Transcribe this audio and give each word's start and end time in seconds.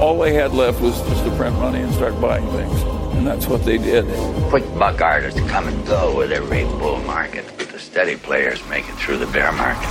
All 0.00 0.18
they 0.18 0.32
had 0.32 0.54
left 0.54 0.80
was 0.80 0.98
just 1.10 1.24
to 1.24 1.30
print 1.36 1.54
money 1.58 1.82
and 1.82 1.92
start 1.92 2.18
buying 2.22 2.46
things. 2.52 2.82
And 3.16 3.26
that's 3.26 3.46
what 3.46 3.64
they 3.66 3.76
did. 3.76 4.06
Quick 4.48 4.64
buck 4.78 5.02
artists 5.02 5.40
come 5.40 5.68
and 5.68 5.86
go 5.86 6.18
with 6.18 6.32
every 6.32 6.64
bull 6.64 7.00
market, 7.06 7.44
but 7.58 7.68
the 7.68 7.78
steady 7.78 8.16
players 8.16 8.62
make 8.70 8.84
it 8.88 8.96
through 8.96 9.18
the 9.18 9.26
bear 9.32 9.52
market. 9.52 9.90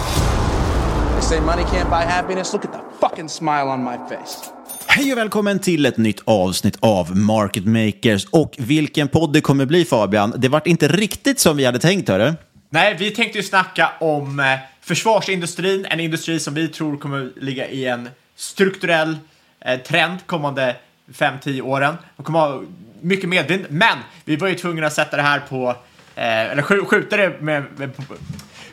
They 1.15 1.21
say 1.21 1.39
money 1.39 1.63
can't 1.63 1.89
buy 1.89 2.01
happiness. 2.01 2.53
Look 2.53 2.65
at 2.65 2.71
the 2.71 2.79
fucking 2.99 3.29
smile 3.29 3.69
on 3.69 3.83
my 3.83 3.97
face. 4.09 4.49
Hej 4.87 5.11
och 5.11 5.17
välkommen 5.17 5.59
till 5.59 5.85
ett 5.85 5.97
nytt 5.97 6.21
avsnitt 6.25 6.77
av 6.79 7.17
Market 7.17 7.65
Makers. 7.65 8.25
Och 8.25 8.55
vilken 8.57 9.07
podd 9.07 9.33
det 9.33 9.41
kommer 9.41 9.65
bli 9.65 9.85
Fabian. 9.85 10.33
Det 10.37 10.47
vart 10.47 10.67
inte 10.67 10.87
riktigt 10.87 11.39
som 11.39 11.57
vi 11.57 11.65
hade 11.65 11.79
tänkt, 11.79 12.09
hörru. 12.09 12.33
Nej, 12.69 12.95
vi 12.99 13.11
tänkte 13.11 13.37
ju 13.37 13.43
snacka 13.43 13.91
om 13.99 14.39
eh, 14.39 14.45
försvarsindustrin, 14.81 15.85
en 15.89 15.99
industri 15.99 16.39
som 16.39 16.53
vi 16.53 16.67
tror 16.67 16.97
kommer 16.97 17.31
ligga 17.41 17.67
i 17.67 17.85
en 17.85 18.09
strukturell 18.35 19.17
trend 19.85 20.19
kommande 20.25 20.75
5-10 21.13 21.61
åren. 21.61 21.97
De 22.17 22.23
kommer 22.23 22.39
ha 22.39 22.61
mycket 23.01 23.29
medvind, 23.29 23.65
men 23.69 23.97
vi 24.25 24.35
var 24.35 24.47
ju 24.47 24.55
tvungna 24.55 24.87
att 24.87 24.93
sätta 24.93 25.17
det 25.17 25.23
här 25.23 25.39
på, 25.39 25.69
eh, 26.15 26.51
eller 26.51 26.61
skj 26.61 26.85
skjuta 26.85 27.17
det 27.17 27.41
med, 27.41 27.65
med 27.75 27.91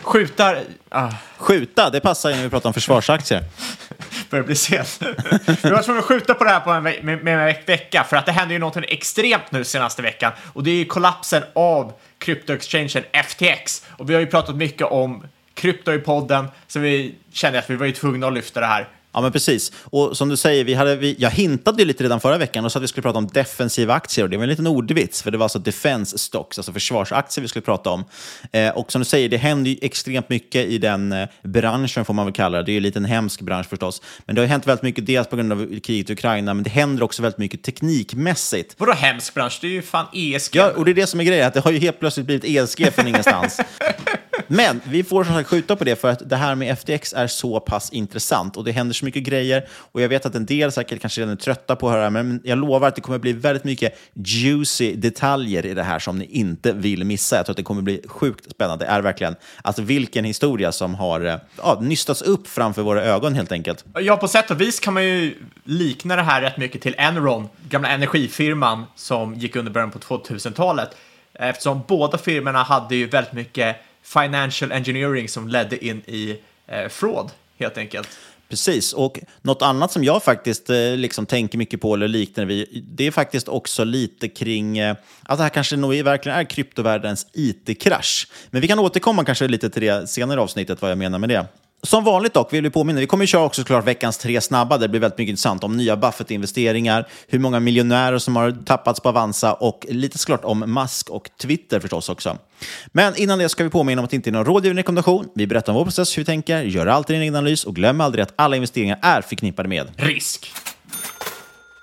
skjuta, 0.03 0.57
ah. 0.89 1.13
Skjuta, 1.37 1.91
det 1.91 2.01
passar 2.01 2.31
ju 2.31 2.37
när 2.37 2.43
vi 2.43 2.51
pratar 2.51 2.69
om 2.69 2.75
försvarsaktier. 2.75 3.45
börjar 4.31 4.45
bli 4.45 4.55
sent. 4.55 4.99
vi 5.63 5.71
var 5.71 5.83
tvungna 5.83 6.01
att 6.01 6.07
skjuta 6.07 6.35
på 6.35 6.45
det 6.45 6.51
här 6.51 6.61
på 6.61 6.71
en 6.71 6.83
med, 6.83 7.25
med 7.25 7.49
en 7.49 7.55
vecka 7.67 8.05
för 8.05 8.17
att 8.17 8.27
det 8.27 8.33
hände 8.33 8.55
ju 8.55 8.61
något 8.61 8.77
extremt 8.77 9.53
nu 9.53 9.65
senaste 9.65 10.03
veckan 10.03 10.33
och 10.53 10.65
det 10.65 10.71
är 10.71 10.75
ju 10.75 10.85
kollapsen 10.85 11.43
av 11.55 11.93
kryptoexchangen 12.19 13.05
FTX 13.25 13.85
och 13.89 14.11
vi 14.11 14.15
har 14.15 14.21
ju 14.21 14.27
pratat 14.27 14.57
mycket 14.57 14.87
om 14.87 15.27
krypto 15.55 15.93
i 15.93 15.99
podden 15.99 16.49
så 16.67 16.79
vi 16.79 17.15
kände 17.33 17.59
att 17.59 17.71
vi 17.71 17.77
var 17.77 17.87
ju 17.87 17.93
tvungna 17.93 18.27
att 18.27 18.33
lyfta 18.33 18.61
det 18.61 18.67
här. 18.67 18.89
Ja, 19.17 19.23
men 19.23 19.33
precis. 19.33 19.73
Och 19.85 20.17
som 20.17 20.29
du 20.29 20.37
säger, 20.37 20.65
vi 20.65 20.75
hade, 20.75 20.97
vi, 20.97 21.17
jag 21.19 21.31
hintade 21.31 21.83
ju 21.83 21.89
lite 21.89 22.05
redan 22.05 22.21
förra 22.21 22.39
veckan 22.39 22.65
och 22.65 22.73
sa 22.73 22.79
att 22.79 22.83
vi 22.83 22.89
skulle 22.89 23.03
prata 23.03 23.19
om 23.19 23.27
defensiva 23.27 23.95
aktier. 23.95 24.25
Och 24.25 24.31
det 24.31 24.37
var 24.37 24.45
en 24.45 24.51
liten 24.51 24.67
ordvits, 24.67 25.23
för 25.23 25.31
det 25.31 25.39
var 25.39 25.45
alltså 25.45 25.59
defense 25.59 26.19
stocks, 26.19 26.59
alltså 26.59 26.73
försvarsaktier 26.73 27.43
vi 27.43 27.49
skulle 27.49 27.63
prata 27.63 27.91
om. 27.91 28.05
Eh, 28.53 28.69
och 28.69 28.93
som 28.93 29.01
du 29.01 29.05
säger, 29.05 29.29
det 29.29 29.37
händer 29.37 29.71
ju 29.71 29.77
extremt 29.83 30.29
mycket 30.29 30.67
i 30.67 30.79
den 30.79 31.13
eh, 31.13 31.29
branschen, 31.43 32.05
får 32.05 32.15
man 32.15 32.27
väl 32.27 32.35
kalla 32.35 32.59
det. 32.59 32.65
Det 32.65 32.73
är 32.77 32.81
ju 32.81 32.93
en 32.97 33.05
hemsk 33.05 33.41
bransch 33.41 33.69
förstås. 33.69 34.03
Men 34.25 34.35
det 34.35 34.43
har 34.43 34.47
hänt 34.47 34.67
väldigt 34.67 34.83
mycket, 34.83 35.07
dels 35.07 35.29
på 35.29 35.37
grund 35.37 35.53
av 35.53 35.81
kriget 35.81 36.11
i 36.11 36.13
Ukraina, 36.13 36.55
men 36.55 36.65
det 36.65 36.71
händer 36.71 37.03
också 37.03 37.23
väldigt 37.23 37.39
mycket 37.39 37.63
teknikmässigt. 37.63 38.75
Vadå 38.79 38.93
hemsk 38.93 39.35
bransch? 39.35 39.59
Det 39.61 39.67
är 39.67 39.71
ju 39.71 39.83
fan 39.83 40.07
ESG. 40.13 40.57
Ja, 40.57 40.73
och 40.77 40.85
det 40.85 40.91
är 40.91 40.95
det 40.95 41.07
som 41.07 41.21
är 41.21 41.25
grejen, 41.25 41.47
att 41.47 41.55
det 41.55 41.61
har 41.61 41.71
ju 41.71 41.79
helt 41.79 42.01
plötsligt 42.01 42.27
blivit 42.27 42.45
ESG 42.45 42.93
från 42.95 43.09
ingenstans. 43.09 43.61
Men 44.47 44.81
vi 44.85 45.05
får 45.05 45.25
som 45.25 45.35
sagt 45.35 45.49
skjuta 45.49 45.77
på 45.77 45.85
det 45.85 45.97
för 45.97 46.09
att 46.09 46.29
det 46.31 46.37
här 46.37 46.55
med 46.55 46.79
FTX 46.79 47.13
är 47.13 47.27
så 47.27 47.61
pass 47.61 47.91
intressant 47.91 48.57
och 48.57 48.65
det 48.65 48.73
händer 48.73 48.95
så 48.95 49.05
mycket 49.05 49.23
grejer. 49.23 49.69
Och 49.93 50.01
jag 50.01 50.09
vet 50.09 50.27
att 50.27 50.35
en 50.35 50.47
del 50.47 50.73
säkert 50.73 51.01
kanske 51.01 51.21
redan 51.21 51.33
är 51.33 51.37
trötta 51.37 51.77
på 51.77 51.89
att 51.89 51.95
höra 51.95 52.11
men 52.11 52.41
jag 52.45 52.59
lovar 52.59 52.89
att 52.89 52.95
det 52.95 53.01
kommer 53.01 53.19
bli 53.19 53.33
väldigt 53.33 53.65
mycket 53.65 53.99
juicy 54.15 54.95
detaljer 54.97 55.67
i 55.67 55.75
det 55.75 55.83
här 55.83 55.99
som 55.99 56.19
ni 56.19 56.25
inte 56.25 56.73
vill 56.73 57.05
missa. 57.05 57.37
Jag 57.37 57.47
tror 57.47 57.53
att 57.53 57.57
det 57.57 57.63
kommer 57.63 57.83
bli 57.83 58.03
sjukt 58.07 58.51
spännande. 58.51 58.85
Det 58.85 58.91
är 58.91 59.03
verkligen 59.03 59.37
alltså 59.63 59.83
vilken 59.83 60.25
historia 60.25 60.73
som 60.73 60.95
har 60.95 61.25
eh, 61.25 61.37
ja, 61.57 61.79
nystats 61.81 62.23
upp 62.23 62.49
framför 62.49 62.83
våra 62.83 63.03
ögon 63.03 63.35
helt 63.35 63.53
enkelt. 63.53 63.85
Ja, 63.95 64.17
på 64.17 64.29
sätt 64.29 64.51
och 64.51 64.61
vis 64.61 64.81
kan 64.81 64.95
man 64.95 65.05
ju 65.05 65.35
likna 65.65 66.17
det 66.17 66.23
här 66.23 66.41
rätt 66.41 66.57
mycket 66.57 66.83
till 66.83 66.95
Enron, 66.99 67.49
gamla 67.69 67.89
energifirman 67.89 68.85
som 68.95 69.35
gick 69.35 69.57
under 69.57 69.73
början 69.73 69.91
på 69.91 69.99
2000-talet. 69.99 70.97
Eftersom 71.35 71.83
båda 71.89 72.19
firmorna 72.19 72.63
hade 72.63 72.97
ju 72.97 73.07
väldigt 73.07 73.33
mycket 73.33 73.77
financial 74.07 74.73
engineering 74.73 75.29
som 75.29 75.49
ledde 75.49 75.85
in 75.85 76.03
i 76.07 76.39
eh, 76.67 76.89
fraud, 76.89 77.31
helt 77.59 77.79
enkelt. 77.79 78.09
Precis, 78.49 78.93
och 78.93 79.21
något 79.43 79.63
annat 79.63 79.93
som 79.93 80.05
jag 80.05 80.23
faktiskt 80.23 80.71
eh, 80.71 80.77
liksom 80.97 81.27
tänker 81.27 81.59
mycket 81.59 81.81
på, 81.81 81.95
eller 81.95 82.09
liknar 82.09 82.45
vi, 82.45 82.85
det 82.89 83.07
är 83.07 83.11
faktiskt 83.11 83.49
också 83.49 83.85
lite 83.85 84.29
kring 84.29 84.79
eh, 84.79 84.97
att 85.23 85.39
det 85.39 85.43
här 85.43 85.51
kanske 85.51 85.77
nog 85.77 85.95
verkligen 85.95 86.39
är 86.39 86.45
kryptovärldens 86.45 87.27
it-krasch. 87.33 88.29
Men 88.51 88.61
vi 88.61 88.69
kan 88.69 88.79
återkomma 88.79 89.25
kanske 89.25 89.49
lite 89.49 89.71
till 89.71 89.83
det 89.83 90.07
senare 90.07 90.41
avsnittet, 90.41 90.83
vad 90.83 90.91
jag 90.91 90.99
menar 90.99 91.19
med 91.19 91.29
det. 91.29 91.47
Som 91.83 92.05
vanligt 92.05 92.35
dock 92.35 92.53
vill 92.53 92.63
vi 92.63 92.71
påminna, 92.71 93.01
vi 93.01 93.07
kommer 93.07 93.25
ju 93.25 93.27
köra 93.27 93.45
också 93.45 93.61
såklart 93.61 93.87
veckans 93.87 94.19
tre 94.19 94.41
snabba, 94.41 94.77
där 94.79 94.83
det 94.83 94.89
blir 94.89 95.01
väldigt 95.01 95.19
mycket 95.19 95.31
intressant 95.31 95.65
om 95.65 95.77
nya 95.77 95.97
Buffett-investeringar, 95.97 97.09
hur 97.29 97.39
många 97.39 97.61
miljonärer 97.61 98.19
som 98.19 98.37
har 98.37 98.51
tappats 98.65 99.01
på 99.01 99.09
Avanza 99.09 99.53
och 99.53 99.87
lite 99.89 100.19
såklart 100.19 100.45
om 100.45 100.59
Musk 100.59 101.11
och 101.11 101.31
Twitter 101.43 101.81
förstås 101.81 102.09
också. 102.09 102.39
Men 102.87 103.17
innan 103.17 103.39
det 103.39 103.49
ska 103.49 103.65
vi 103.65 103.71
påminna 103.71 104.01
om 104.01 104.05
att 104.05 104.11
det 104.11 104.17
inte 104.17 104.31
är 104.31 104.33
någon 104.33 104.45
rådgivande 104.45 104.81
rekommendation. 104.81 105.29
Vi 105.35 105.47
berättar 105.47 105.73
om 105.73 105.77
vår 105.77 105.85
process, 105.85 106.19
hur 106.19 106.23
vi 106.23 106.27
tänker, 106.27 106.63
gör 106.63 106.87
alltid 106.87 107.17
en 107.17 107.23
egen 107.23 107.35
analys 107.35 107.65
och 107.65 107.75
glöm 107.75 108.01
aldrig 108.01 108.23
att 108.23 108.33
alla 108.37 108.57
investeringar 108.57 108.99
är 109.03 109.23
förknippade 109.23 109.69
med 109.69 109.87
risk. 109.97 110.53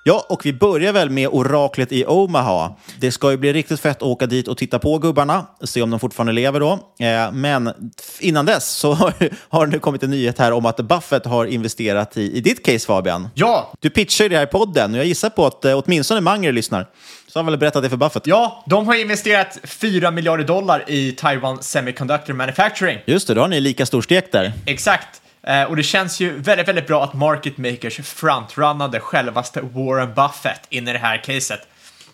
Ja, 0.06 0.26
och 0.30 0.46
vi 0.46 0.54
börjar 0.54 0.94
väl 0.94 1.10
med 1.10 1.28
oraklet 1.28 1.92
i 1.92 2.06
Omaha. 2.06 2.76
Det 3.00 3.12
ska 3.12 3.32
ju 3.32 3.38
bli 3.38 3.54
riktigt 3.54 3.80
fett 3.80 3.98
att 3.98 4.04
åka 4.04 4.26
dit 4.26 4.48
och 4.48 4.58
titta 4.58 4.80
på 4.80 4.98
gubbarna, 4.98 5.46
se 5.62 5.82
om 5.82 5.90
de 5.90 6.00
fortfarande 6.00 6.34
lever 6.34 6.60
då. 6.60 6.72
Eh, 7.00 7.32
men 7.32 7.74
innan 8.20 8.46
dess 8.46 8.70
så 8.70 8.94
har 9.50 9.66
det 9.66 9.72
nu 9.72 9.80
kommit 9.80 10.04
en 10.04 10.10
nyhet 10.10 10.40
här 10.40 10.52
om 10.52 10.66
att 10.66 10.78
Buffett 10.78 11.26
har 11.26 11.46
investerat 11.46 12.18
i, 12.18 12.38
i 12.38 12.42
ditt 12.42 12.66
case 12.66 12.88
Fabian. 12.88 13.30
Ja! 13.34 13.74
Du 13.80 13.90
pitchar 13.90 14.26
ju 14.26 14.30
det 14.30 14.36
här 14.36 14.44
i 14.44 14.48
podden 14.48 14.94
och 14.94 14.98
jag 15.00 15.06
gissar 15.06 15.30
på 15.30 15.46
att 15.46 15.66
eh, 15.66 15.82
åtminstone 15.86 16.22
Manger 16.22 16.52
lyssnar. 16.52 16.88
Så 17.28 17.40
har 17.40 17.44
väl 17.44 17.58
berättat 17.58 17.84
det 17.84 17.90
för 17.90 17.98
Buffett. 17.98 18.28
Ja, 18.28 18.64
de 18.68 18.88
har 18.88 18.96
investerat 18.96 19.58
4 19.64 20.12
miljarder 20.12 20.44
dollar 20.44 20.84
i 20.88 21.12
Taiwan 21.12 21.64
Semiconductor 21.64 22.34
Manufacturing. 22.34 23.00
Just 23.06 23.28
det, 23.28 23.34
då 23.34 23.42
har 23.42 23.48
ni 23.48 23.60
lika 23.60 23.86
stor 23.86 24.02
stek 24.02 24.32
där. 24.32 24.54
Exakt. 24.66 25.23
Eh, 25.44 25.64
och 25.64 25.76
det 25.76 25.84
känns 25.84 26.20
ju 26.20 26.40
väldigt, 26.40 26.68
väldigt 26.68 26.88
bra 26.88 27.04
att 27.04 27.14
market 27.14 27.58
makers 27.58 28.00
frontrunnade 28.08 29.00
självaste 29.00 29.62
Warren 29.62 30.14
Buffett 30.14 30.62
in 30.70 30.88
i 30.88 30.94
det 30.94 31.00
här 31.00 31.18
caset. 31.18 31.68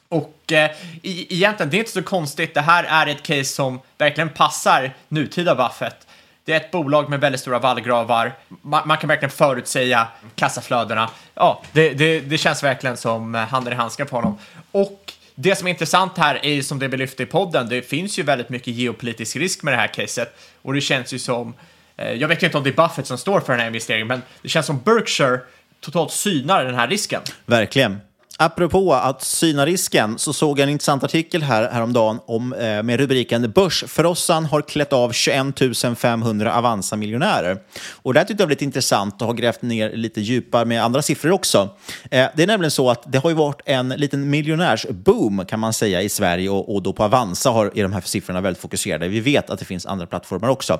Och 0.09 0.51
eh, 0.51 0.71
egentligen, 1.03 1.69
det 1.69 1.77
är 1.77 1.79
inte 1.79 1.91
så 1.91 2.03
konstigt. 2.03 2.53
Det 2.53 2.61
här 2.61 2.83
är 2.83 3.07
ett 3.07 3.23
case 3.23 3.43
som 3.43 3.79
verkligen 3.97 4.29
passar 4.29 4.93
nutida 5.07 5.55
Buffett. 5.55 6.07
Det 6.45 6.53
är 6.53 6.57
ett 6.57 6.71
bolag 6.71 7.09
med 7.09 7.19
väldigt 7.19 7.41
stora 7.41 7.59
vallgravar. 7.59 8.33
Man, 8.61 8.87
man 8.87 8.97
kan 8.97 9.07
verkligen 9.07 9.31
förutsäga 9.31 10.07
kassaflödena. 10.35 11.09
Ja, 11.35 11.61
det, 11.71 11.89
det, 11.89 12.19
det 12.19 12.37
känns 12.37 12.63
verkligen 12.63 12.97
som 12.97 13.35
eh, 13.35 13.41
handen 13.41 13.73
i 13.73 13.75
handsken 13.75 14.07
för 14.07 14.15
honom. 14.15 14.37
Och 14.71 15.13
det 15.35 15.55
som 15.55 15.67
är 15.67 15.71
intressant 15.71 16.17
här 16.17 16.45
är 16.45 16.53
ju 16.53 16.63
som 16.63 16.79
det 16.79 16.87
vi 16.87 16.97
lyfte 16.97 17.23
i 17.23 17.25
podden, 17.25 17.69
det 17.69 17.81
finns 17.81 18.19
ju 18.19 18.23
väldigt 18.23 18.49
mycket 18.49 18.73
geopolitisk 18.73 19.35
risk 19.35 19.63
med 19.63 19.73
det 19.73 19.77
här 19.77 19.87
caset. 19.87 20.39
Och 20.61 20.73
det 20.73 20.81
känns 20.81 21.13
ju 21.13 21.19
som 21.19 21.53
Eh, 21.99 22.11
jag 22.13 22.27
vet 22.27 22.43
ju 22.43 22.45
inte 22.45 22.57
om 22.57 22.63
det 22.63 22.69
är 22.69 22.87
Buffett 22.87 23.07
som 23.07 23.17
står 23.17 23.39
för 23.39 23.53
den 23.53 23.59
här 23.59 23.67
investeringen, 23.67 24.07
men 24.07 24.21
det 24.41 24.49
känns 24.49 24.65
som 24.65 24.79
Berkshire 24.85 25.39
totalt 25.79 26.11
synar 26.11 26.65
den 26.65 26.75
här 26.75 26.87
risken. 26.87 27.21
Verkligen. 27.45 27.97
Apropå 28.41 28.93
att 28.93 29.21
syna 29.21 29.65
risken 29.65 30.19
så 30.19 30.33
såg 30.33 30.59
jag 30.59 30.63
en 30.63 30.69
intressant 30.69 31.03
artikel 31.03 31.43
här 31.43 31.69
häromdagen 31.71 32.19
om, 32.25 32.53
eh, 32.53 32.83
med 32.83 32.99
rubriken 32.99 33.51
Börsfrossan 33.51 34.45
har 34.45 34.61
klätt 34.61 34.93
av 34.93 35.11
21 35.11 35.95
500 35.95 36.53
Avanza-miljonärer. 36.53 37.57
Och 37.91 38.13
det 38.13 38.19
här 38.19 38.27
tyckte 38.27 38.41
jag 38.41 38.47
var 38.47 38.51
lite 38.51 38.63
intressant 38.63 39.21
och 39.21 39.27
har 39.27 39.33
grävt 39.33 39.61
ner 39.61 39.91
lite 39.95 40.21
djupare 40.21 40.65
med 40.65 40.83
andra 40.83 41.01
siffror 41.01 41.31
också. 41.31 41.69
Eh, 42.11 42.27
det 42.35 42.43
är 42.43 42.47
nämligen 42.47 42.71
så 42.71 42.89
att 42.89 43.03
det 43.11 43.17
har 43.17 43.29
ju 43.29 43.35
varit 43.35 43.61
en 43.65 43.89
liten 43.89 44.29
miljonärsboom 44.29 45.45
kan 45.45 45.59
man 45.59 45.73
säga 45.73 46.01
i 46.01 46.09
Sverige 46.09 46.49
och, 46.49 46.75
och 46.75 46.83
då 46.83 46.93
på 46.93 47.03
Avanza 47.03 47.49
har, 47.49 47.71
är 47.75 47.83
de 47.83 47.93
här 47.93 48.01
siffrorna 48.01 48.41
väldigt 48.41 48.61
fokuserade. 48.61 49.07
Vi 49.07 49.19
vet 49.19 49.49
att 49.49 49.59
det 49.59 49.65
finns 49.65 49.85
andra 49.85 50.05
plattformar 50.05 50.49
också 50.49 50.79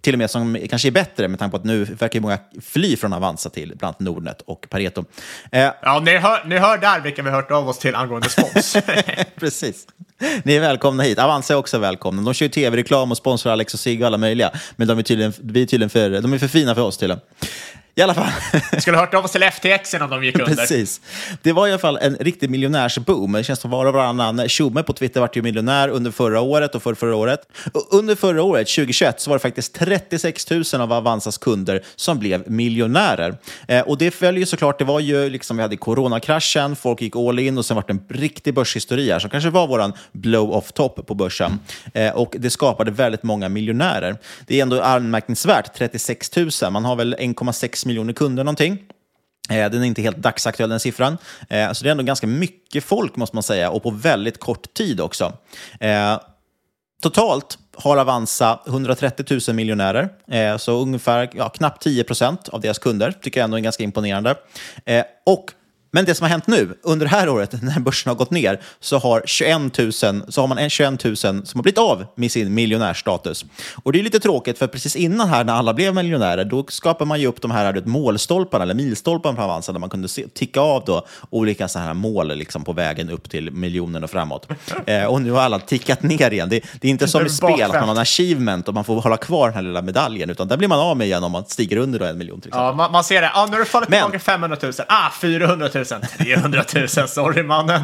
till 0.00 0.14
och 0.14 0.18
med 0.18 0.30
som 0.30 0.58
kanske 0.70 0.88
är 0.88 0.92
bättre 0.92 1.28
med 1.28 1.38
tanke 1.38 1.50
på 1.50 1.56
att 1.56 1.64
nu 1.64 1.84
verkar 1.84 2.20
många 2.20 2.38
fly 2.62 2.96
från 2.96 3.12
Avanza 3.12 3.50
till 3.50 3.68
bland 3.68 3.82
annat 3.82 4.00
Nordnet 4.00 4.42
och 4.46 4.66
Pareto. 4.70 5.04
Eh, 5.52 5.70
ja, 5.82 6.00
ni 6.04 6.16
hör, 6.16 6.44
ni 6.44 6.58
hör 6.58 6.78
där 6.78 7.00
vilka 7.00 7.22
vi 7.22 7.30
har 7.30 7.36
hört 7.36 7.50
av 7.50 7.68
oss 7.68 7.78
till 7.78 7.94
angående 7.94 8.28
spons. 8.28 8.76
Precis. 9.36 9.86
Ni 10.42 10.54
är 10.54 10.60
välkomna 10.60 11.02
hit. 11.02 11.18
Avanza 11.18 11.54
är 11.54 11.58
också 11.58 11.78
välkomna. 11.78 12.22
De 12.22 12.34
kör 12.34 12.46
ju 12.46 12.50
tv-reklam 12.50 13.10
och 13.10 13.16
sponsrar 13.16 13.52
Alex 13.52 13.74
och 13.74 13.80
Sigge 13.80 14.02
och 14.02 14.06
alla 14.06 14.18
möjliga. 14.18 14.50
Men 14.76 14.88
de 14.88 14.98
är 14.98 15.02
tydligen, 15.02 15.32
vi 15.40 15.62
är 15.62 15.66
tydligen 15.66 15.90
för, 15.90 16.10
de 16.20 16.32
är 16.32 16.38
för 16.38 16.48
fina 16.48 16.74
för 16.74 16.82
oss 16.82 16.98
tydligen. 16.98 17.20
I 17.98 18.02
alla 18.02 18.14
fall. 18.14 18.28
Skulle 18.80 18.96
ha 18.96 19.04
hört 19.04 19.14
av 19.14 19.24
oss 19.24 19.32
till 19.32 19.42
FTX 19.42 19.94
innan 19.94 20.10
de 20.10 20.24
gick 20.24 20.38
under. 20.38 20.54
Precis. 20.54 21.00
Det 21.42 21.52
var 21.52 21.66
i 21.66 21.70
alla 21.70 21.78
fall 21.78 21.98
en 22.02 22.16
riktig 22.16 22.50
miljonärsboom. 22.50 23.32
Det 23.32 23.44
känns 23.44 23.60
som 23.60 23.70
var 23.70 23.86
och 23.86 23.94
varannan 23.94 24.48
tjomme 24.48 24.82
på 24.82 24.92
Twitter 24.92 25.20
vart 25.20 25.36
ju 25.36 25.42
miljonär 25.42 25.88
under 25.88 26.10
förra 26.10 26.40
året 26.40 26.74
och 26.74 26.82
för 26.82 26.94
förra 26.94 27.16
året. 27.16 27.40
Och 27.72 27.86
under 27.90 28.14
förra 28.14 28.42
året, 28.42 28.68
2021, 28.68 29.20
så 29.20 29.30
var 29.30 29.36
det 29.36 29.40
faktiskt 29.42 29.74
36 29.74 30.50
000 30.50 30.64
av 30.74 30.92
Avanzas 30.92 31.38
kunder 31.38 31.82
som 31.96 32.18
blev 32.18 32.50
miljonärer. 32.50 33.36
Eh, 33.68 33.80
och 33.80 33.98
det 33.98 34.10
följer 34.10 34.46
såklart, 34.46 34.78
det 34.78 34.84
var 34.84 35.00
ju 35.00 35.30
liksom, 35.30 35.56
vi 35.56 35.62
hade 35.62 35.76
coronakraschen, 35.76 36.76
folk 36.76 37.02
gick 37.02 37.16
all 37.16 37.38
in 37.38 37.58
och 37.58 37.64
sen 37.64 37.74
var 37.74 37.84
det 37.86 37.92
en 37.92 38.02
riktig 38.08 38.54
börshistoria 38.54 39.14
här 39.14 39.20
som 39.20 39.30
kanske 39.30 39.50
var 39.50 39.66
våran 39.66 39.92
blow-off 40.12 40.72
top 40.72 41.06
på 41.06 41.14
börsen. 41.14 41.60
Eh, 41.94 42.10
och 42.10 42.36
det 42.38 42.50
skapade 42.50 42.90
väldigt 42.90 43.22
många 43.22 43.48
miljonärer. 43.48 44.16
Det 44.46 44.58
är 44.58 44.62
ändå 44.62 44.82
anmärkningsvärt, 44.82 45.74
36 45.74 46.36
000. 46.36 46.50
Man 46.70 46.84
har 46.84 46.96
väl 46.96 47.14
1,6 47.14 47.87
miljoner 47.88 48.12
kunder 48.12 48.44
någonting. 48.44 48.78
Eh, 49.50 49.70
den 49.70 49.82
är 49.82 49.84
inte 49.84 50.02
helt 50.02 50.16
dagsaktuell 50.16 50.70
den 50.70 50.80
siffran. 50.80 51.18
Eh, 51.48 51.72
så 51.72 51.84
det 51.84 51.88
är 51.88 51.90
ändå 51.90 52.02
ganska 52.02 52.26
mycket 52.26 52.84
folk 52.84 53.16
måste 53.16 53.36
man 53.36 53.42
säga 53.42 53.70
och 53.70 53.82
på 53.82 53.90
väldigt 53.90 54.40
kort 54.40 54.74
tid 54.74 55.00
också. 55.00 55.32
Eh, 55.80 56.20
totalt 57.02 57.58
har 57.76 57.96
Avanza 57.96 58.60
130 58.66 59.40
000 59.48 59.56
miljonärer, 59.56 60.58
så 60.58 60.82
ungefär 60.82 61.30
ja, 61.32 61.48
knappt 61.48 61.82
10 61.82 62.04
procent 62.04 62.48
av 62.48 62.60
deras 62.60 62.78
kunder. 62.78 63.12
tycker 63.22 63.40
jag 63.40 63.44
ändå 63.44 63.56
är 63.56 63.60
ganska 63.60 63.84
imponerande. 63.84 64.34
Och 65.26 65.52
men 65.90 66.04
det 66.04 66.14
som 66.14 66.24
har 66.24 66.30
hänt 66.30 66.46
nu, 66.46 66.78
under 66.82 67.06
det 67.06 67.10
här 67.10 67.28
året 67.28 67.52
när 67.62 67.80
börsen 67.80 68.10
har 68.10 68.16
gått 68.16 68.30
ner, 68.30 68.60
så 68.80 68.98
har, 68.98 69.22
21 69.26 69.78
000, 69.78 69.92
så 69.92 70.40
har 70.40 70.46
man 70.46 70.70
21 70.70 71.04
000 71.04 71.16
som 71.16 71.42
har 71.54 71.62
blivit 71.62 71.78
av 71.78 72.06
med 72.14 72.32
sin 72.32 72.54
miljonärstatus. 72.54 73.44
Och 73.82 73.92
det 73.92 73.98
är 73.98 74.02
lite 74.02 74.20
tråkigt, 74.20 74.58
för 74.58 74.66
precis 74.66 74.96
innan 74.96 75.28
här 75.28 75.44
när 75.44 75.52
alla 75.52 75.74
blev 75.74 75.94
miljonärer, 75.94 76.44
då 76.44 76.64
skapar 76.68 77.04
man 77.04 77.20
ju 77.20 77.26
upp 77.26 77.42
de 77.42 77.50
här 77.50 77.82
målstolparna, 77.84 78.62
eller 78.62 78.74
milstolparna 78.74 79.36
på 79.36 79.42
Avanza, 79.42 79.72
där 79.72 79.80
man 79.80 79.90
kunde 79.90 80.08
se, 80.08 80.28
ticka 80.28 80.60
av 80.60 80.82
då 80.86 81.06
olika 81.30 81.68
så 81.68 81.78
här 81.78 81.94
mål 81.94 82.28
liksom, 82.28 82.64
på 82.64 82.72
vägen 82.72 83.10
upp 83.10 83.30
till 83.30 83.50
miljonen 83.50 84.04
och 84.04 84.10
framåt. 84.10 84.48
Eh, 84.86 85.04
och 85.04 85.22
nu 85.22 85.30
har 85.30 85.40
alla 85.40 85.58
tickat 85.58 86.02
ner 86.02 86.30
igen. 86.32 86.48
Det, 86.48 86.64
det 86.80 86.88
är 86.88 86.90
inte 86.90 87.08
som 87.08 87.26
i 87.26 87.28
spel, 87.28 87.62
att 87.62 87.72
man 87.72 87.82
har 87.82 87.90
en 87.90 87.98
achievement 87.98 88.68
och 88.68 88.74
man 88.74 88.84
får 88.84 89.00
hålla 89.00 89.16
kvar 89.16 89.46
den 89.46 89.54
här 89.54 89.62
lilla 89.62 89.82
medaljen, 89.82 90.30
utan 90.30 90.48
där 90.48 90.56
blir 90.56 90.68
man 90.68 90.78
av 90.78 90.96
med 90.96 91.06
igen 91.06 91.24
om 91.24 91.32
man 91.32 91.44
stiger 91.44 91.76
under 91.76 92.00
en 92.00 92.18
miljon. 92.18 92.40
Till 92.40 92.50
ja, 92.54 92.72
man, 92.72 92.92
man, 92.92 93.04
ser 93.04 93.22
det. 93.22 93.30
Ah, 93.34 93.46
nu 93.46 93.52
har 93.52 93.58
du 93.58 93.64
fallit 93.64 93.90
tillbaka 93.90 94.18
500 94.18 94.56
000. 94.62 94.72
Ah, 94.88 95.10
400 95.20 95.68
000. 95.74 95.77
000. 95.78 96.02
300 96.18 96.64
000, 96.74 96.88
sorry 97.08 97.42
mannen. 97.42 97.82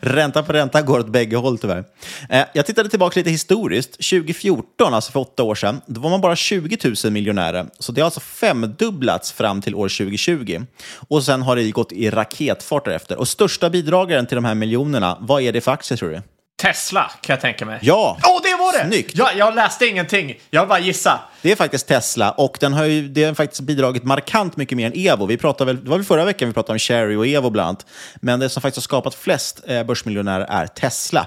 Ränta 0.00 0.42
på 0.42 0.52
ränta 0.52 0.82
går 0.82 0.98
åt 0.98 1.08
bägge 1.08 1.36
håll 1.36 1.58
tyvärr. 1.58 1.84
Eh, 2.30 2.44
jag 2.54 2.66
tittade 2.66 2.88
tillbaka 2.88 3.20
lite 3.20 3.30
historiskt. 3.30 3.92
2014, 3.92 4.94
alltså 4.94 5.12
för 5.12 5.20
åtta 5.20 5.42
år 5.42 5.54
sedan, 5.54 5.80
då 5.86 6.00
var 6.00 6.10
man 6.10 6.20
bara 6.20 6.36
20 6.36 6.94
000 7.04 7.12
miljonärer. 7.12 7.66
Så 7.78 7.92
det 7.92 8.00
har 8.00 8.06
alltså 8.06 8.20
femdubblats 8.20 9.32
fram 9.32 9.62
till 9.62 9.74
år 9.74 9.88
2020. 9.88 10.62
Och 11.08 11.24
sen 11.24 11.42
har 11.42 11.56
det 11.56 11.70
gått 11.70 11.92
i 11.92 12.10
raketfart 12.10 12.84
därefter. 12.84 13.18
Och 13.18 13.28
största 13.28 13.70
bidragaren 13.70 14.26
till 14.26 14.34
de 14.34 14.44
här 14.44 14.54
miljonerna, 14.54 15.18
vad 15.20 15.42
är 15.42 15.52
det 15.52 15.60
för 15.60 15.72
aktier 15.72 15.98
tror 15.98 16.10
du? 16.10 16.22
Tesla 16.62 17.10
kan 17.20 17.34
jag 17.34 17.40
tänka 17.40 17.66
mig. 17.66 17.78
Ja! 17.82 18.18
Åh, 18.24 18.36
oh, 18.36 18.42
det 18.42 18.56
var 18.56 18.72
det! 18.72 18.88
Snyggt! 18.88 19.12
Ja, 19.16 19.30
jag 19.36 19.54
läste 19.54 19.86
ingenting. 19.86 20.34
Jag 20.50 20.68
bara 20.68 20.78
gissa. 20.78 21.20
Det 21.42 21.52
är 21.52 21.56
faktiskt 21.56 21.88
Tesla 21.88 22.30
och 22.30 22.56
den 22.60 22.72
har 22.72 22.84
ju, 22.84 23.08
det 23.08 23.24
har 23.24 23.34
faktiskt 23.34 23.60
bidragit 23.60 24.04
markant 24.04 24.56
mycket 24.56 24.76
mer 24.76 24.86
än 24.86 24.92
Evo. 24.94 25.26
Vi 25.26 25.36
pratade 25.36 25.72
väl, 25.72 25.84
det 25.84 25.90
var 25.90 25.96
väl 25.96 26.06
förra 26.06 26.24
veckan 26.24 26.48
vi 26.48 26.54
pratade 26.54 26.72
om 26.72 26.78
Cherry 26.78 27.16
och 27.16 27.26
Evo 27.26 27.50
bland 27.50 27.68
annat. 27.68 27.86
Men 28.16 28.40
det 28.40 28.48
som 28.48 28.62
faktiskt 28.62 28.76
har 28.76 28.82
skapat 28.82 29.14
flest 29.14 29.60
eh, 29.66 29.82
börsmiljonärer 29.82 30.46
är 30.48 30.66
Tesla. 30.66 31.26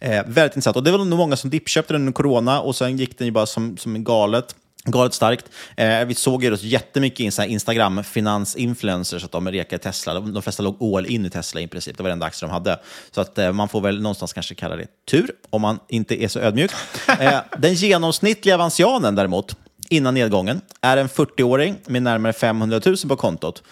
Eh, 0.00 0.10
väldigt 0.26 0.56
intressant. 0.56 0.76
Och 0.76 0.82
det 0.82 0.90
var 0.90 0.98
nog 0.98 1.18
många 1.18 1.36
som 1.36 1.50
dippköpte 1.50 1.94
den 1.94 2.00
under 2.00 2.12
corona 2.12 2.60
och 2.60 2.76
sen 2.76 2.96
gick 2.96 3.18
den 3.18 3.26
ju 3.26 3.30
bara 3.30 3.46
som, 3.46 3.76
som 3.76 4.04
galet. 4.04 4.54
Galet 4.84 5.14
starkt. 5.14 5.44
Eh, 5.76 6.04
vi 6.04 6.14
såg 6.14 6.44
ju 6.44 6.56
jättemycket 6.60 7.38
Instagram-finansinfluencers 7.38 9.24
att 9.24 9.32
de 9.32 9.48
rekade 9.48 9.82
Tesla. 9.82 10.14
De, 10.14 10.32
de 10.32 10.42
flesta 10.42 10.62
låg 10.62 10.82
all 10.82 11.06
in 11.06 11.26
i 11.26 11.30
Tesla 11.30 11.60
i 11.60 11.66
princip. 11.66 11.96
Det 11.96 12.02
var 12.02 12.10
den 12.10 12.16
enda 12.16 12.26
aktie 12.26 12.48
de 12.48 12.52
hade. 12.52 12.80
Så 13.10 13.20
att 13.20 13.38
eh, 13.38 13.52
man 13.52 13.68
får 13.68 13.80
väl 13.80 14.02
någonstans 14.02 14.32
kanske 14.32 14.54
kalla 14.54 14.76
det 14.76 14.86
tur, 15.10 15.30
om 15.50 15.62
man 15.62 15.78
inte 15.88 16.22
är 16.22 16.28
så 16.28 16.40
ödmjuk. 16.40 16.70
Eh, 17.20 17.40
den 17.58 17.74
genomsnittliga 17.74 18.54
avansianen 18.54 19.14
däremot, 19.14 19.56
innan 19.88 20.14
nedgången, 20.14 20.60
är 20.80 20.96
en 20.96 21.08
40-åring 21.08 21.76
med 21.86 22.02
närmare 22.02 22.32
500 22.32 22.80
000 22.86 22.96
på 23.08 23.16
kontot. 23.16 23.62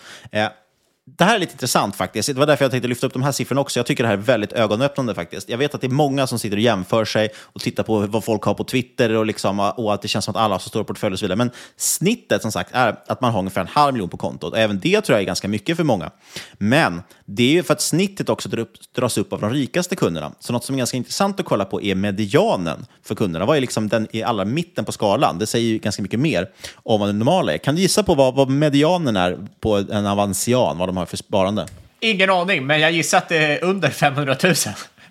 Det 1.17 1.25
här 1.25 1.35
är 1.35 1.39
lite 1.39 1.53
intressant 1.53 1.97
faktiskt. 1.97 2.29
Det 2.29 2.35
var 2.35 2.47
därför 2.47 2.65
jag 2.65 2.71
tänkte 2.71 2.89
lyfta 2.89 3.07
upp 3.07 3.13
de 3.13 3.23
här 3.23 3.33
siffrorna 3.33 3.61
också. 3.61 3.79
Jag 3.79 3.87
tycker 3.87 4.05
det 4.05 4.09
här 4.09 4.17
är 4.17 4.23
väldigt 4.23 4.53
ögonöppnande 4.53 5.15
faktiskt. 5.15 5.49
Jag 5.49 5.59
vet 5.59 5.75
att 5.75 5.81
det 5.81 5.87
är 5.87 5.91
många 5.91 6.27
som 6.27 6.39
sitter 6.39 6.57
och 6.57 6.63
jämför 6.63 7.05
sig 7.05 7.31
och 7.37 7.61
tittar 7.61 7.83
på 7.83 7.99
vad 7.99 8.25
folk 8.25 8.43
har 8.43 8.55
på 8.55 8.65
Twitter 8.65 9.15
och, 9.15 9.27
liksom, 9.27 9.61
och 9.61 9.95
att 9.95 10.03
det 10.03 10.09
känns 10.09 10.25
som 10.25 10.37
att 10.37 10.43
alla 10.43 10.55
har 10.55 10.59
så 10.59 10.69
stora 10.69 10.85
portföljer 10.85 11.13
och 11.13 11.19
så 11.19 11.25
vidare. 11.25 11.37
Men 11.37 11.51
snittet 11.77 12.43
som 12.43 12.53
sagt 12.53 12.71
är 12.75 12.97
att 13.07 13.21
man 13.21 13.33
har 13.33 13.39
ungefär 13.39 13.61
en 13.61 13.67
halv 13.67 13.93
miljon 13.93 14.09
på 14.09 14.17
kontot. 14.17 14.53
Och 14.53 14.59
även 14.59 14.81
det 14.81 15.01
tror 15.01 15.17
jag 15.17 15.23
är 15.23 15.27
ganska 15.27 15.49
mycket 15.49 15.77
för 15.77 15.85
många. 15.85 16.11
Men 16.59 17.03
det 17.25 17.43
är 17.43 17.53
ju 17.53 17.63
för 17.63 17.73
att 17.73 17.81
snittet 17.81 18.29
också 18.29 18.49
dras 18.97 19.19
upp 19.19 19.33
av 19.33 19.41
de 19.41 19.51
rikaste 19.51 19.97
kunderna. 19.97 20.33
Så 20.41 20.53
något 20.53 20.65
som 20.65 20.75
är 20.75 20.79
ganska 20.79 20.97
intressant 20.97 21.41
att 21.41 21.47
kolla 21.47 21.65
på 21.65 21.83
är 21.83 21.95
medianen 21.95 22.87
för 23.03 23.15
kunderna. 23.15 23.45
Vad 23.45 23.57
är 23.57 23.61
liksom 23.61 23.89
den 23.89 24.07
i 24.11 24.23
allra 24.23 24.45
mitten 24.45 24.85
på 24.85 24.93
skalan? 24.93 25.39
Det 25.39 25.47
säger 25.47 25.67
ju 25.67 25.79
ganska 25.79 26.03
mycket 26.03 26.21
mer 26.21 26.51
om 26.75 27.01
vad 27.01 27.09
det 27.09 27.13
normala 27.13 27.55
är. 27.55 27.59
Kan 27.59 27.75
du 27.75 27.83
gissa 27.83 28.03
på 28.03 28.15
vad, 28.15 28.35
vad 28.35 28.51
medianen 28.51 29.17
är 29.17 29.39
på 29.61 29.77
en 29.77 30.07
avanzian, 30.07 30.79
Vad 30.79 30.89
de 30.89 30.98
har 30.99 31.07
för 31.07 31.17
sparande? 31.17 31.67
Ingen 32.01 32.31
aning, 32.31 32.67
men 32.67 32.81
jag 32.81 32.93
gissar 32.93 33.19
att 33.19 33.29
det 33.29 33.37
är 33.37 33.65
under 33.65 33.91
500 33.91 34.37
000. 34.43 34.55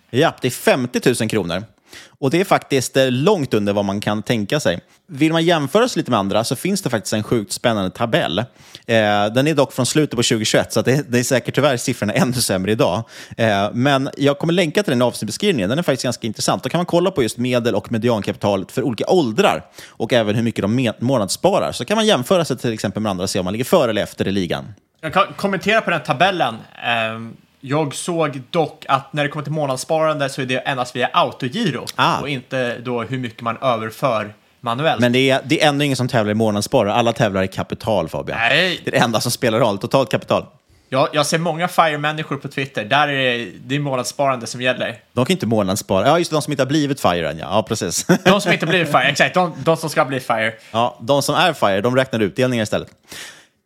Ja, 0.10 0.36
det 0.42 0.48
är 0.48 0.52
50 0.52 1.02
000 1.22 1.30
kronor. 1.30 1.64
Och 2.20 2.32
det 2.32 2.40
är 2.42 2.46
faktiskt 2.46 2.98
eh, 2.98 3.12
långt 3.12 3.54
under 3.54 3.74
vad 3.74 3.86
man 3.86 4.00
kan 4.02 4.24
tänka 4.24 4.60
sig. 4.60 4.80
Vill 5.08 5.32
man 5.32 5.46
jämföra 5.46 5.88
sig 5.88 6.00
lite 6.00 6.12
med 6.12 6.20
andra 6.20 6.44
så 6.44 6.56
finns 6.56 6.82
det 6.82 6.90
faktiskt 6.90 7.14
en 7.14 7.24
sjukt 7.24 7.52
spännande 7.52 7.90
tabell. 7.90 8.40
Eh, 8.40 8.46
den 9.34 9.48
är 9.48 9.54
dock 9.54 9.74
från 9.74 9.86
slutet 9.86 10.12
på 10.12 10.24
2021, 10.24 10.74
så 10.74 10.82
det, 10.82 11.12
det, 11.12 11.20
är 11.20 11.24
säkert 11.24 11.56
tyvärr 11.56 11.78
siffrorna 11.78 12.14
ännu 12.14 12.34
sämre 12.34 12.72
idag. 12.72 13.04
Eh, 13.38 13.72
men 13.74 14.10
jag 14.18 14.40
kommer 14.40 14.54
länka 14.54 14.84
till 14.84 14.92
den 14.92 15.02
avsnittbeskrivningen. 15.02 15.70
Den 15.70 15.80
är 15.80 15.84
faktiskt 15.84 16.04
ganska 16.04 16.28
intressant. 16.28 16.64
Då 16.64 16.70
kan 16.70 16.78
man 16.78 16.86
kolla 16.86 17.12
på 17.12 17.24
just 17.24 17.38
medel 17.38 17.76
och 17.76 17.92
mediankapitalet 17.92 18.72
för 18.72 18.84
olika 18.84 19.06
åldrar 19.08 19.66
och 19.88 20.14
även 20.14 20.36
hur 20.36 20.44
mycket 20.44 20.62
de 20.62 20.94
månadssparar. 21.00 21.72
Så 21.72 21.86
kan 21.86 21.96
man 21.96 22.06
jämföra 22.06 22.46
sig 22.46 22.58
till 22.58 22.74
exempel 22.74 23.04
med 23.04 23.10
andra 23.10 23.24
och 23.24 23.30
se 23.30 23.40
om 23.40 23.46
man 23.46 23.52
ligger 23.52 23.66
före 23.66 23.90
eller 23.90 24.04
efter 24.04 24.28
i 24.28 24.32
ligan. 24.32 24.74
Jag 25.08 25.14
kan 25.14 25.34
kommentera 25.34 25.82
på 25.82 25.90
den 25.90 26.04
tabellen. 26.04 26.56
Jag 27.62 27.96
såg 27.96 28.42
dock 28.50 28.86
att 28.88 29.14
när 29.14 29.24
det 29.24 29.30
kommer 29.30 29.44
till 29.44 29.54
månadssparande 29.54 30.30
så 30.30 30.42
är 30.42 30.46
det 30.46 30.58
endast 30.58 30.96
via 30.96 31.10
autogiro 31.14 31.86
Ah. 31.96 32.20
och 32.22 32.30
inte 32.30 32.78
då 32.78 33.02
hur 33.04 33.18
mycket 33.18 33.42
man 33.42 33.58
överför 33.62 34.34
manuellt. 34.62 35.02
Men 35.02 35.12
det 35.12 35.30
är, 35.30 35.42
det 35.46 35.64
är 35.64 35.68
ändå 35.70 35.84
ingen 35.86 35.98
som 35.98 36.08
tävlar 36.08 36.32
i 36.32 36.34
månadssparare. 36.34 36.94
Alla 36.94 37.14
tävlar 37.14 37.44
i 37.44 37.48
kapital, 37.48 38.10
Fabian. 38.10 38.38
Nej. 38.40 38.82
Det 38.84 38.90
är 38.90 38.92
det 38.92 38.98
enda 38.98 39.20
som 39.22 39.32
spelar 39.32 39.60
roll. 39.60 39.78
Totalt 39.78 40.12
kapital. 40.12 40.46
Jag, 40.90 41.10
jag 41.14 41.26
ser 41.26 41.38
många 41.38 41.68
FIRE-människor 41.68 42.38
på 42.38 42.48
Twitter, 42.48 42.86
där 42.86 43.08
är 43.08 43.38
det, 43.38 43.52
det 43.66 43.76
är 43.76 43.80
månadssparande 43.80 44.48
som 44.48 44.62
gäller. 44.62 44.96
De 45.14 45.26
kan 45.26 45.34
inte 45.34 45.46
månadsspara. 45.46 46.08
Ja, 46.08 46.18
just 46.20 46.32
det, 46.32 46.36
de 46.38 46.42
som 46.42 46.54
inte 46.54 46.64
har 46.64 46.68
blivit 46.68 47.00
FIRE 47.02 47.30
än, 47.30 47.38
ja. 47.38 47.48
Ja, 47.52 47.64
precis. 47.64 48.06
De 48.26 48.42
som 48.42 48.52
inte 48.54 48.66
blir 48.66 48.86
FIRE, 48.86 49.04
exakt, 49.04 49.34
de, 49.34 49.54
de 49.64 49.78
som 49.78 49.90
ska 49.90 50.06
bli 50.06 50.20
FIRE. 50.20 50.54
Ja, 50.72 50.98
de 51.02 51.22
som 51.22 51.36
är 51.36 51.54
FIRE, 51.54 51.82
de 51.82 51.96
räknar 51.96 52.20
utdelningar 52.20 52.64
istället. 52.64 52.88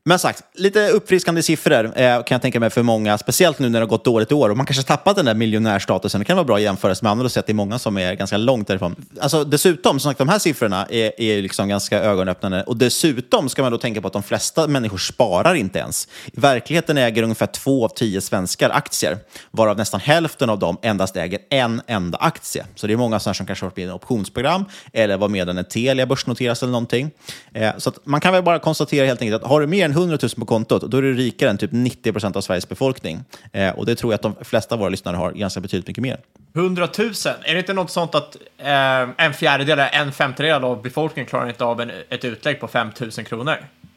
Men 0.04 0.20
sagt, 0.20 0.44
lite 0.54 0.90
uppfriskande 0.90 1.44
siffror 1.44 1.86
eh, 1.86 2.16
kan 2.16 2.26
jag 2.36 2.42
tänka 2.42 2.60
mig 2.60 2.70
för 2.70 2.84
många, 2.84 3.18
speciellt 3.18 3.60
nu 3.60 3.70
när 3.70 3.80
det 3.80 3.86
har 3.86 3.90
gått 3.90 4.06
dåligt 4.06 4.32
i 4.32 4.34
år 4.34 4.50
och 4.50 4.58
man 4.58 4.66
kanske 4.66 4.84
tappat 4.84 5.16
den 5.16 5.26
där 5.26 5.34
miljonärstatusen. 5.34 6.20
Det 6.20 6.26
kan 6.26 6.36
vara 6.36 6.46
bra 6.46 6.56
att 6.56 6.62
jämföra 6.62 6.96
med 7.02 7.12
andra 7.12 7.26
och 7.26 7.32
se 7.32 7.40
att 7.40 7.46
det 7.46 7.52
är 7.52 7.56
många 7.56 7.80
som 7.80 7.98
är 7.98 8.14
ganska 8.14 8.38
långt 8.38 8.68
därifrån. 8.68 8.96
Alltså, 9.20 9.44
dessutom, 9.44 10.00
som 10.00 10.10
sagt, 10.10 10.18
de 10.18 10.30
här 10.30 10.40
siffrorna 10.40 10.86
är, 10.90 11.22
är 11.22 11.42
liksom 11.42 11.68
ganska 11.68 12.00
ögonöppnande 12.00 12.64
och 12.64 12.78
dessutom 12.78 13.50
ska 13.50 13.62
man 13.62 13.72
då 13.72 13.78
tänka 13.78 14.02
på 14.02 14.08
att 14.08 14.14
de 14.14 14.24
flesta 14.24 14.68
människor 14.68 14.98
sparar 14.98 15.56
inte 15.56 15.80
ens. 15.80 16.08
I 16.26 16.40
verkligheten 16.40 16.98
äger 16.98 17.24
ungefär 17.24 17.48
två 17.48 17.86
av 17.86 17.90
tio 17.90 18.22
svenskar 18.22 18.70
aktier, 18.70 19.18
varav 19.52 19.78
nästan 19.78 20.00
hälften 20.00 20.50
av 20.50 20.60
dem 20.60 20.78
endast 20.82 21.18
äger 21.18 21.40
en 21.50 21.82
enda 21.88 22.18
aktie. 22.18 22.66
Så 22.76 22.88
det 22.88 22.94
är 22.94 22.98
många 22.98 23.20
sådana 23.20 23.34
som 23.34 23.46
kanske 23.46 23.66
har 23.66 23.70
varit 23.70 23.78
med 23.78 23.86
i 23.86 23.88
ett 23.88 23.94
optionsprogram 23.94 24.66
eller 24.94 25.18
var 25.18 25.30
med 25.30 25.56
när 25.56 25.64
Telia 25.64 26.06
börsnoteras 26.06 26.64
eller 26.64 26.72
någonting. 26.72 27.12
Eh, 27.54 27.72
så 27.78 27.90
att 27.90 28.06
man 28.06 28.22
kan 28.22 28.34
väl 28.34 28.44
bara 28.44 28.60
konstatera 28.60 29.06
helt 29.06 29.22
enkelt 29.22 29.44
att 29.44 29.50
har 29.50 29.62
du 29.62 29.68
mer 29.68 29.91
än 29.92 29.98
100 29.98 30.18
000 30.22 30.30
på 30.30 30.46
kontot, 30.46 30.82
då 30.82 30.98
är 30.98 31.02
du 31.02 31.14
rikare 31.14 31.50
än 31.50 31.58
typ 31.58 31.72
90 31.72 32.12
procent 32.12 32.36
av 32.36 32.42
Sveriges 32.42 32.70
befolkning. 32.70 33.24
Eh, 33.52 33.70
och 33.70 33.86
det 33.86 33.96
tror 33.96 34.14
jag 34.14 34.16
att 34.16 34.22
de 34.22 34.36
flesta 34.46 34.76
av 34.76 34.80
våra 34.80 34.90
lyssnare 34.90 35.16
har 35.16 35.32
ganska 35.32 35.60
betydligt 35.60 35.88
mycket 35.88 36.02
mer. 36.02 36.18
100 36.56 36.88
000, 36.98 37.08
är 37.44 37.54
det 37.54 37.60
inte 37.60 37.74
något 37.74 37.92
sånt 37.92 38.16
att 38.16 38.38
eh, 38.58 39.26
en 39.26 39.34
fjärdedel, 39.34 39.80
eller 39.80 39.90
en 39.90 40.12
femtedel 40.12 40.64
av 40.64 40.82
befolkningen 40.82 41.28
klarar 41.30 41.50
inte 41.50 41.64
av 41.64 41.82
en, 41.82 41.92
ett 42.10 42.26
utlägg 42.26 42.60
på 42.60 42.68
5 42.68 42.90
000 43.00 43.12
kronor? 43.12 43.56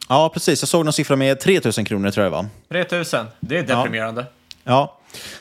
Ja, 0.08 0.30
precis. 0.34 0.62
Jag 0.62 0.68
såg 0.68 0.84
någon 0.84 0.92
siffra 0.92 1.16
med 1.16 1.40
3 1.40 1.60
000 1.64 1.86
kronor 1.86 2.10
tror 2.10 2.24
jag 2.24 2.32
det 2.32 2.36
var. 2.36 2.84
3 2.84 3.18
000, 3.18 3.26
det 3.40 3.58
är 3.58 3.62
deprimerande. 3.62 4.26
Ja, 4.64 4.98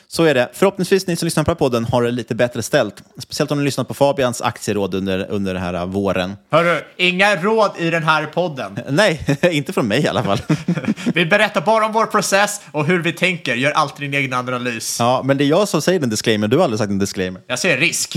så 0.08 0.24
är 0.24 0.34
det. 0.34 0.48
Förhoppningsvis 0.52 1.06
ni 1.06 1.16
som 1.16 1.26
lyssnar 1.26 1.44
på 1.44 1.54
podden 1.54 1.84
har 1.84 2.02
det 2.02 2.10
lite 2.10 2.34
bättre 2.34 2.62
ställt. 2.62 3.02
Speciellt 3.18 3.50
om 3.50 3.58
ni 3.58 3.64
lyssnat 3.64 3.88
på 3.88 3.94
Fabians 3.94 4.42
aktieråd 4.42 4.94
under, 4.94 5.30
under 5.30 5.54
den 5.54 5.62
här 5.62 5.74
uh, 5.74 5.84
våren. 5.84 6.36
Hörru, 6.50 6.80
inga 6.96 7.36
råd 7.36 7.70
i 7.78 7.90
den 7.90 8.02
här 8.02 8.26
podden. 8.26 8.78
Nej, 8.88 9.38
inte 9.42 9.72
från 9.72 9.88
mig 9.88 10.02
i 10.02 10.08
alla 10.08 10.22
fall. 10.22 10.38
Vi 11.14 11.26
berättar 11.26 11.60
bara 11.60 11.86
om 11.86 11.92
vår 11.92 12.06
process 12.06 12.60
och 12.70 12.86
hur 12.86 13.02
vi 13.02 13.12
tänker. 13.12 13.54
Gör 13.54 13.70
alltid 13.70 14.10
din 14.10 14.20
egen 14.20 14.32
analys. 14.32 14.96
ja, 14.98 15.22
men 15.24 15.36
det 15.36 15.44
är 15.44 15.48
jag 15.48 15.68
som 15.68 15.82
säger 15.82 16.02
en 16.02 16.10
disclaimer. 16.10 16.48
Du 16.48 16.56
har 16.56 16.64
aldrig 16.64 16.78
sagt 16.78 16.90
en 16.90 16.98
disclaimer. 16.98 17.40
Jag 17.46 17.58
ser 17.58 17.78
risk. 17.78 18.16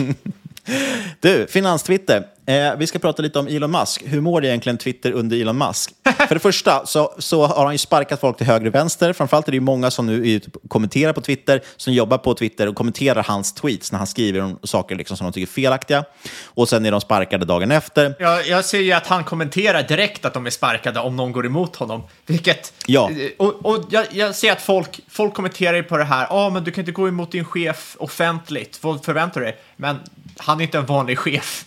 Du, 1.20 1.48
finanstwitter. 1.50 2.24
Eh, 2.48 2.75
vi 2.77 2.88
ska 2.88 3.00
prata 3.00 3.22
lite 3.22 3.39
om 3.39 3.48
Elon 3.48 3.72
Musk. 3.72 4.04
Hur 4.06 4.22
mår 4.22 4.46
egentligen 4.46 4.77
Twitter 4.77 5.12
under 5.12 5.42
Elon 5.42 5.58
Musk? 5.58 5.94
För 6.27 6.36
det 6.36 6.39
första 6.39 6.86
så, 6.86 7.13
så 7.18 7.46
har 7.46 7.63
han 7.63 7.74
ju 7.74 7.77
sparkat 7.77 8.20
folk 8.20 8.38
till 8.38 8.46
höger 8.46 8.68
och 8.68 8.75
vänster. 8.75 9.13
Framförallt 9.13 9.48
är 9.48 9.51
det 9.51 9.56
ju 9.56 9.62
många 9.62 9.92
som 9.92 10.06
nu 10.06 10.32
är 10.32 10.42
kommenterar 10.68 11.13
på 11.13 11.22
Twitter, 11.22 11.62
som 11.77 11.94
jobbar 11.94 12.18
på 12.18 12.34
Twitter 12.34 12.68
och 12.68 12.75
kommenterar 12.75 13.24
hans 13.24 13.54
tweets 13.54 13.92
när 13.92 13.98
han 13.98 14.08
skriver 14.08 14.42
om 14.42 14.60
saker 14.63 14.96
liksom 14.96 15.18
som 15.18 15.25
de 15.25 15.34
tycker 15.34 15.48
är 15.48 15.54
felaktiga. 15.54 16.04
Och 16.46 16.70
sen 16.70 16.86
är 16.86 16.92
de 16.92 17.01
sparkade 17.01 17.46
dagen 17.46 17.72
efter. 17.72 18.16
Jag, 18.20 18.48
jag 18.48 18.66
ser 18.66 18.80
ju 18.80 18.92
att 18.92 19.08
han 19.08 19.24
kommenterar 19.24 19.84
direkt 19.84 20.25
att 20.25 20.34
de 20.34 20.46
är 20.46 20.50
sparkade 20.50 21.00
om 21.00 21.16
någon 21.16 21.32
går 21.32 21.46
emot 21.46 21.75
honom. 21.75 22.04
Vilket... 22.25 22.74
Ja. 22.86 23.12
Och, 23.38 23.66
och 23.66 23.86
jag, 23.89 24.06
jag 24.12 24.36
ser 24.36 24.51
att 24.51 24.62
folk, 24.62 25.00
folk 25.10 25.34
kommenterar 25.34 25.82
på 25.82 25.98
det 25.98 26.04
här. 26.04 26.22
Ja, 26.22 26.27
ah, 26.30 26.50
men 26.50 26.63
du 26.63 26.72
kan 26.72 26.82
inte 26.82 26.92
gå 26.92 27.08
emot 27.08 27.32
din 27.32 27.46
chef 27.46 27.96
offentligt. 28.00 28.80
Vad 28.82 29.06
förväntar 29.06 29.42
du 29.42 29.46
dig? 29.46 29.58
Men 29.75 30.00
han 30.38 30.60
är 30.60 30.63
inte 30.63 30.77
en 30.77 30.86
vanlig 30.86 31.20
chef 31.20 31.66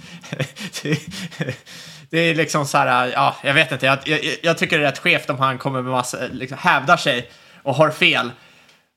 det 2.11 2.19
är 2.19 2.35
liksom 2.35 2.67
så 2.67 2.79
här, 2.79 3.13
ja, 3.15 3.37
jag 3.45 3.55
vet 3.55 3.73
inte. 3.73 3.87
Jag, 3.87 3.99
jag, 4.05 4.21
jag 4.43 4.59
tycker 4.59 4.79
det 4.79 4.85
är 4.85 4.91
rätt 4.91 4.99
skevt 4.99 5.31
om 5.31 5.39
han 5.39 5.59
kommer 5.59 5.83
med 5.83 5.93
massa, 5.93 6.19
liksom, 6.33 6.59
hävdar 6.59 6.97
sig 6.97 7.31
och 7.63 7.75
har 7.75 7.91
fel. 7.91 8.31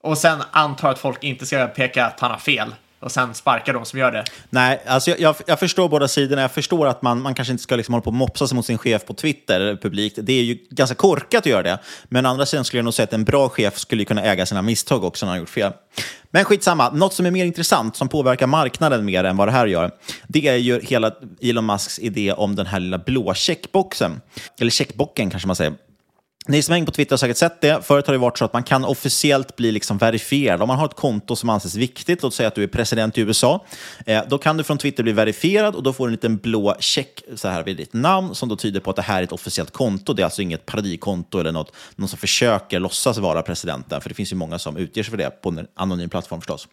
Och 0.03 0.17
sen 0.17 0.43
antar 0.51 0.91
att 0.91 0.99
folk 0.99 1.23
inte 1.23 1.45
ska 1.45 1.67
peka 1.67 2.05
att 2.05 2.19
han 2.19 2.31
har 2.31 2.37
fel. 2.37 2.75
Och 3.03 3.11
sen 3.11 3.33
sparka 3.33 3.73
de 3.73 3.85
som 3.85 3.99
gör 3.99 4.11
det. 4.11 4.23
Nej, 4.49 4.81
alltså 4.87 5.09
jag, 5.11 5.19
jag, 5.19 5.35
jag 5.45 5.59
förstår 5.59 5.89
båda 5.89 6.07
sidorna. 6.07 6.41
Jag 6.41 6.51
förstår 6.51 6.87
att 6.87 7.01
man, 7.01 7.21
man 7.21 7.35
kanske 7.35 7.51
inte 7.51 7.63
ska 7.63 7.75
liksom 7.75 7.93
hålla 7.93 8.01
på 8.01 8.09
och 8.09 8.13
mopsa 8.13 8.47
sig 8.47 8.55
mot 8.55 8.65
sin 8.65 8.77
chef 8.77 9.05
på 9.05 9.13
Twitter 9.13 9.77
publikt. 9.81 10.19
Det 10.21 10.33
är 10.33 10.43
ju 10.43 10.57
ganska 10.69 10.95
korkat 10.95 11.39
att 11.39 11.45
göra 11.45 11.63
det. 11.63 11.79
Men 12.03 12.25
å 12.25 12.29
andra 12.29 12.45
sidan 12.45 12.65
skulle 12.65 12.77
jag 12.77 12.83
nog 12.83 12.93
säga 12.93 13.03
att 13.03 13.13
en 13.13 13.23
bra 13.23 13.49
chef 13.49 13.77
skulle 13.77 14.05
kunna 14.05 14.23
äga 14.23 14.45
sina 14.45 14.61
misstag 14.61 15.03
också 15.03 15.25
när 15.25 15.31
han 15.31 15.37
har 15.37 15.39
gjort 15.39 15.49
fel. 15.49 15.71
Men 16.31 16.45
skitsamma, 16.45 16.89
något 16.89 17.13
som 17.13 17.25
är 17.25 17.31
mer 17.31 17.45
intressant, 17.45 17.95
som 17.95 18.09
påverkar 18.09 18.47
marknaden 18.47 19.05
mer 19.05 19.23
än 19.23 19.37
vad 19.37 19.47
det 19.47 19.51
här 19.51 19.67
gör, 19.67 19.91
det 20.27 20.47
är 20.47 20.55
ju 20.55 20.81
hela 20.81 21.11
Elon 21.41 21.65
Musks 21.65 21.99
idé 21.99 22.31
om 22.31 22.55
den 22.55 22.65
här 22.65 22.79
lilla 22.79 22.97
blå 22.97 23.33
checkboxen. 23.33 24.21
Eller 24.59 24.71
checkbocken 24.71 25.29
kanske 25.29 25.47
man 25.47 25.55
säger. 25.55 25.73
Ni 26.47 26.61
som 26.61 26.73
hänger 26.73 26.85
på 26.85 26.91
Twitter 26.91 27.11
har 27.11 27.17
säkert 27.17 27.37
sett 27.37 27.61
det. 27.61 27.85
Förut 27.85 28.07
har 28.07 28.13
det 28.13 28.17
varit 28.17 28.37
så 28.37 28.45
att 28.45 28.53
man 28.53 28.63
kan 28.63 28.85
officiellt 28.85 29.55
bli 29.55 29.71
liksom 29.71 29.97
verifierad. 29.97 30.61
Om 30.61 30.67
man 30.67 30.79
har 30.79 30.85
ett 30.85 30.95
konto 30.95 31.35
som 31.35 31.49
anses 31.49 31.75
viktigt, 31.75 32.23
låt 32.23 32.33
säga 32.33 32.47
att 32.47 32.55
du 32.55 32.63
är 32.63 32.67
president 32.67 33.17
i 33.17 33.21
USA, 33.21 33.65
eh, 34.05 34.23
då 34.29 34.37
kan 34.37 34.57
du 34.57 34.63
från 34.63 34.77
Twitter 34.77 35.03
bli 35.03 35.11
verifierad 35.11 35.75
och 35.75 35.83
då 35.83 35.93
får 35.93 36.07
du 36.07 36.09
en 36.09 36.11
liten 36.11 36.37
blå 36.37 36.75
check 36.79 37.23
så 37.35 37.47
här 37.47 37.63
vid 37.63 37.77
ditt 37.77 37.93
namn 37.93 38.35
som 38.35 38.49
då 38.49 38.55
tyder 38.55 38.79
på 38.79 38.89
att 38.89 38.95
det 38.95 39.01
här 39.01 39.19
är 39.19 39.23
ett 39.23 39.31
officiellt 39.31 39.71
konto. 39.71 40.13
Det 40.13 40.21
är 40.21 40.25
alltså 40.25 40.41
inget 40.41 40.65
parodikonto 40.65 41.39
eller 41.39 41.51
något, 41.51 41.75
någon 41.95 42.09
som 42.09 42.19
försöker 42.19 42.79
låtsas 42.79 43.17
vara 43.17 43.41
presidenten, 43.41 44.01
för 44.01 44.09
det 44.09 44.15
finns 44.15 44.31
ju 44.31 44.35
många 44.35 44.59
som 44.59 44.77
utger 44.77 45.03
sig 45.03 45.11
för 45.11 45.17
det 45.17 45.41
på 45.41 45.49
en 45.49 45.67
anonym 45.75 46.09
plattform 46.09 46.41
förstås. 46.41 46.67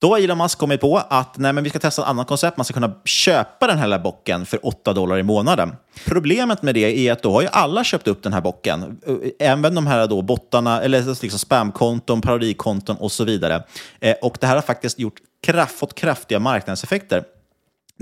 Då 0.00 0.14
har 0.14 0.18
Elon 0.18 0.38
Musk 0.38 0.58
kommit 0.58 0.80
på 0.80 0.98
att 0.98 1.38
nej, 1.38 1.52
men 1.52 1.64
vi 1.64 1.70
ska 1.70 1.78
testa 1.78 2.02
ett 2.02 2.08
annat 2.08 2.26
koncept. 2.26 2.56
Man 2.56 2.64
ska 2.64 2.74
kunna 2.74 2.94
köpa 3.04 3.66
den 3.66 3.78
här 3.78 3.86
lilla 3.86 3.98
bocken 3.98 4.46
för 4.46 4.66
8 4.66 4.92
dollar 4.92 5.18
i 5.18 5.22
månaden. 5.22 5.72
Problemet 6.06 6.62
med 6.62 6.74
det 6.74 7.08
är 7.08 7.12
att 7.12 7.22
då 7.22 7.32
har 7.32 7.42
ju 7.42 7.48
alla 7.52 7.84
köpt 7.84 8.08
upp 8.08 8.22
den 8.22 8.32
här 8.32 8.40
bocken. 8.40 9.00
Eh, 9.06 9.48
även 9.48 9.74
de 9.74 9.86
här 9.86 10.06
då 10.06 10.22
bottarna, 10.22 10.82
eller 10.82 11.22
liksom 11.22 11.38
spamkonton, 11.38 12.20
parodikonton 12.20 12.96
och 12.96 13.12
så 13.12 13.24
vidare. 13.24 13.62
Eh, 14.00 14.14
och 14.22 14.36
det 14.40 14.46
här 14.46 14.54
har 14.54 14.62
faktiskt 14.62 14.98
gjort 14.98 15.16
kraft, 15.42 15.78
fått 15.78 15.94
kraftiga 15.94 16.38
marknadseffekter. 16.38 17.24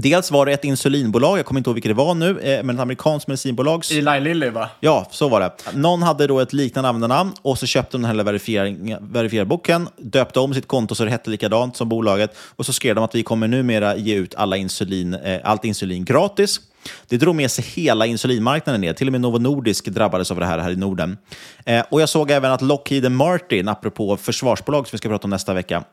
Dels 0.03 0.31
var 0.31 0.47
det 0.47 0.53
ett 0.53 0.65
insulinbolag, 0.65 1.39
jag 1.39 1.47
kommer 1.47 1.59
inte 1.59 1.71
ihåg 1.71 1.75
vilket 1.75 1.91
det 1.91 1.95
var 1.95 2.15
nu, 2.15 2.41
eh, 2.41 2.63
men 2.63 2.77
ett 2.77 2.83
amerikanskt 2.83 3.29
medicinbolag. 3.29 3.85
Eli 3.91 4.21
Lilly 4.21 4.51
va? 4.51 4.71
Ja, 4.81 5.07
så 5.11 5.29
var 5.29 5.41
det. 5.41 5.53
Någon 5.75 6.03
hade 6.03 6.27
då 6.27 6.41
ett 6.41 6.53
liknande 6.53 6.89
användarnamn 6.89 7.33
och 7.43 7.59
så 7.59 7.67
köpte 7.67 7.97
de 7.97 8.03
den 8.03 8.17
här 8.17 8.25
verifiering- 8.25 8.97
verifierade 9.13 9.49
boken, 9.49 9.89
döpte 9.97 10.41
om 10.41 10.55
sitt 10.55 10.67
konto 10.69 10.95
så 10.95 11.05
det 11.05 11.11
hette 11.11 11.31
likadant 11.31 11.77
som 11.77 11.89
bolaget 11.89 12.37
och 12.57 12.67
så 12.67 12.73
skrev 12.73 12.95
de 12.95 13.05
att 13.05 13.15
vi 13.15 13.23
kommer 13.23 13.49
numera 13.49 13.97
ge 13.97 14.15
ut 14.15 14.35
alla 14.35 14.57
insulin, 14.57 15.15
eh, 15.15 15.41
allt 15.45 15.65
insulin 15.65 16.05
gratis. 16.05 16.61
Det 17.09 17.17
drog 17.17 17.35
med 17.35 17.51
sig 17.51 17.65
hela 17.65 18.07
insulinmarknaden 18.07 18.81
ner. 18.81 18.93
Till 18.93 19.09
och 19.09 19.13
med 19.13 19.21
Novo 19.21 19.39
Nordisk 19.39 19.89
drabbades 19.89 20.31
av 20.31 20.41
det 20.41 20.47
här 20.47 20.59
här 20.59 20.71
i 20.71 20.77
Norden. 20.77 21.19
Eh, 21.65 21.85
och 21.91 22.01
jag 22.01 22.09
såg 22.09 22.31
även 22.31 22.53
att 22.53 22.63
Lockheed 22.63 23.13
Martin, 23.13 23.69
apropå 23.69 24.17
försvarsbolag 24.17 24.89
som 24.89 24.97
vi 24.97 24.99
ska 24.99 25.09
prata 25.09 25.25
om 25.25 25.31
nästa 25.31 25.55
vecka, 25.55 25.85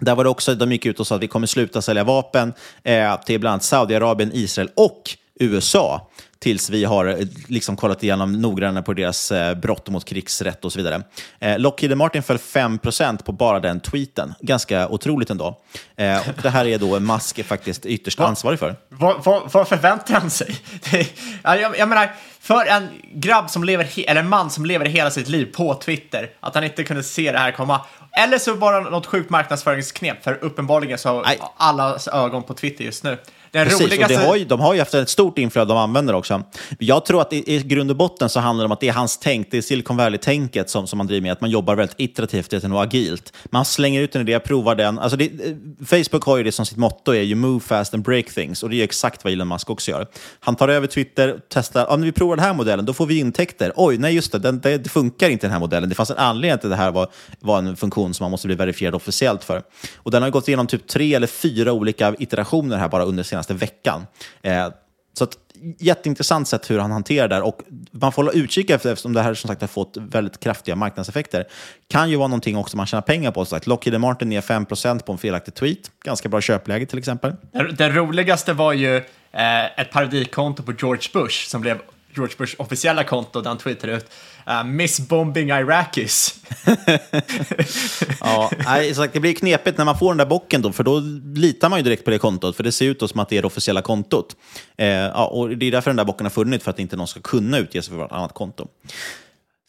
där 0.00 0.14
var 0.14 0.24
det 0.24 0.30
också, 0.30 0.54
de 0.54 0.72
gick 0.72 0.86
ut 0.86 1.00
och 1.00 1.06
sa 1.06 1.14
att 1.14 1.22
vi 1.22 1.28
kommer 1.28 1.46
sluta 1.46 1.82
sälja 1.82 2.04
vapen 2.04 2.52
eh, 2.82 3.20
till 3.20 3.40
bland 3.40 3.52
annat 3.52 3.64
Saudiarabien, 3.64 4.30
Israel 4.34 4.70
och 4.76 5.02
USA 5.40 6.10
tills 6.38 6.70
vi 6.70 6.84
har 6.84 7.06
eh, 7.06 7.26
liksom 7.46 7.76
kollat 7.76 8.02
igenom 8.02 8.32
noggrannare 8.32 8.82
på 8.82 8.92
deras 8.92 9.32
eh, 9.32 9.54
brott 9.54 9.88
mot 9.88 10.04
krigsrätt 10.04 10.64
och 10.64 10.72
så 10.72 10.78
vidare. 10.78 11.02
Eh, 11.38 11.58
Lockheed 11.58 11.96
Martin 11.96 12.22
föll 12.22 12.36
5% 12.36 13.24
på 13.24 13.32
bara 13.32 13.60
den 13.60 13.80
tweeten. 13.80 14.34
Ganska 14.40 14.88
otroligt 14.88 15.30
ändå. 15.30 15.58
Eh, 15.96 16.28
och 16.28 16.42
det 16.42 16.50
här 16.50 16.66
är 16.66 16.78
då 16.78 17.00
Musk 17.00 17.44
faktiskt 17.44 17.86
ytterst 17.86 18.20
ansvarig 18.20 18.58
för. 18.58 18.76
Vad, 18.88 19.24
vad, 19.24 19.52
vad 19.52 19.68
förväntar 19.68 20.14
han 20.14 20.30
sig? 20.30 20.56
Det, 20.90 21.06
ja, 21.42 21.56
jag, 21.56 21.78
jag 21.78 21.88
menar, 21.88 22.10
för 22.40 22.66
en 22.66 22.88
grabb 23.12 23.50
som 23.50 23.64
lever, 23.64 23.88
eller 24.06 24.20
en 24.20 24.28
man 24.28 24.50
som 24.50 24.64
lever 24.64 24.86
hela 24.86 25.10
sitt 25.10 25.28
liv 25.28 25.52
på 25.56 25.74
Twitter, 25.74 26.30
att 26.40 26.54
han 26.54 26.64
inte 26.64 26.84
kunde 26.84 27.02
se 27.02 27.32
det 27.32 27.38
här 27.38 27.52
komma. 27.52 27.80
Eller 28.12 28.38
så 28.38 28.54
bara 28.54 28.80
något 28.80 29.06
sjukt 29.06 29.30
marknadsföringsknep, 29.30 30.24
för 30.24 30.44
uppenbarligen 30.44 30.98
så 30.98 31.08
har 31.08 31.24
allas 31.56 32.08
ögon 32.08 32.42
på 32.42 32.54
Twitter 32.54 32.84
just 32.84 33.04
nu. 33.04 33.18
Den 33.52 33.64
Precis, 33.64 33.80
och 33.80 33.86
roligaste... 33.86 34.14
det 34.14 34.26
har 34.26 34.36
ju, 34.36 34.44
de 34.44 34.60
har 34.60 34.74
ju 34.74 34.80
haft 34.80 34.94
ett 34.94 35.08
stort 35.08 35.38
inflöde 35.38 35.72
av 35.72 35.78
användare 35.78 36.16
också. 36.16 36.42
Jag 36.78 37.06
tror 37.06 37.20
att 37.20 37.32
i, 37.32 37.54
i 37.54 37.58
grund 37.62 37.90
och 37.90 37.96
botten 37.96 38.28
så 38.28 38.40
handlar 38.40 38.62
det 38.62 38.66
om 38.66 38.72
att 38.72 38.80
det 38.80 38.88
är 38.88 38.92
hans 38.92 39.18
tänk, 39.18 39.50
det 39.50 39.58
är 39.58 39.62
Silicon 39.62 39.96
Valley-tänket 39.96 40.70
som, 40.70 40.86
som 40.86 40.96
man 40.96 41.06
driver 41.06 41.22
med, 41.22 41.32
att 41.32 41.40
man 41.40 41.50
jobbar 41.50 41.74
väldigt 41.74 42.00
iterativt 42.00 42.52
är 42.52 42.68
nog 42.68 42.78
agilt. 42.78 43.32
Man 43.50 43.64
slänger 43.64 44.00
ut 44.00 44.16
en 44.16 44.22
idé, 44.22 44.40
provar 44.40 44.74
den. 44.74 44.98
Alltså 44.98 45.16
det, 45.16 45.24
eh, 45.24 45.54
Facebook 45.86 46.24
har 46.24 46.36
ju 46.36 46.42
det 46.42 46.52
som 46.52 46.66
sitt 46.66 46.78
motto, 46.78 47.12
är 47.12 47.22
ju 47.22 47.34
move 47.34 47.60
fast 47.60 47.94
and 47.94 48.04
break 48.04 48.26
things, 48.26 48.62
och 48.62 48.70
det 48.70 48.76
är 48.76 48.84
exakt 48.84 49.24
vad 49.24 49.32
Elon 49.32 49.48
Musk 49.48 49.70
också 49.70 49.90
gör. 49.90 50.06
Han 50.40 50.56
tar 50.56 50.68
över 50.68 50.86
Twitter, 50.86 51.40
testar, 51.48 51.96
när 51.96 52.04
vi 52.04 52.12
provar 52.12 52.36
den 52.36 52.44
här 52.44 52.54
modellen, 52.54 52.84
då 52.84 52.92
får 52.92 53.06
vi 53.06 53.18
intäkter. 53.18 53.72
Oj, 53.76 53.98
nej 53.98 54.14
just 54.14 54.32
det, 54.32 54.38
den, 54.38 54.60
det, 54.60 54.78
det 54.78 54.88
funkar 54.88 55.30
inte 55.30 55.46
den 55.46 55.52
här 55.52 55.60
modellen. 55.60 55.88
Det 55.88 55.94
fanns 55.94 56.10
en 56.10 56.16
anledning 56.16 56.58
till 56.58 56.72
att 56.72 56.78
det 56.78 56.82
här 56.82 56.90
var, 56.90 57.08
var 57.40 57.58
en 57.58 57.76
funktion 57.76 58.14
som 58.14 58.24
man 58.24 58.30
måste 58.30 58.46
bli 58.46 58.56
verifierad 58.56 58.94
officiellt 58.94 59.44
för. 59.44 59.62
Och 59.96 60.10
den 60.10 60.22
har 60.22 60.30
gått 60.30 60.48
igenom 60.48 60.66
typ 60.66 60.86
tre 60.86 61.14
eller 61.14 61.26
fyra 61.26 61.72
olika 61.72 62.14
iterationer 62.18 62.76
här 62.76 62.88
bara 62.88 63.04
under 63.04 63.22
senaste 63.42 63.54
veckan. 63.54 64.06
Eh, 64.42 64.68
Så 65.12 65.24
att, 65.24 65.36
jätteintressant 65.78 66.48
sätt 66.48 66.70
hur 66.70 66.78
han 66.78 66.90
hanterar 66.90 67.28
det 67.28 67.34
här. 67.34 67.42
Och 67.42 67.60
man 67.90 68.12
får 68.12 68.22
hålla 68.22 68.32
utkik 68.32 68.70
efter, 68.70 68.92
eftersom 68.92 69.12
det 69.12 69.22
här 69.22 69.34
som 69.34 69.48
sagt 69.48 69.60
har 69.60 69.68
fått 69.68 69.96
väldigt 69.96 70.40
kraftiga 70.40 70.76
marknadseffekter. 70.76 71.44
Kan 71.88 72.10
ju 72.10 72.16
vara 72.16 72.28
någonting 72.28 72.56
också 72.56 72.76
man 72.76 72.86
tjänar 72.86 73.02
pengar 73.02 73.30
på. 73.30 73.44
Så 73.44 73.50
sagt. 73.50 73.66
Lockheed 73.66 74.00
Martin 74.00 74.28
ner 74.28 74.40
5% 74.40 75.02
på 75.02 75.12
en 75.12 75.18
felaktig 75.18 75.54
tweet. 75.54 75.90
Ganska 76.04 76.28
bra 76.28 76.40
köpläge 76.40 76.86
till 76.86 76.98
exempel. 76.98 77.32
Den, 77.72 77.94
roligaste 77.94 78.52
var 78.52 78.72
ju 78.72 78.96
eh, 79.32 79.80
ett 79.80 79.90
parodikonto 79.90 80.62
på 80.62 80.72
George 80.72 81.08
Bush 81.12 81.48
som 81.48 81.60
blev 81.60 81.78
George 82.14 82.34
Bushs 82.38 82.54
officiella 82.58 83.04
konto 83.04 83.40
där 83.40 83.48
han 83.48 83.58
tweetade 83.58 83.92
ut 83.92 84.10
uh, 84.50 84.64
“Miss 84.64 85.00
bombing 85.00 85.50
Iraqis”. 85.50 86.34
ja, 88.20 88.50
nej, 88.64 88.94
sagt, 88.94 89.12
det 89.12 89.20
blir 89.20 89.34
knepigt 89.34 89.78
när 89.78 89.84
man 89.84 89.98
får 89.98 90.10
den 90.10 90.18
där 90.18 90.26
bocken 90.26 90.62
då, 90.62 90.72
för 90.72 90.84
då 90.84 90.98
litar 91.34 91.68
man 91.68 91.78
ju 91.78 91.82
direkt 91.82 92.04
på 92.04 92.10
det 92.10 92.18
kontot, 92.18 92.56
för 92.56 92.62
det 92.62 92.72
ser 92.72 92.86
ut 92.86 93.10
som 93.10 93.20
att 93.20 93.28
det 93.28 93.36
är 93.36 93.42
det 93.42 93.46
officiella 93.46 93.82
kontot. 93.82 94.36
Eh, 94.76 94.86
ja, 94.88 95.26
och 95.26 95.48
det 95.48 95.66
är 95.66 95.70
därför 95.70 95.90
den 95.90 95.96
där 95.96 96.04
bocken 96.04 96.26
har 96.26 96.30
funnits, 96.30 96.64
för 96.64 96.70
att 96.70 96.78
inte 96.78 96.96
någon 96.96 97.08
ska 97.08 97.20
kunna 97.20 97.58
utge 97.58 97.82
sig 97.82 97.94
för 97.94 98.04
ett 98.04 98.12
annat 98.12 98.34
konto. 98.34 98.68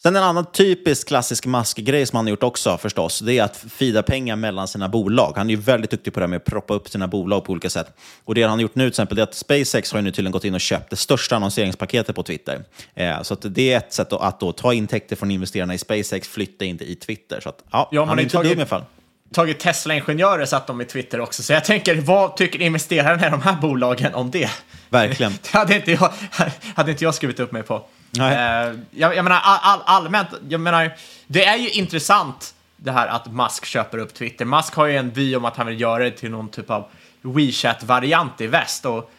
Sen 0.02 0.16
en 0.16 0.22
annan 0.22 0.46
typisk 0.52 1.08
klassisk 1.08 1.46
maskgrej 1.46 2.06
som 2.06 2.16
han 2.16 2.26
har 2.26 2.30
gjort 2.30 2.42
också 2.42 2.78
förstås, 2.78 3.18
det 3.18 3.38
är 3.38 3.42
att 3.42 3.64
fida 3.70 4.02
pengar 4.02 4.36
mellan 4.36 4.68
sina 4.68 4.88
bolag. 4.88 5.32
Han 5.36 5.46
är 5.46 5.54
ju 5.54 5.60
väldigt 5.60 5.90
duktig 5.90 6.14
på 6.14 6.20
det 6.20 6.24
här 6.24 6.28
med 6.28 6.36
att 6.36 6.44
proppa 6.44 6.74
upp 6.74 6.88
sina 6.88 7.08
bolag 7.08 7.44
på 7.44 7.52
olika 7.52 7.70
sätt. 7.70 7.86
Och 8.24 8.34
det 8.34 8.42
han 8.42 8.50
har 8.50 8.60
gjort 8.60 8.74
nu 8.74 8.84
till 8.84 8.88
exempel 8.88 9.18
är 9.18 9.22
att 9.22 9.34
SpaceX 9.34 9.92
har 9.92 9.98
ju 9.98 10.02
nu 10.02 10.10
tydligen 10.10 10.32
gått 10.32 10.44
in 10.44 10.54
och 10.54 10.60
köpt 10.60 10.90
det 10.90 10.96
största 10.96 11.36
annonseringspaketet 11.36 12.16
på 12.16 12.22
Twitter. 12.22 12.64
Eh, 12.94 13.22
så 13.22 13.34
det 13.34 13.72
är 13.72 13.76
ett 13.76 13.92
sätt 13.92 14.12
att, 14.12 14.20
att 14.22 14.40
då 14.40 14.52
ta 14.52 14.74
intäkter 14.74 15.16
från 15.16 15.30
investerarna 15.30 15.74
i 15.74 15.78
SpaceX, 15.78 16.28
flytta 16.28 16.64
in 16.64 16.76
det 16.76 16.84
i 16.84 16.94
Twitter. 16.94 17.40
Så 17.40 17.48
att, 17.48 17.64
ja, 17.70 17.88
ja 17.92 18.04
han 18.04 18.18
är 18.18 18.22
inte 18.22 18.36
tagit, 18.36 18.50
dum 18.50 18.58
i 18.58 18.62
alla 18.62 18.68
fall 18.68 18.84
tagit 19.32 19.60
Tesla-ingenjörer 19.60 20.46
satt 20.46 20.66
de 20.66 20.80
i 20.80 20.84
Twitter 20.84 21.20
också. 21.20 21.42
Så 21.42 21.52
jag 21.52 21.64
tänker, 21.64 21.94
vad 21.94 22.36
tycker 22.36 22.62
investerarna 22.62 23.26
i 23.26 23.30
de 23.30 23.42
här 23.42 23.56
bolagen 23.56 24.14
om 24.14 24.30
det? 24.30 24.50
Verkligen. 24.88 25.32
Det 25.42 25.58
hade 25.58 25.76
inte 25.76 25.92
jag, 25.92 26.12
hade 26.74 26.90
inte 26.90 27.04
jag 27.04 27.14
skrivit 27.14 27.40
upp 27.40 27.52
mig 27.52 27.62
på. 27.62 27.86
Eh, 28.18 28.78
jag, 28.90 29.16
jag 29.16 29.24
menar 29.24 29.40
all, 29.42 29.58
all, 29.62 29.80
allmänt, 29.84 30.28
jag 30.48 30.60
menar, 30.60 30.92
det 31.26 31.44
är 31.44 31.56
ju 31.56 31.70
intressant 31.70 32.54
det 32.76 32.92
här 32.92 33.06
att 33.06 33.32
Musk 33.32 33.64
köper 33.64 33.98
upp 33.98 34.14
Twitter. 34.14 34.44
Musk 34.44 34.74
har 34.74 34.86
ju 34.86 34.96
en 34.96 35.10
vy 35.10 35.36
om 35.36 35.44
att 35.44 35.56
han 35.56 35.66
vill 35.66 35.80
göra 35.80 36.04
det 36.04 36.10
till 36.10 36.30
någon 36.30 36.48
typ 36.48 36.70
av 36.70 36.88
WeChat-variant 37.22 38.40
i 38.40 38.46
väst. 38.46 38.86
Och 38.86 39.10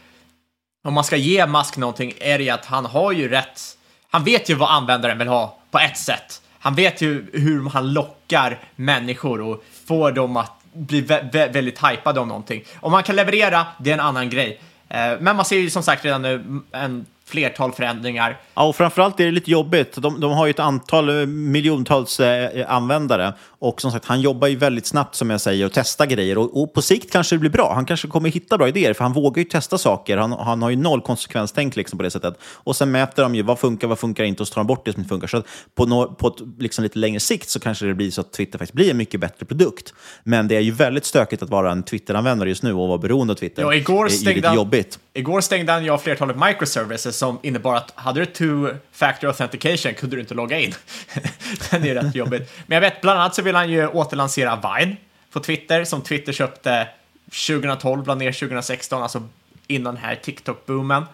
om 0.83 0.93
man 0.93 1.03
ska 1.03 1.15
ge 1.15 1.47
Musk 1.47 1.77
någonting 1.77 2.13
är 2.19 2.37
det 2.37 2.43
ju 2.43 2.49
att 2.49 2.65
han 2.65 2.85
har 2.85 3.11
ju 3.11 3.29
rätt, 3.29 3.61
han 4.09 4.23
vet 4.23 4.49
ju 4.49 4.55
vad 4.55 4.69
användaren 4.69 5.17
vill 5.17 5.27
ha 5.27 5.57
på 5.71 5.79
ett 5.79 5.97
sätt. 5.97 6.41
Han 6.59 6.75
vet 6.75 7.01
ju 7.01 7.25
hur 7.33 7.69
han 7.69 7.93
lockar 7.93 8.59
människor 8.75 9.41
och 9.41 9.63
får 9.87 10.11
dem 10.11 10.37
att 10.37 10.51
bli 10.73 11.01
vä 11.01 11.29
vä 11.33 11.47
väldigt 11.47 11.85
hypade 11.85 12.19
om 12.19 12.27
någonting. 12.27 12.63
Om 12.79 12.91
man 12.91 13.03
kan 13.03 13.15
leverera, 13.15 13.65
det 13.79 13.89
är 13.89 13.93
en 13.93 13.99
annan 13.99 14.29
grej. 14.29 14.61
Eh, 14.89 15.13
men 15.19 15.35
man 15.35 15.45
ser 15.45 15.57
ju 15.57 15.69
som 15.69 15.83
sagt 15.83 16.05
redan 16.05 16.21
nu 16.21 16.61
en 16.71 17.05
flertal 17.25 17.71
förändringar. 17.71 18.37
Ja, 18.53 18.63
och 18.63 18.75
framförallt 18.75 19.19
är 19.19 19.25
det 19.25 19.31
lite 19.31 19.51
jobbigt. 19.51 19.95
De, 19.97 20.19
de 20.19 20.31
har 20.31 20.45
ju 20.45 20.49
ett 20.49 20.59
antal 20.59 21.09
eh, 21.09 21.25
miljontals 21.25 22.19
eh, 22.19 22.71
användare 22.71 23.33
och 23.63 23.81
som 23.81 23.91
sagt, 23.91 24.05
han 24.05 24.21
jobbar 24.21 24.47
ju 24.47 24.55
väldigt 24.55 24.85
snabbt 24.85 25.15
som 25.15 25.29
jag 25.29 25.41
säger 25.41 25.65
och 25.65 25.71
testar 25.73 26.05
grejer 26.05 26.37
och, 26.37 26.61
och, 26.61 26.73
på 26.73 26.81
sikt 26.81 27.11
kanske 27.11 27.35
det 27.35 27.39
blir 27.39 27.49
bra. 27.49 27.73
Han 27.73 27.85
kanske 27.85 28.07
kommer 28.07 28.29
hitta 28.29 28.57
bra 28.57 28.67
idéer 28.67 28.93
för 28.93 29.03
han 29.03 29.13
vågar 29.13 29.43
ju 29.43 29.49
testa 29.49 29.77
saker. 29.77 30.17
Han, 30.17 30.31
han 30.31 30.61
har 30.61 30.69
ju 30.69 30.75
noll 30.75 31.01
konsekvenstänk 31.01 31.75
liksom 31.75 31.97
på 31.97 32.03
det 32.03 32.11
sättet. 32.11 32.33
Och 32.41 32.75
sen 32.75 32.91
mäter 32.91 33.23
de 33.23 33.35
ju 33.35 33.41
vad 33.41 33.59
funkar, 33.59 33.87
vad 33.87 33.99
funkar 33.99 34.23
inte 34.23 34.43
och 34.43 34.47
så 34.47 34.53
tar 34.53 34.61
de 34.61 34.67
bort 34.67 34.85
det 34.85 34.93
som 34.93 34.99
inte 34.99 35.09
funkar. 35.09 35.27
Så 35.27 35.43
på, 35.75 35.85
no, 35.85 36.15
på 36.15 36.27
ett 36.27 36.35
liksom 36.59 36.83
lite 36.83 36.99
längre 36.99 37.19
sikt 37.19 37.49
så 37.49 37.59
kanske 37.59 37.85
det 37.85 37.93
blir 37.93 38.11
så 38.11 38.21
att 38.21 38.33
Twitter 38.33 38.59
faktiskt 38.59 38.73
blir 38.73 38.91
en 38.91 38.97
mycket 38.97 39.19
bättre 39.19 39.45
produkt. 39.45 39.93
Men 40.23 40.47
det 40.47 40.55
är 40.55 40.61
ju 40.61 40.71
väldigt 40.71 41.05
stökigt 41.05 41.43
att 41.43 41.49
vara 41.49 41.71
en 41.71 41.83
Twitter-användare 41.83 42.49
just 42.49 42.63
nu 42.63 42.73
och 42.73 42.87
vara 42.87 42.97
beroende 42.97 43.33
av 43.33 43.37
Twitter. 43.37 43.61
Ja, 43.61 43.75
igår 43.75 44.07
stängde, 44.07 44.41
lite 44.41 44.55
jobbigt. 44.55 44.99
Igår 45.13 45.41
stängde 45.41 45.71
han 45.71 45.85
jag 45.85 46.03
flertalet 46.03 46.37
microservices 46.37 47.17
som 47.17 47.39
innebar 47.43 47.75
att 47.75 47.91
hade 47.95 48.19
du 48.19 48.25
two-factor 48.25 49.27
authentication 49.27 49.93
kunde 49.93 50.15
du 50.15 50.19
inte 50.19 50.33
logga 50.33 50.59
in. 50.59 50.73
Den 51.71 51.83
är 51.83 51.95
rätt 51.95 52.15
jobbigt. 52.15 52.51
Men 52.67 52.75
jag 52.75 52.81
vet, 52.81 53.01
bland 53.01 53.19
annat 53.19 53.35
så 53.35 53.41
vill 53.41 53.52
vill 53.53 53.57
han 53.57 53.69
ju 53.69 53.87
återlansera 53.87 54.55
Vine 54.55 54.95
på 55.31 55.39
Twitter, 55.39 55.83
som 55.83 56.01
Twitter 56.01 56.33
köpte 56.33 56.87
2012, 57.47 58.07
la 58.07 58.15
ner 58.15 58.31
2016, 58.31 59.03
alltså 59.03 59.23
innan 59.67 59.95
den 59.95 60.03
här 60.03 60.15
TikTok-boomen. 60.15 61.05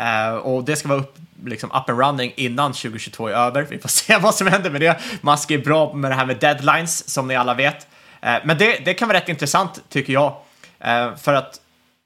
Uh, 0.00 0.36
och 0.36 0.64
det 0.64 0.76
ska 0.76 0.88
vara 0.88 0.98
upp, 0.98 1.16
liksom 1.44 1.70
up 1.70 1.90
and 1.90 2.00
running 2.00 2.32
innan 2.36 2.72
2022 2.72 3.28
är 3.28 3.32
över. 3.32 3.62
Vi 3.62 3.78
får 3.78 3.88
se 3.88 4.18
vad 4.18 4.34
som 4.34 4.46
händer 4.46 4.70
med 4.70 4.80
det. 4.80 5.00
Musk 5.20 5.50
är 5.50 5.58
bra 5.58 5.92
med 5.94 6.10
det 6.10 6.14
här 6.14 6.26
med 6.26 6.36
deadlines, 6.36 7.08
som 7.08 7.28
ni 7.28 7.36
alla 7.36 7.54
vet. 7.54 7.86
Uh, 8.24 8.36
men 8.44 8.58
det, 8.58 8.84
det 8.84 8.94
kan 8.94 9.08
vara 9.08 9.18
rätt 9.18 9.28
intressant, 9.28 9.82
tycker 9.88 10.12
jag. 10.12 10.36
Uh, 10.86 11.16
för 11.16 11.34
att 11.34 11.60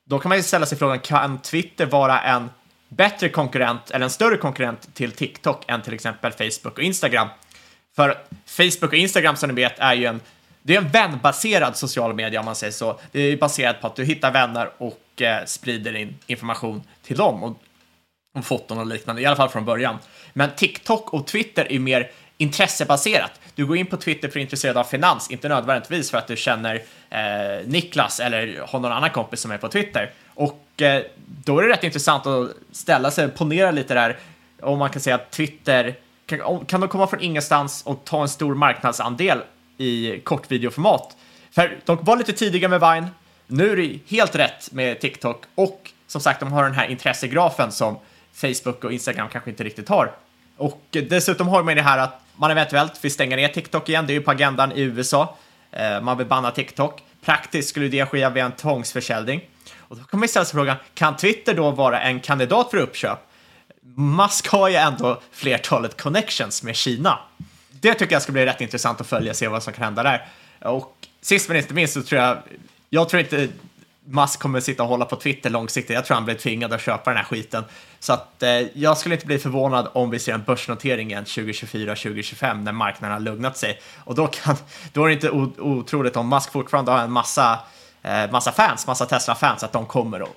då 0.05 0.19
kan 0.19 0.29
man 0.29 0.39
ju 0.39 0.43
ställa 0.43 0.67
sig 0.67 0.79
frågan, 0.79 0.99
kan 0.99 1.39
Twitter 1.39 1.87
vara 1.87 2.21
en 2.21 2.51
bättre 2.89 3.29
konkurrent 3.29 3.91
eller 3.91 4.05
en 4.05 4.11
större 4.11 4.37
konkurrent 4.37 4.95
till 4.95 5.13
TikTok 5.13 5.65
än 5.69 5.83
till 5.83 5.95
exempel 5.95 6.33
Facebook 6.33 6.79
och 6.79 6.83
Instagram? 6.83 7.29
För 7.97 8.19
Facebook 8.47 8.93
och 8.93 8.95
Instagram 8.95 9.37
som 9.37 9.49
ni 9.49 9.55
vet 9.55 9.79
är 9.79 9.95
ju 9.95 10.07
en, 10.07 10.21
det 10.63 10.75
är 10.75 10.79
en 10.79 10.89
vänbaserad 10.89 11.77
social 11.77 12.15
media 12.15 12.41
om 12.41 12.47
man 12.47 12.57
säger 12.57 12.73
så. 12.73 13.01
Det 13.13 13.21
är 13.21 13.37
baserat 13.37 13.81
på 13.81 13.87
att 13.87 13.97
du 13.97 14.05
hittar 14.05 14.33
vänner 14.33 14.71
och 14.79 15.23
eh, 15.23 15.45
sprider 15.45 15.97
in 15.97 16.19
information 16.27 16.83
till 17.03 17.17
dem 17.17 17.43
och 17.43 17.59
om 18.35 18.43
foton 18.43 18.79
och 18.79 18.87
liknande, 18.87 19.23
i 19.23 19.27
alla 19.27 19.37
fall 19.37 19.49
från 19.49 19.65
början. 19.65 19.99
Men 20.33 20.51
TikTok 20.57 21.13
och 21.13 21.27
Twitter 21.27 21.73
är 21.73 21.79
mer 21.79 22.11
intressebaserat. 22.37 23.41
Du 23.55 23.67
går 23.67 23.77
in 23.77 23.87
på 23.87 23.97
Twitter 23.97 24.21
för 24.21 24.29
att 24.29 24.33
du 24.33 24.41
är 24.41 24.43
intresserad 24.43 24.77
av 24.77 24.85
finans, 24.85 25.31
inte 25.31 25.49
nödvändigtvis 25.49 26.11
för 26.11 26.19
att 26.19 26.27
du 26.27 26.37
känner 26.37 26.75
eh, 27.11 27.67
Niklas 27.67 28.21
eller 28.21 28.67
har 28.69 28.81
någon 28.81 28.93
annan 28.93 29.11
kompis 29.11 29.41
som 29.41 29.51
är 29.51 29.59
på 29.59 29.69
Twitter. 29.69 30.11
Och 30.27 30.83
eh, 30.83 31.03
då 31.45 31.59
är 31.59 31.63
det 31.63 31.69
rätt 31.69 31.85
intressant 31.85 32.27
att 32.27 32.51
ställa 32.73 33.11
sig 33.11 33.25
och 33.25 33.35
ponera 33.35 33.71
lite 33.71 33.95
där 33.95 34.19
om 34.61 34.79
man 34.79 34.91
kan 34.91 35.03
säga 35.03 35.15
att 35.15 35.31
Twitter 35.31 35.95
kan, 36.27 36.65
kan 36.65 36.81
de 36.81 36.89
komma 36.89 37.07
från 37.07 37.21
ingenstans 37.21 37.83
och 37.87 38.05
ta 38.05 38.23
en 38.23 38.29
stor 38.29 38.55
marknadsandel 38.55 39.39
i 39.79 40.21
kortvideoformat? 40.21 41.17
För 41.51 41.79
de 41.85 42.05
var 42.05 42.17
lite 42.17 42.33
tidiga 42.33 42.69
med 42.69 42.81
Vine, 42.81 43.07
nu 43.47 43.73
är 43.73 43.77
det 43.77 43.99
helt 44.07 44.35
rätt 44.35 44.73
med 44.73 45.01
TikTok 45.01 45.45
och 45.55 45.91
som 46.07 46.21
sagt, 46.21 46.41
de 46.41 46.53
har 46.53 46.65
den 46.65 46.75
här 46.75 46.87
intressegrafen 46.87 47.73
som 47.73 47.99
Facebook 48.33 48.85
och 48.85 48.93
Instagram 48.93 49.29
kanske 49.29 49.51
inte 49.51 49.65
riktigt 49.65 49.89
har. 49.89 50.13
Och 50.57 50.83
dessutom 50.91 51.49
har 51.49 51.63
man 51.63 51.77
det 51.77 51.83
här 51.83 51.99
att 51.99 52.21
man 52.37 52.51
eventuellt 52.51 53.05
vill 53.05 53.13
stänga 53.13 53.37
ner 53.37 53.49
TikTok 53.49 53.89
igen. 53.89 54.07
Det 54.07 54.13
är 54.13 54.15
ju 54.15 54.21
på 54.21 54.31
agendan 54.31 54.73
i 54.73 54.81
USA. 54.81 55.37
Eh, 55.71 56.01
man 56.01 56.19
vill 56.19 56.27
banna 56.27 56.51
TikTok. 56.51 57.03
Praktiskt 57.25 57.69
skulle 57.69 57.89
det 57.89 58.07
ske 58.07 58.29
via 58.29 58.45
en 58.45 58.53
tvångsförsäljning. 58.53 59.41
Och 59.77 59.97
då 59.97 60.05
kan 60.05 60.21
man 60.21 60.29
ställa 60.29 60.45
sig 60.45 60.55
frågan, 60.55 60.77
kan 60.95 61.17
Twitter 61.17 61.55
då 61.55 61.71
vara 61.71 62.01
en 62.01 62.21
kandidat 62.21 62.71
för 62.71 62.79
uppköp? 62.79 63.19
Musk 63.97 64.49
har 64.49 64.69
ju 64.69 64.75
ändå 64.75 65.21
flertalet 65.33 66.03
connections 66.03 66.63
med 66.63 66.77
Kina. 66.77 67.19
Det 67.71 67.95
tycker 67.95 68.13
jag 68.13 68.23
ska 68.23 68.33
bli 68.33 68.47
rätt 68.47 68.61
intressant 68.61 69.01
att 69.01 69.07
följa, 69.07 69.31
och 69.31 69.37
se 69.37 69.49
vad 69.49 69.63
som 69.63 69.73
kan 69.73 69.85
hända 69.85 70.03
där. 70.03 70.29
Och 70.61 70.97
sist 71.21 71.49
men 71.49 71.57
inte 71.57 71.75
minst 71.75 71.95
så 71.95 72.03
tror 72.03 72.21
jag, 72.21 72.39
jag 72.91 73.09
tror 73.09 73.23
inte 73.23 73.49
Musk 74.05 74.41
kommer 74.41 74.61
sitta 74.61 74.83
och 74.83 74.89
hålla 74.89 75.05
på 75.05 75.17
Twitter 75.17 75.51
långsiktigt. 75.51 75.95
Jag 75.95 76.05
tror 76.05 76.15
han 76.15 76.25
blir 76.25 76.35
tvingad 76.35 76.73
att 76.73 76.81
köpa 76.81 77.11
den 77.11 77.17
här 77.17 77.25
skiten. 77.25 77.65
Så 78.01 78.13
att 78.13 78.43
eh, 78.43 78.51
jag 78.75 78.99
skulle 78.99 79.15
inte 79.15 79.27
bli 79.27 79.39
förvånad 79.39 79.89
om 79.93 80.11
vi 80.11 80.19
ser 80.19 80.33
en 80.33 80.43
börsnotering 80.43 81.11
igen 81.11 81.25
2024-2025 81.25 82.63
när 82.63 82.73
marknaden 82.73 83.13
har 83.13 83.21
lugnat 83.21 83.57
sig. 83.57 83.81
Och 84.05 84.15
då, 84.15 84.27
kan, 84.27 84.57
då 84.93 85.05
är 85.05 85.09
det 85.09 85.15
inte 85.15 85.31
otroligt 85.61 86.17
om 86.17 86.29
Musk 86.29 86.53
fortfarande 86.53 86.91
har 86.91 86.99
en 86.99 87.13
massa, 87.13 87.59
eh, 88.03 88.31
massa 88.31 88.53
fans, 88.53 88.87
massa 88.87 89.07
Tesla-fans, 89.07 89.63
att 89.63 89.73
de 89.73 89.87
kommer 89.87 90.23
och 90.23 90.37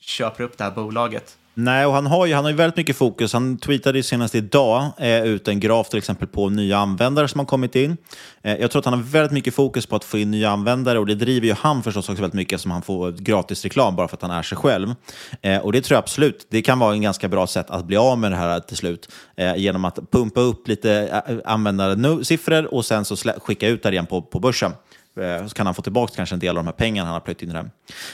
köper 0.00 0.44
upp 0.44 0.58
det 0.58 0.64
här 0.64 0.70
bolaget. 0.70 1.36
Nej, 1.54 1.86
och 1.86 1.92
han 1.92 2.06
har 2.06 2.26
ju, 2.26 2.34
han 2.34 2.44
har 2.44 2.50
ju 2.50 2.56
väldigt 2.56 2.76
mycket 2.76 2.96
fokus. 2.96 3.32
Han 3.32 3.58
tweetade 3.58 3.98
ju 3.98 4.02
senast 4.02 4.34
idag 4.34 4.90
eh, 4.98 5.24
ut 5.24 5.48
en 5.48 5.60
graf 5.60 5.88
till 5.88 5.98
exempel 5.98 6.28
på 6.28 6.48
nya 6.48 6.78
användare 6.78 7.28
som 7.28 7.38
har 7.38 7.46
kommit 7.46 7.76
in. 7.76 7.96
Eh, 8.42 8.56
jag 8.56 8.70
tror 8.70 8.80
att 8.80 8.84
han 8.84 8.94
har 8.94 9.02
väldigt 9.02 9.32
mycket 9.32 9.54
fokus 9.54 9.86
på 9.86 9.96
att 9.96 10.04
få 10.04 10.18
in 10.18 10.30
nya 10.30 10.50
användare 10.50 10.98
och 10.98 11.06
det 11.06 11.14
driver 11.14 11.46
ju 11.46 11.52
han 11.52 11.82
förstås 11.82 12.08
också 12.08 12.22
väldigt 12.22 12.34
mycket 12.34 12.60
som 12.60 12.70
han 12.70 12.82
får 12.82 13.12
gratis 13.12 13.64
reklam 13.64 13.96
bara 13.96 14.08
för 14.08 14.16
att 14.16 14.22
han 14.22 14.30
är 14.30 14.42
sig 14.42 14.58
själv. 14.58 14.94
Eh, 15.42 15.58
och 15.58 15.72
det 15.72 15.80
tror 15.80 15.94
jag 15.94 16.02
absolut, 16.02 16.46
det 16.50 16.62
kan 16.62 16.78
vara 16.78 16.92
en 16.92 17.02
ganska 17.02 17.28
bra 17.28 17.46
sätt 17.46 17.70
att 17.70 17.84
bli 17.84 17.96
av 17.96 18.18
med 18.18 18.32
det 18.32 18.36
här 18.36 18.60
till 18.60 18.76
slut. 18.76 19.12
Eh, 19.36 19.56
genom 19.56 19.84
att 19.84 20.10
pumpa 20.10 20.40
upp 20.40 20.68
lite 20.68 21.22
eh, 21.26 21.36
användarsiffror 21.44 22.74
och 22.74 22.84
sen 22.84 23.04
så 23.04 23.16
skicka 23.16 23.68
ut 23.68 23.82
det 23.82 23.90
igen 23.90 24.06
på, 24.06 24.22
på 24.22 24.40
börsen. 24.40 24.72
Eh, 25.20 25.46
så 25.46 25.54
kan 25.54 25.66
han 25.66 25.74
få 25.74 25.82
tillbaka 25.82 26.12
kanske 26.16 26.34
en 26.34 26.40
del 26.40 26.48
av 26.48 26.64
de 26.64 26.66
här 26.66 26.72
pengarna 26.72 27.06
han 27.06 27.14
har 27.14 27.20
plöjt 27.20 27.42
in 27.42 27.50
i 27.50 27.52
det. 27.52 27.70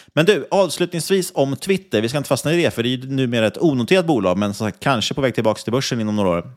Men 0.07 0.27
du, 0.27 0.47
avslutningsvis 0.51 1.33
om 1.35 1.57
Twitter. 1.57 2.01
Vi 2.01 2.09
ska 2.09 2.19
inte 2.19 2.29
fastna 2.29 2.53
i 2.53 2.63
det, 2.63 2.71
för 2.71 2.83
det 2.83 2.89
är 2.89 2.97
ju 2.97 3.11
numera 3.11 3.47
ett 3.47 3.59
onoterat 3.59 4.07
bolag, 4.07 4.39
men 4.39 4.55
så 4.55 4.71
kanske 4.71 5.15
på 5.15 5.21
väg 5.21 5.35
tillbaka 5.35 5.63
till 5.63 5.73
börsen 5.73 6.01
inom 6.01 6.17
några 6.17 6.31
år. 6.31 6.51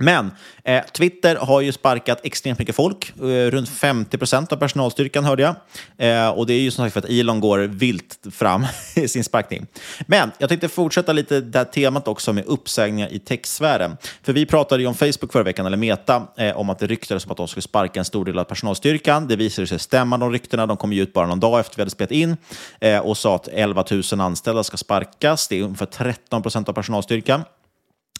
Men 0.00 0.30
eh, 0.64 0.84
Twitter 0.84 1.36
har 1.36 1.60
ju 1.60 1.72
sparkat 1.72 2.20
extremt 2.22 2.58
mycket 2.58 2.76
folk. 2.76 3.12
Eh, 3.20 3.50
runt 3.50 3.68
50 3.68 4.18
procent 4.18 4.52
av 4.52 4.56
personalstyrkan 4.56 5.24
hörde 5.24 5.42
jag. 5.42 5.54
Eh, 5.98 6.28
och 6.28 6.46
det 6.46 6.54
är 6.54 6.60
ju 6.60 6.70
som 6.70 6.84
sagt 6.84 6.92
för 6.92 7.00
att 7.00 7.10
Elon 7.10 7.40
går 7.40 7.58
vilt 7.58 8.18
fram 8.32 8.66
i 8.96 9.08
sin 9.08 9.24
sparkning. 9.24 9.66
Men 10.06 10.30
jag 10.38 10.48
tänkte 10.48 10.68
fortsätta 10.68 11.12
lite 11.12 11.40
det 11.40 11.58
här 11.58 11.64
temat 11.64 12.08
också 12.08 12.32
med 12.32 12.44
uppsägningar 12.46 13.12
i 13.12 13.18
techsfären. 13.18 13.96
För 14.22 14.32
vi 14.32 14.46
pratade 14.46 14.82
ju 14.82 14.88
om 14.88 14.94
Facebook 14.94 15.32
förra 15.32 15.42
veckan, 15.42 15.66
eller 15.66 15.76
Meta, 15.76 16.26
eh, 16.36 16.56
om 16.56 16.70
att 16.70 16.78
det 16.78 16.86
ryktades 16.86 17.24
om 17.24 17.30
att 17.30 17.36
de 17.36 17.48
skulle 17.48 17.62
sparka 17.62 17.98
en 17.98 18.04
stor 18.04 18.24
del 18.24 18.38
av 18.38 18.44
personalstyrkan. 18.44 19.28
Det 19.28 19.36
visade 19.36 19.66
sig 19.66 19.78
stämma, 19.78 20.18
de 20.18 20.32
ryktena. 20.32 20.66
De 20.66 20.76
kom 20.76 20.92
ju 20.92 21.02
ut 21.02 21.12
bara 21.12 21.26
någon 21.26 21.40
dag 21.40 21.60
efter 21.60 21.76
vi 21.76 21.80
hade 21.80 21.90
spelat 21.90 22.12
in 22.12 22.36
eh, 22.80 22.98
och 22.98 23.16
sa 23.16 23.36
att 23.36 23.48
11 23.48 23.84
000 24.12 24.20
anställda 24.20 24.64
ska 24.64 24.76
sparkas. 24.76 25.48
Det 25.48 25.58
är 25.58 25.62
ungefär 25.62 25.86
13 25.86 26.42
procent 26.42 26.68
av 26.68 26.72
personalstyrkan. 26.72 27.44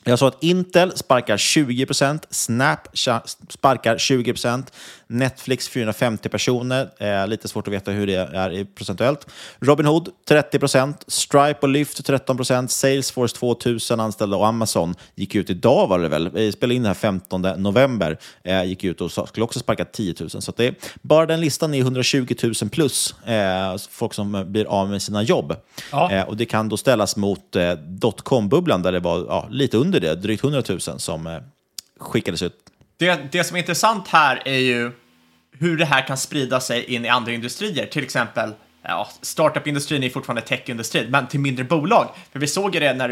Jag 0.04 0.18
sa 0.18 0.28
att 0.28 0.42
Intel 0.42 0.96
sparkar 0.96 1.36
20% 1.36 2.20
Snap 2.30 2.88
sparkar 3.48 3.96
20% 3.96 4.66
Netflix 5.06 5.68
450 5.68 6.28
personer. 6.28 6.90
Eh, 6.98 7.26
lite 7.26 7.48
svårt 7.48 7.68
att 7.68 7.74
veta 7.74 7.90
hur 7.90 8.06
det 8.06 8.14
är 8.14 8.64
procentuellt. 8.74 9.26
Robinhood 9.58 10.08
30% 10.28 10.94
Stripe 11.06 11.58
och 11.60 11.68
Lyft 11.68 12.08
13% 12.08 12.66
Salesforce 12.66 13.36
2000 13.36 14.00
anställda 14.00 14.36
och 14.36 14.46
Amazon 14.46 14.94
gick 15.14 15.34
ut 15.34 15.50
idag 15.50 15.86
var 15.86 15.98
det 15.98 16.08
väl. 16.08 16.30
Vi 16.30 16.52
spelade 16.52 16.74
in 16.74 16.82
det 16.82 16.88
här 16.88 16.94
15 16.94 17.42
november. 17.42 18.18
Eh, 18.44 18.64
gick 18.64 18.84
ut 18.84 19.00
och 19.00 19.12
skulle 19.12 19.44
också 19.44 19.58
sparka 19.58 19.84
10 19.84 20.14
000. 20.20 20.30
Så 20.30 20.52
det 20.56 20.66
är, 20.66 20.74
bara 21.02 21.26
den 21.26 21.40
listan 21.40 21.74
är 21.74 21.80
120 21.80 22.34
000 22.42 22.54
plus 22.70 23.14
eh, 23.26 23.76
folk 23.90 24.14
som 24.14 24.44
blir 24.46 24.64
av 24.64 24.90
med 24.90 25.02
sina 25.02 25.22
jobb. 25.22 25.56
Ja. 25.92 26.12
Eh, 26.12 26.22
och 26.22 26.36
det 26.36 26.44
kan 26.44 26.68
då 26.68 26.76
ställas 26.76 27.16
mot 27.16 27.56
eh, 27.56 27.72
dotcom-bubblan 27.72 28.82
där 28.82 28.92
det 28.92 29.00
var 29.00 29.18
ja, 29.28 29.48
lite 29.50 29.76
under 29.76 29.89
under 29.94 30.00
det, 30.00 30.14
drygt 30.14 30.44
100 30.44 30.62
000 30.68 30.80
som 30.80 31.26
eh, 31.26 31.38
skickades 31.98 32.42
ut. 32.42 32.54
Det, 32.96 33.32
det 33.32 33.44
som 33.44 33.56
är 33.56 33.60
intressant 33.60 34.08
här 34.08 34.42
är 34.44 34.58
ju 34.58 34.92
hur 35.52 35.76
det 35.76 35.84
här 35.84 36.06
kan 36.06 36.16
sprida 36.16 36.60
sig 36.60 36.84
in 36.84 37.04
i 37.04 37.08
andra 37.08 37.32
industrier, 37.32 37.86
till 37.86 38.02
exempel 38.02 38.52
ja, 38.82 39.08
startup-industrin 39.20 40.02
är 40.02 40.10
fortfarande 40.10 40.42
tech-industrin, 40.42 41.10
men 41.10 41.26
till 41.26 41.40
mindre 41.40 41.64
bolag. 41.64 42.08
För 42.32 42.38
vi 42.38 42.46
såg 42.46 42.74
ju 42.74 42.80
det 42.80 42.94
när 42.94 43.08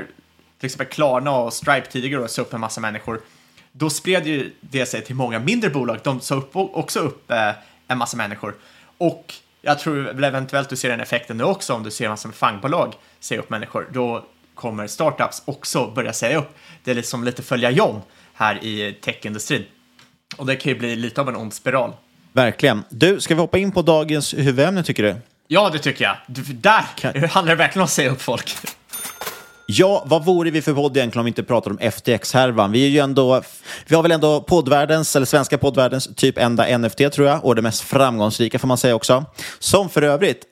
till 0.58 0.66
exempel 0.66 0.86
Klarna 0.86 1.30
och 1.30 1.52
Stripe 1.52 1.90
tidigare 1.90 2.28
sa 2.28 2.42
upp 2.42 2.54
en 2.54 2.60
massa 2.60 2.80
människor. 2.80 3.20
Då 3.72 3.90
spred 3.90 4.26
ju 4.26 4.52
det 4.60 4.86
sig 4.86 5.04
till 5.04 5.14
många 5.14 5.38
mindre 5.38 5.70
bolag. 5.70 5.98
De 6.04 6.20
sa 6.20 6.34
upp, 6.34 6.50
också 6.56 7.00
upp 7.00 7.30
eh, 7.30 7.50
en 7.88 7.98
massa 7.98 8.16
människor. 8.16 8.54
Och 8.98 9.34
jag 9.62 9.78
tror 9.78 9.94
väl 9.94 10.24
eventuellt 10.24 10.68
du 10.68 10.76
ser 10.76 10.88
den 10.88 11.00
effekten 11.00 11.36
nu 11.36 11.44
också 11.44 11.74
om 11.74 11.82
du 11.82 11.90
ser 11.90 12.04
en 12.04 12.10
massa 12.10 12.32
fangbolag 12.32 12.94
säga 13.20 13.40
upp 13.40 13.50
människor. 13.50 13.88
Då 13.92 14.24
kommer 14.58 14.86
startups 14.86 15.42
också 15.44 15.90
börja 15.90 16.12
säga 16.12 16.38
upp. 16.38 16.56
Det 16.84 16.90
är 16.90 16.94
liksom 16.94 17.24
lite 17.24 17.42
följa 17.42 17.70
John 17.70 18.00
här 18.34 18.64
i 18.64 18.98
techindustrin. 19.00 19.64
Och 20.36 20.46
det 20.46 20.56
kan 20.56 20.72
ju 20.72 20.78
bli 20.78 20.96
lite 20.96 21.20
av 21.20 21.28
en 21.28 21.36
ond 21.36 21.54
spiral. 21.54 21.92
Verkligen. 22.32 22.84
Du, 22.88 23.20
ska 23.20 23.34
vi 23.34 23.40
hoppa 23.40 23.58
in 23.58 23.72
på 23.72 23.82
dagens 23.82 24.34
huvudämne 24.34 24.82
tycker 24.82 25.02
du? 25.02 25.16
Ja, 25.48 25.70
det 25.70 25.78
tycker 25.78 26.04
jag. 26.04 26.16
Där 26.54 26.84
kan... 26.96 27.24
handlar 27.30 27.54
det 27.54 27.58
verkligen 27.58 27.80
om 27.80 27.84
att 27.84 27.90
säga 27.90 28.10
upp 28.10 28.22
folk. 28.22 28.56
Ja, 29.66 30.02
vad 30.06 30.24
vore 30.24 30.50
vi 30.50 30.62
för 30.62 30.74
podd 30.74 30.96
egentligen 30.96 31.20
om 31.20 31.24
vi 31.24 31.28
inte 31.28 31.42
pratar 31.42 31.70
om 31.70 31.78
FTX-härvan? 31.78 32.72
Vi 32.72 32.84
är 32.84 32.88
ju 32.88 32.98
ändå, 32.98 33.42
vi 33.86 33.94
har 33.94 34.02
väl 34.02 34.12
ändå 34.12 34.40
poddvärldens, 34.40 35.16
eller 35.16 35.26
svenska 35.26 35.58
poddvärldens, 35.58 36.08
typ 36.16 36.38
enda 36.38 36.78
NFT 36.78 37.12
tror 37.12 37.28
jag, 37.28 37.44
och 37.44 37.54
det 37.54 37.62
mest 37.62 37.82
framgångsrika 37.82 38.58
får 38.58 38.68
man 38.68 38.78
säga 38.78 38.94
också. 38.94 39.24
Som 39.58 39.88
för 39.88 40.02
övrigt 40.02 40.44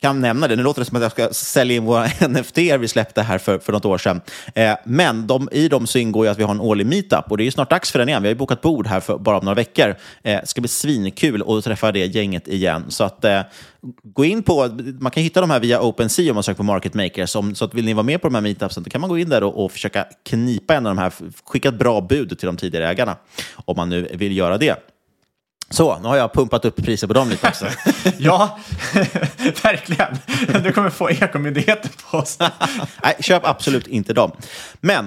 kan 0.00 0.20
nämna 0.20 0.48
det. 0.48 0.56
Nu 0.56 0.62
låter 0.62 0.80
det 0.80 0.84
som 0.84 0.96
att 0.96 1.02
jag 1.02 1.12
ska 1.12 1.28
sälja 1.32 1.76
in 1.76 1.84
våra 1.84 2.06
NFT 2.28 2.58
vi 2.58 2.88
släppte 2.88 3.22
här 3.22 3.38
för, 3.38 3.58
för 3.58 3.72
något 3.72 3.84
år 3.84 3.98
sedan. 3.98 4.20
Eh, 4.54 4.74
men 4.84 5.26
de, 5.26 5.48
i 5.52 5.68
dem 5.68 5.86
så 5.86 5.98
ingår 5.98 6.26
ju 6.26 6.30
att 6.30 6.38
vi 6.38 6.42
har 6.42 6.50
en 6.50 6.60
årlig 6.60 6.86
meetup 6.86 7.30
och 7.30 7.36
det 7.36 7.42
är 7.42 7.44
ju 7.44 7.50
snart 7.50 7.70
dags 7.70 7.92
för 7.92 7.98
den 7.98 8.08
igen. 8.08 8.22
Vi 8.22 8.28
har 8.28 8.32
ju 8.32 8.38
bokat 8.38 8.60
bord 8.60 8.86
här 8.86 9.00
för 9.00 9.18
bara 9.18 9.38
om 9.38 9.44
några 9.44 9.54
veckor. 9.54 9.88
Eh, 9.88 9.94
det 10.22 10.32
eh, 10.32 10.44
ska 10.44 10.60
bli 10.60 10.68
svinkul 10.68 11.58
att 11.58 11.64
träffa 11.64 11.92
det 11.92 12.06
gänget 12.06 12.48
igen. 12.48 12.84
Så 12.88 13.04
att 13.04 13.24
eh, 13.24 13.40
gå 14.02 14.24
in 14.24 14.42
på, 14.42 14.68
man 15.00 15.12
kan 15.12 15.22
hitta 15.22 15.40
de 15.40 15.50
här 15.50 15.60
via 15.60 15.80
OpenSea 15.80 16.30
om 16.30 16.34
man 16.34 16.42
söker 16.42 16.56
på 16.56 16.62
Market 16.62 16.94
Makers. 16.94 17.36
Om, 17.36 17.54
så 17.54 17.64
att 17.64 17.74
vill 17.74 17.84
ni 17.84 17.92
vara 17.92 18.02
med 18.02 18.20
på 18.20 18.26
de 18.26 18.34
här 18.34 18.42
meetupsen, 18.42 18.82
då 18.82 18.90
kan 18.90 19.00
man 19.00 19.10
gå 19.10 19.18
in 19.18 19.28
där 19.28 19.42
och, 19.42 19.64
och 19.64 19.72
försöka 19.72 20.06
knipa 20.24 20.74
en 20.74 20.86
av 20.86 20.96
de 20.96 21.02
här, 21.02 21.12
skicka 21.44 21.68
ett 21.68 21.78
bra 21.78 22.00
bud 22.00 22.38
till 22.38 22.46
de 22.46 22.56
tidigare 22.56 22.88
ägarna 22.88 23.16
om 23.54 23.76
man 23.76 23.88
nu 23.88 24.08
vill 24.14 24.36
göra 24.36 24.58
det. 24.58 24.76
Så, 25.70 25.98
nu 25.98 26.08
har 26.08 26.16
jag 26.16 26.32
pumpat 26.32 26.64
upp 26.64 26.76
priset 26.76 27.08
på 27.08 27.14
dem 27.14 27.28
lite 27.28 27.48
också. 27.48 27.66
ja, 28.18 28.58
verkligen. 29.62 30.18
Du 30.62 30.72
kommer 30.72 30.90
få 30.90 31.08
Ekomyndigheten 31.08 31.90
på 32.10 32.18
oss. 32.18 32.38
Nej, 33.02 33.16
köp 33.20 33.46
absolut 33.46 33.86
inte 33.86 34.12
dem. 34.12 34.32
Men, 34.80 35.04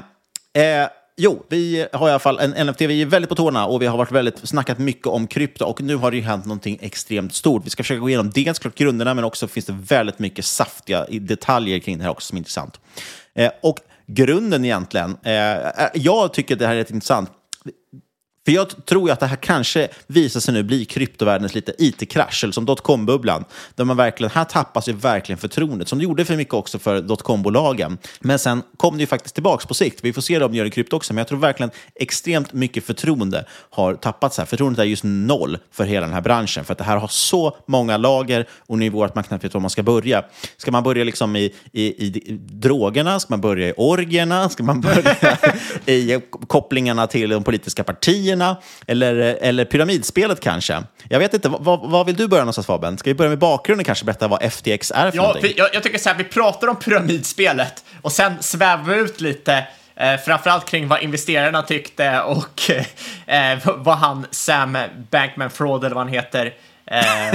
eh, 0.54 0.88
jo, 1.18 1.46
vi 1.50 1.88
har 1.94 2.08
i 2.08 2.12
alla 2.12 2.20
fall 2.20 2.40
en 2.40 2.68
NFT. 2.68 2.82
Vi 2.82 3.02
är 3.02 3.06
väldigt 3.06 3.30
på 3.30 3.36
tårna 3.36 3.66
och 3.66 3.82
vi 3.82 3.86
har 3.86 3.98
varit 3.98 4.12
väldigt, 4.12 4.50
snackat 4.50 4.80
mycket 4.80 5.08
om 5.08 5.28
krypto 5.28 5.66
och 5.66 5.82
nu 5.82 5.96
har 5.96 6.12
det 6.12 6.18
ju 6.18 6.24
hänt 6.24 6.46
någonting 6.46 6.78
extremt 6.82 7.34
stort. 7.34 7.66
Vi 7.66 7.70
ska 7.70 7.84
försöka 7.84 8.00
gå 8.00 8.10
igenom 8.10 8.30
dels 8.30 8.60
klart 8.60 8.76
grunderna, 8.76 9.14
men 9.14 9.24
också 9.24 9.48
finns 9.48 9.66
det 9.66 9.78
väldigt 9.88 10.20
mycket 10.20 10.46
saftiga 10.46 11.06
detaljer 11.10 11.80
kring 11.80 11.98
det 11.98 12.04
här 12.04 12.12
också 12.12 12.28
som 12.28 12.36
är 12.36 12.40
intressant. 12.40 12.80
Eh, 13.36 13.52
och 13.62 13.78
grunden 14.08 14.66
egentligen, 14.66 15.18
eh, 15.24 15.58
jag 15.94 16.34
tycker 16.34 16.56
det 16.56 16.68
här 16.68 16.74
är 16.74 16.78
rätt 16.78 16.92
intressant 16.92 17.32
för 18.46 18.52
jag 18.52 18.86
tror 18.86 19.08
ju 19.10 19.14
att 19.14 19.20
det 19.20 19.26
här 19.26 19.36
kanske 19.36 19.88
visar 20.08 20.40
sig 20.40 20.54
nu 20.54 20.64
bli 20.64 20.86
kryptovärldens 20.86 21.56
lite 21.56 21.74
it-krasch, 21.78 22.44
eller 22.44 22.54
som 22.54 22.66
dotcom-bubblan, 22.66 23.46
där 23.76 23.86
man 23.86 23.98
verkligen, 23.98 24.32
här 24.32 24.44
tappas 24.44 24.90
ju 24.90 24.94
verkligen 24.94 25.38
förtroendet, 25.40 25.88
som 25.88 26.00
det 26.00 26.04
gjorde 26.04 26.26
för 26.26 26.36
mycket 26.36 26.54
också 26.54 26.80
för 26.80 27.02
dotcom-bolagen. 27.02 27.98
Men 28.20 28.40
sen 28.40 28.64
kom 28.78 28.98
det 28.98 29.02
ju 29.02 29.08
faktiskt 29.08 29.36
tillbaka 29.36 29.68
på 29.68 29.74
sikt. 29.74 30.00
Vi 30.04 30.14
får 30.14 30.22
se 30.22 30.44
om 30.44 30.52
det 30.52 30.58
gör 30.58 30.66
i 30.66 30.70
krypto 30.70 30.96
också, 30.96 31.14
men 31.14 31.18
jag 31.18 31.28
tror 31.28 31.40
verkligen 31.40 31.72
extremt 31.96 32.54
mycket 32.54 32.86
förtroende 32.86 33.46
har 33.70 33.96
tappats 33.96 34.38
här. 34.38 34.46
Förtroendet 34.46 34.80
är 34.80 34.84
just 34.84 35.04
noll 35.04 35.58
för 35.72 35.84
hela 35.84 36.06
den 36.06 36.14
här 36.14 36.22
branschen, 36.22 36.66
för 36.66 36.72
att 36.72 36.78
det 36.78 36.84
här 36.84 36.98
har 36.98 37.08
så 37.08 37.58
många 37.68 37.98
lager 37.98 38.48
och 38.68 38.78
nivåer 38.78 39.06
att 39.06 39.16
man 39.16 39.24
knappt 39.24 39.44
vet 39.44 39.54
var 39.54 39.62
man 39.62 39.70
ska 39.70 39.84
börja. 39.84 40.26
Ska 40.58 40.72
man 40.72 40.84
börja 40.84 41.04
liksom 41.04 41.36
i, 41.36 41.54
i, 41.72 41.84
i 41.84 42.40
drogerna? 42.50 43.20
Ska 43.20 43.34
man 43.34 43.42
börja 43.42 43.68
i 43.68 43.74
orgierna? 43.78 44.50
Ska 44.50 44.64
man 44.64 44.82
börja 44.82 45.38
i 45.86 46.20
kopplingarna 46.48 47.08
till 47.08 47.30
de 47.30 47.44
politiska 47.44 47.84
partierna? 47.84 48.31
Partierna 48.32 48.58
eller, 48.88 49.16
eller 49.42 49.66
pyramidspelet 49.66 50.40
kanske. 50.40 50.84
Jag 51.10 51.20
vet 51.20 51.34
inte, 51.34 51.50
vad, 51.60 52.06
vill 52.06 52.16
du 52.16 52.28
börja 52.28 52.44
någonstans 52.44 52.68
Fabian? 52.68 52.98
Ska 52.98 53.10
vi 53.10 53.14
börja 53.14 53.30
med 53.30 53.40
bakgrunden 53.40 53.86
kanske, 53.86 54.06
berätta 54.06 54.28
vad 54.28 54.54
FTX 54.54 54.92
är 54.92 55.12
för 55.12 55.18
ja, 55.18 55.24
någonting? 55.24 55.54
Jag, 55.58 55.70
jag 55.74 55.84
tycker 55.84 55.98
så 55.98 56.10
här, 56.10 56.18
vi 56.18 56.24
pratar 56.24 56.68
om 56.68 56.76
pyramidspelet 56.76 57.84
och 58.02 58.12
sen 58.12 58.34
svävar 58.40 58.84
vi 58.84 59.02
ut 59.02 59.22
lite 59.22 59.68
Eh, 59.96 60.18
framförallt 60.18 60.66
kring 60.66 60.88
vad 60.88 61.02
investerarna 61.02 61.62
tyckte 61.62 62.22
och 62.22 62.72
eh, 63.28 63.58
vad 63.78 63.98
han, 63.98 64.26
Sam 64.32 64.78
Bankman-Fraud 65.12 65.84
eller 65.84 65.96
vad 65.96 66.04
han 66.04 66.14
heter, 66.14 66.54
eh, 66.86 67.02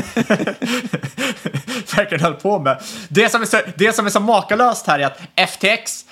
verkligen 1.96 2.24
höll 2.24 2.34
på 2.34 2.58
med. 2.58 2.82
Det 3.08 3.28
som, 3.28 3.42
är 3.42 3.46
så, 3.46 3.60
det 3.76 3.92
som 3.92 4.06
är 4.06 4.10
så 4.10 4.20
makalöst 4.20 4.86
här 4.86 4.98
är 4.98 5.06
att 5.06 5.50
FTX 5.50 6.04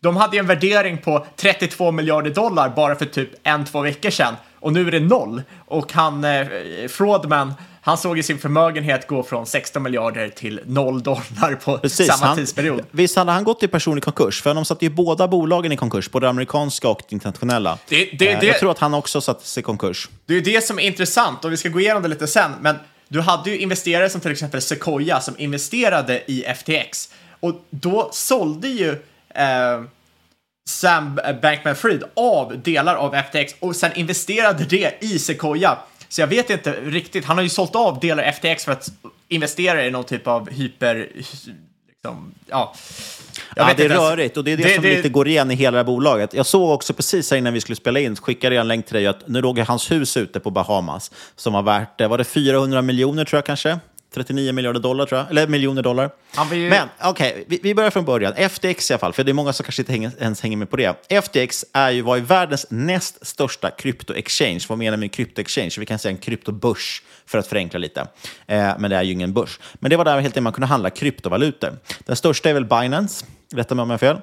de 0.00 0.16
hade 0.16 0.36
ju 0.36 0.40
en 0.40 0.46
värdering 0.46 0.98
på 0.98 1.26
32 1.36 1.92
miljarder 1.92 2.30
dollar 2.30 2.68
bara 2.68 2.94
för 2.94 3.04
typ 3.04 3.30
en, 3.42 3.64
två 3.64 3.80
veckor 3.80 4.10
sedan 4.10 4.34
och 4.60 4.72
nu 4.72 4.86
är 4.86 4.90
det 4.90 5.00
noll. 5.00 5.42
Och 5.66 5.92
han, 5.92 6.24
eh, 6.24 6.46
Fraudman, 6.88 7.54
han 7.80 7.98
såg 7.98 8.16
ju 8.16 8.22
sin 8.22 8.38
förmögenhet 8.38 9.06
gå 9.06 9.22
från 9.22 9.46
16 9.46 9.82
miljarder 9.82 10.28
till 10.28 10.60
noll 10.66 11.02
dollar 11.02 11.54
på 11.54 11.78
Precis, 11.78 12.06
samma 12.06 12.26
han, 12.26 12.36
tidsperiod. 12.36 12.84
Visst 12.90 13.16
hade 13.16 13.32
han 13.32 13.44
gått 13.44 13.62
i 13.62 13.68
personlig 13.68 14.04
konkurs? 14.04 14.42
För 14.42 14.54
de 14.54 14.64
satte 14.64 14.84
ju 14.84 14.90
båda 14.90 15.28
bolagen 15.28 15.72
i 15.72 15.76
konkurs, 15.76 16.10
både 16.10 16.28
amerikanska 16.28 16.88
och 16.88 17.02
internationella. 17.08 17.78
Det, 17.88 17.96
det, 18.18 18.28
eh, 18.28 18.40
det, 18.40 18.46
jag 18.46 18.58
tror 18.58 18.70
att 18.70 18.78
han 18.78 18.94
också 18.94 19.20
satte 19.20 19.46
sig 19.46 19.60
i 19.60 19.64
konkurs. 19.64 20.08
Det 20.26 20.34
är 20.34 20.40
det 20.40 20.64
som 20.64 20.78
är 20.78 20.82
intressant 20.82 21.44
och 21.44 21.52
vi 21.52 21.56
ska 21.56 21.68
gå 21.68 21.80
igenom 21.80 22.02
det 22.02 22.08
lite 22.08 22.26
sen. 22.26 22.50
Men 22.60 22.76
du 23.08 23.20
hade 23.20 23.50
ju 23.50 23.58
investerare 23.58 24.10
som 24.10 24.20
till 24.20 24.30
exempel 24.30 24.62
Sequoia 24.62 25.20
som 25.20 25.34
investerade 25.38 26.22
i 26.26 26.44
FTX 26.54 27.08
och 27.40 27.64
då 27.70 28.08
sålde 28.12 28.68
ju 28.68 28.96
eh, 29.34 29.82
Sam 30.68 31.20
Bankman-Fried 31.42 32.02
av 32.14 32.62
delar 32.62 32.94
av 32.94 33.14
FTX 33.14 33.54
och 33.60 33.76
sen 33.76 33.92
investerade 33.94 34.64
det 34.64 34.98
i 35.00 35.18
Sequoia. 35.18 35.78
Så 36.08 36.20
jag 36.20 36.26
vet 36.26 36.50
inte 36.50 36.72
riktigt, 36.72 37.24
han 37.24 37.36
har 37.36 37.42
ju 37.42 37.48
sålt 37.48 37.76
av 37.76 38.00
delar 38.00 38.22
av 38.22 38.32
FTX 38.32 38.64
för 38.64 38.72
att 38.72 38.88
investera 39.28 39.86
i 39.86 39.90
någon 39.90 40.04
typ 40.04 40.26
av 40.26 40.50
hyper... 40.50 41.08
Liksom, 41.88 42.34
ja. 42.46 42.74
ja, 43.56 43.70
det 43.76 43.84
är 43.84 43.88
rörigt 43.88 44.36
och 44.36 44.44
det 44.44 44.52
är 44.52 44.56
det, 44.56 44.62
det 44.62 44.74
som 44.74 44.82
det... 44.82 44.96
lite 44.96 45.08
går 45.08 45.28
igen 45.28 45.50
i 45.50 45.54
hela 45.54 45.70
det 45.70 45.78
här 45.78 45.84
bolaget. 45.84 46.34
Jag 46.34 46.46
såg 46.46 46.70
också 46.70 46.94
precis 46.94 47.32
innan 47.32 47.52
vi 47.52 47.60
skulle 47.60 47.76
spela 47.76 48.00
in, 48.00 48.16
skickade 48.16 48.54
jag 48.54 48.60
en 48.60 48.68
länk 48.68 48.86
till 48.86 48.94
dig, 48.94 49.06
att 49.06 49.28
nu 49.28 49.40
låg 49.40 49.58
hans 49.58 49.90
hus 49.90 50.16
ute 50.16 50.40
på 50.40 50.50
Bahamas 50.50 51.10
som 51.36 51.52
var 51.52 51.62
värt, 51.62 52.00
var 52.00 52.18
det 52.18 52.24
400 52.24 52.82
miljoner 52.82 53.24
tror 53.24 53.38
jag 53.38 53.44
kanske? 53.44 53.78
39 54.14 54.52
miljarder 54.52 54.80
dollar, 54.80 55.06
tror 55.06 55.18
jag. 55.18 55.30
Eller 55.30 55.46
miljoner 55.46 55.82
dollar. 55.82 56.10
Ju... 56.52 56.70
Men 56.70 56.88
okej, 57.02 57.30
okay, 57.30 57.44
vi, 57.46 57.60
vi, 57.62 57.74
börjar 57.74 57.90
från 57.90 58.04
början. 58.04 58.34
FTX 58.50 58.90
i 58.90 58.94
alla 58.94 58.98
fall, 58.98 59.12
för 59.12 59.24
det 59.24 59.30
är 59.30 59.34
många 59.34 59.52
som 59.52 59.64
kanske 59.64 59.82
inte 59.82 59.92
hänger, 59.92 60.12
ens 60.20 60.40
hänger 60.40 60.56
med 60.56 60.70
på 60.70 60.76
det. 60.76 61.22
FTX 61.22 61.64
är 61.72 61.90
ju, 61.90 62.02
var 62.02 62.16
ju 62.16 62.22
världens 62.22 62.66
näst 62.70 63.26
största 63.26 63.70
krypto-exchange. 63.70 64.66
Vad 64.68 64.78
menar 64.78 64.92
jag 64.92 65.00
med 65.00 65.10
krypto-exchange? 65.10 65.80
Vi 65.80 65.86
kan 65.86 65.98
säga 65.98 66.12
en 66.12 66.18
kryptobörs, 66.18 67.02
för 67.26 67.38
att 67.38 67.46
förenkla 67.46 67.78
lite. 67.78 68.00
Eh, 68.46 68.72
men 68.78 68.90
det 68.90 68.96
är 68.96 69.02
ju 69.02 69.12
ingen 69.12 69.32
börs. 69.32 69.60
Men 69.74 69.90
det 69.90 69.96
var 69.96 70.04
där 70.04 70.12
helt 70.12 70.26
enkelt 70.26 70.42
man 70.42 70.52
kunde 70.52 70.66
handla 70.66 70.90
kryptovalutor. 70.90 71.78
Den 71.98 72.16
största 72.16 72.50
är 72.50 72.54
väl 72.54 72.64
Binance. 72.64 73.26
Rätta 73.54 73.74
mig 73.74 73.82
om 73.82 73.90
jag 73.90 73.94
har 73.94 73.98
fel. 73.98 74.20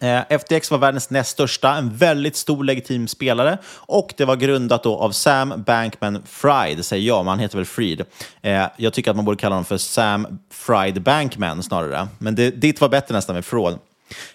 Eh, 0.00 0.38
FTX 0.38 0.70
var 0.70 0.78
världens 0.78 1.10
näst 1.10 1.30
största, 1.30 1.74
en 1.74 1.96
väldigt 1.96 2.36
stor 2.36 2.64
legitim 2.64 3.08
spelare 3.08 3.58
och 3.74 4.14
det 4.16 4.24
var 4.24 4.36
grundat 4.36 4.82
då 4.82 4.96
av 4.96 5.10
Sam 5.10 5.52
Bankman-Fried, 5.52 6.76
det 6.76 6.82
säger 6.82 7.06
jag, 7.06 7.24
men 7.24 7.28
han 7.28 7.38
heter 7.38 7.56
väl 7.56 7.66
Fried. 7.66 8.04
Eh, 8.42 8.66
jag 8.76 8.92
tycker 8.92 9.10
att 9.10 9.16
man 9.16 9.24
borde 9.24 9.38
kalla 9.38 9.54
honom 9.54 9.64
för 9.64 9.76
Sam 9.76 10.38
Fried 10.50 11.02
Bankman 11.02 11.62
snarare, 11.62 12.08
men 12.18 12.34
det, 12.34 12.50
ditt 12.50 12.80
var 12.80 12.88
bättre 12.88 13.14
nästan 13.14 13.34
med 13.34 13.44
Fraud. 13.44 13.78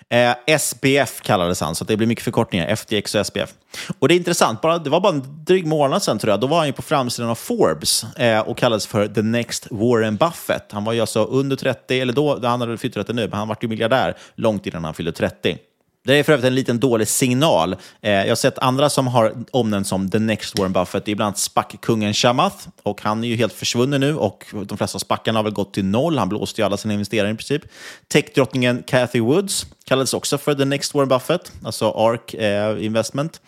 Eh, 0.09 0.35
SBF 0.47 1.21
kallades 1.21 1.61
han, 1.61 1.75
så 1.75 1.85
det 1.85 1.97
blir 1.97 2.07
mycket 2.07 2.23
förkortningar. 2.23 2.75
FTX 2.75 3.15
och 3.15 3.21
SBF. 3.21 3.53
Och 3.99 4.07
det 4.07 4.13
är 4.13 4.17
intressant, 4.17 4.61
bara, 4.61 4.77
det 4.77 4.89
var 4.89 4.99
bara 4.99 5.13
en 5.13 5.43
dryg 5.45 5.65
månad 5.65 6.03
sedan 6.03 6.19
tror 6.19 6.31
jag, 6.31 6.39
då 6.39 6.47
var 6.47 6.57
han 6.57 6.67
ju 6.67 6.73
på 6.73 6.81
framsidan 6.81 7.29
av 7.29 7.35
Forbes 7.35 8.03
eh, 8.03 8.39
och 8.39 8.57
kallades 8.57 8.88
för 8.88 9.07
the 9.07 9.21
next 9.21 9.67
Warren 9.71 10.15
Buffett. 10.15 10.71
Han 10.71 10.83
var 10.83 10.93
ju 10.93 11.01
alltså 11.01 11.23
under 11.23 11.55
30, 11.55 11.99
eller 11.99 12.13
då, 12.13 12.47
han 12.47 12.61
hade 12.61 12.77
fyllt 12.77 12.93
30 12.93 13.13
nu, 13.13 13.21
men 13.27 13.39
han 13.39 13.47
var 13.47 13.57
ju 13.61 13.67
miljardär 13.67 14.17
långt 14.35 14.65
innan 14.65 14.83
han 14.83 14.93
fyllde 14.93 15.11
30. 15.11 15.57
Det 16.06 16.13
är 16.13 16.24
för 16.24 16.34
övrigt 16.34 16.46
en 16.46 16.56
liten 16.56 16.80
dålig 16.80 17.08
signal. 17.08 17.76
Eh, 18.02 18.12
jag 18.12 18.28
har 18.28 18.36
sett 18.36 18.60
andra 18.60 18.89
som 18.89 19.08
har 19.08 19.34
omnämnts 19.52 19.89
som 19.89 20.10
the 20.10 20.20
next 20.20 20.60
Warren 20.60 20.74
Buffett. 20.74 21.06
Det 21.06 21.12
är 21.12 21.15
bland 21.15 21.28
annat 21.28 21.38
SPAC-kungen 21.38 22.13
Shamath, 22.13 22.68
och 22.84 23.02
han 23.02 23.24
är 23.24 23.28
ju 23.28 23.36
helt 23.36 23.54
försvunnen 23.54 24.02
nu 24.02 24.15
och 24.15 24.46
de 24.65 24.78
flesta 24.78 25.00
SPACarna 25.00 25.39
har 25.39 25.44
väl 25.44 25.54
gått 25.54 25.74
till 25.74 25.86
noll. 25.86 26.18
Han 26.18 26.30
blåste 26.30 26.62
ju 26.62 26.65
alla 26.65 26.78
sina 26.78 26.94
investerare 26.94 27.32
i 27.32 27.36
princip. 27.36 27.62
Techdrottningen 28.08 28.84
Cathy 28.88 29.20
Woods 29.20 29.65
kallades 29.86 30.13
också 30.13 30.38
för 30.38 30.56
the 30.56 30.65
next 30.65 30.94
Warren 30.94 31.10
Buffett, 31.10 31.52
alltså 31.65 31.91
ARK 31.91 32.34
eh, 32.34 32.86
Investment. 32.86 33.41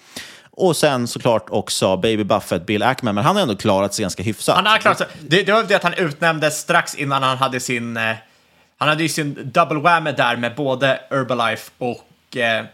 Och 0.51 0.75
sen 0.75 1.07
såklart 1.07 1.49
också 1.49 1.97
Baby 1.97 2.23
Buffett, 2.23 2.65
Bill 2.65 2.83
Ackman, 2.83 3.15
men 3.15 3.23
han 3.23 3.35
har 3.35 3.43
ändå 3.43 3.55
klarat 3.55 3.93
sig 3.93 4.03
ganska 4.03 4.23
hyfsat. 4.23 4.55
Han 4.55 4.65
har 4.65 4.77
klarat 4.77 4.97
sig. 4.97 5.07
Det, 5.21 5.43
det 5.43 5.51
var 5.51 5.63
det 5.63 5.75
att 5.75 5.83
han 5.83 5.93
utnämndes 5.93 6.59
strax 6.59 6.95
innan 6.95 7.23
han 7.23 7.37
hade 7.37 7.59
sin... 7.59 7.97
Eh, 7.97 8.15
han 8.77 8.89
hade 8.89 9.03
ju 9.03 9.09
sin 9.09 9.51
double 9.53 9.79
whammy 9.79 10.11
där 10.11 10.35
med 10.35 10.55
både 10.55 10.99
Herbalife 11.09 11.71
och, 11.77 11.97
eh, 12.35 12.65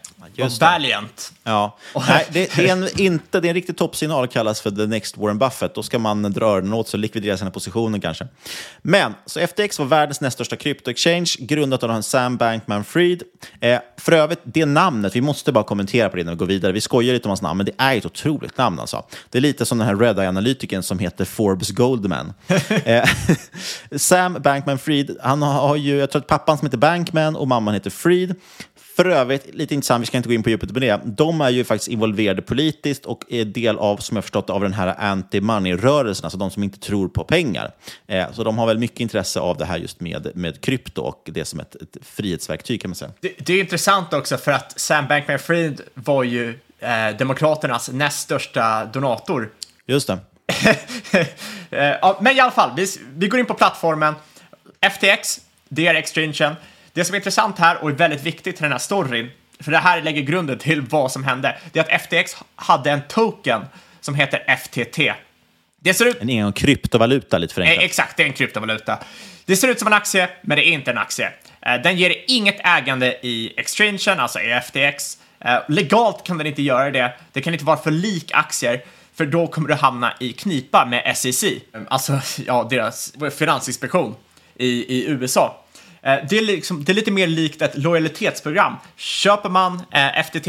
och 0.44 0.50
Valiant. 0.60 1.32
Ja. 1.44 1.76
Nej, 2.08 2.26
det, 2.30 2.56
det, 2.56 2.68
är 2.68 2.72
en, 2.72 3.00
inte, 3.00 3.40
det 3.40 3.46
är 3.46 3.50
en 3.50 3.54
riktig 3.54 3.76
toppsignal 3.76 4.28
kallas 4.28 4.60
för 4.60 4.70
the 4.70 4.86
next 4.86 5.16
Warren 5.16 5.38
Buffett. 5.38 5.74
Då 5.74 5.82
ska 5.82 5.98
man 5.98 6.22
dra 6.22 6.46
öronen 6.46 6.72
åt 6.72 6.88
sig 6.88 6.98
och 6.98 7.00
likvidera 7.00 7.36
sina 7.36 7.50
positioner 7.50 7.98
kanske. 7.98 8.28
Men, 8.82 9.14
så 9.26 9.40
FTX 9.40 9.78
var 9.78 9.86
världens 9.86 10.20
näst 10.20 10.34
största 10.34 10.56
krypto-exchange, 10.56 11.36
grundat 11.38 11.82
av 11.82 12.02
Sam 12.02 12.36
Bankman-Fried. 12.36 13.22
Eh, 13.60 13.80
för 13.96 14.12
övrigt, 14.12 14.40
det 14.44 14.66
namnet, 14.66 15.16
vi 15.16 15.20
måste 15.20 15.52
bara 15.52 15.64
kommentera 15.64 16.08
på 16.08 16.16
det 16.16 16.24
när 16.24 16.32
vi 16.32 16.38
går 16.38 16.46
vidare. 16.46 16.72
Vi 16.72 16.80
skojar 16.80 17.14
lite 17.14 17.28
om 17.28 17.30
hans 17.30 17.42
namn, 17.42 17.56
men 17.56 17.66
det 17.66 17.72
är 17.78 17.96
ett 17.96 18.06
otroligt 18.06 18.58
namn 18.58 18.80
alltså. 18.80 19.04
Det 19.30 19.38
är 19.38 19.42
lite 19.42 19.66
som 19.66 19.78
den 19.78 19.86
här 19.86 19.96
Red-Eye-analytikern 19.96 20.82
som 20.82 20.98
heter 20.98 21.24
Forbes 21.24 21.70
Goldman. 21.70 22.32
eh, 22.84 23.08
Sam 23.96 24.36
Bankman-Fried, 24.38 25.16
han 25.22 25.42
har 25.42 25.76
ju, 25.76 25.96
jag 25.96 26.10
tror 26.10 26.22
att 26.22 26.28
pappan 26.28 26.58
som 26.58 26.66
heter 26.66 26.78
Bankman 26.78 27.36
och 27.36 27.48
mamman 27.48 27.74
heter 27.74 27.90
Fried. 27.90 28.34
För 28.96 29.04
övrigt, 29.04 29.54
lite 29.54 29.74
intressant, 29.74 30.02
vi 30.02 30.06
ska 30.06 30.16
inte 30.16 30.28
gå 30.28 30.34
in 30.34 30.42
på 30.42 30.50
djupet 30.50 30.70
med 30.70 30.82
det. 30.82 31.00
De 31.04 31.40
är 31.40 31.50
ju 31.50 31.64
faktiskt 31.64 31.88
involverade 31.88 32.42
politiskt 32.42 33.06
och 33.06 33.24
är 33.28 33.44
del 33.44 33.78
av, 33.78 33.96
som 33.96 34.16
jag 34.16 34.24
förstått 34.24 34.50
av 34.50 34.60
den 34.60 34.72
här 34.72 34.94
anti-money-rörelsen, 34.98 36.24
alltså 36.24 36.38
de 36.38 36.50
som 36.50 36.62
inte 36.62 36.78
tror 36.78 37.08
på 37.08 37.24
pengar. 37.24 37.70
Eh, 38.06 38.32
så 38.32 38.44
de 38.44 38.58
har 38.58 38.66
väl 38.66 38.78
mycket 38.78 39.00
intresse 39.00 39.40
av 39.40 39.56
det 39.56 39.64
här 39.64 39.78
just 39.78 40.00
med, 40.00 40.30
med 40.34 40.60
krypto 40.60 41.02
och 41.02 41.28
det 41.32 41.44
som 41.44 41.60
ett, 41.60 41.74
ett 41.74 41.96
frihetsverktyg 42.02 42.80
kan 42.80 42.90
man 42.90 42.94
säga. 42.94 43.10
Det, 43.20 43.32
det 43.38 43.52
är 43.52 43.60
intressant 43.60 44.12
också 44.12 44.36
för 44.36 44.52
att 44.52 44.80
Sam 44.80 45.06
Bankman-Fried 45.06 45.80
var 45.94 46.22
ju 46.22 46.58
eh, 46.78 47.16
Demokraternas 47.18 47.90
näst 47.92 48.20
största 48.20 48.84
donator. 48.84 49.50
Just 49.86 50.06
det. 50.06 50.18
eh, 51.70 52.16
men 52.20 52.36
i 52.36 52.40
alla 52.40 52.50
fall, 52.50 52.70
vi, 52.76 52.86
vi 53.14 53.28
går 53.28 53.40
in 53.40 53.46
på 53.46 53.54
plattformen. 53.54 54.14
FTX, 54.80 55.40
det 55.68 55.86
är 55.86 55.94
exchangen. 55.94 56.56
Det 56.94 57.04
som 57.04 57.14
är 57.14 57.16
intressant 57.16 57.58
här 57.58 57.82
och 57.82 57.90
är 57.90 57.94
väldigt 57.94 58.22
viktigt 58.22 58.60
i 58.60 58.62
den 58.62 58.72
här 58.72 58.78
storyn, 58.78 59.30
för 59.60 59.70
det 59.70 59.78
här 59.78 60.02
lägger 60.02 60.22
grunden 60.22 60.58
till 60.58 60.80
vad 60.80 61.12
som 61.12 61.24
hände, 61.24 61.56
det 61.72 61.78
är 61.78 61.82
att 61.94 62.02
FTX 62.02 62.36
hade 62.56 62.90
en 62.90 63.02
token 63.08 63.62
som 64.00 64.14
heter 64.14 64.56
FTT. 64.56 64.98
Det 65.80 65.94
ser 65.94 66.06
ut... 66.06 66.20
En 66.20 66.28
egen 66.28 66.52
kryptovaluta 66.52 67.38
lite 67.38 67.54
förenklat. 67.54 67.78
Eh, 67.78 67.84
exakt, 67.84 68.16
det 68.16 68.22
är 68.22 68.26
en 68.26 68.32
kryptovaluta. 68.32 68.98
Det 69.44 69.56
ser 69.56 69.68
ut 69.68 69.78
som 69.78 69.86
en 69.86 69.92
aktie, 69.92 70.28
men 70.42 70.56
det 70.56 70.68
är 70.68 70.72
inte 70.72 70.90
en 70.90 70.98
aktie. 70.98 71.32
Eh, 71.60 71.82
den 71.82 71.96
ger 71.96 72.14
inget 72.26 72.60
ägande 72.64 73.18
i 73.22 73.52
exchangen, 73.56 74.20
alltså 74.20 74.40
i 74.40 74.60
FTX. 74.60 75.18
Eh, 75.40 75.58
legalt 75.68 76.26
kan 76.26 76.38
den 76.38 76.46
inte 76.46 76.62
göra 76.62 76.90
det. 76.90 77.12
Det 77.32 77.40
kan 77.40 77.52
inte 77.52 77.64
vara 77.64 77.76
för 77.76 77.90
lik 77.90 78.30
aktier, 78.34 78.84
för 79.14 79.26
då 79.26 79.46
kommer 79.46 79.68
du 79.68 79.74
hamna 79.74 80.14
i 80.20 80.32
knipa 80.32 80.86
med 80.86 81.16
SEC, 81.16 81.44
alltså 81.88 82.20
ja, 82.46 82.66
deras 82.70 83.12
finansinspektion 83.38 84.14
i, 84.54 84.68
i 84.68 85.06
USA. 85.08 85.63
Eh, 86.04 86.18
det 86.28 86.38
är, 86.38 86.42
liksom, 86.42 86.84
det 86.84 86.92
är 86.92 86.94
lite 86.94 87.10
mer 87.10 87.26
likt 87.26 87.62
ett 87.62 87.78
lojalitetsprogram. 87.78 88.74
Köper 88.96 89.48
man 89.48 89.82
eh, 89.90 90.22
FTT, 90.22 90.48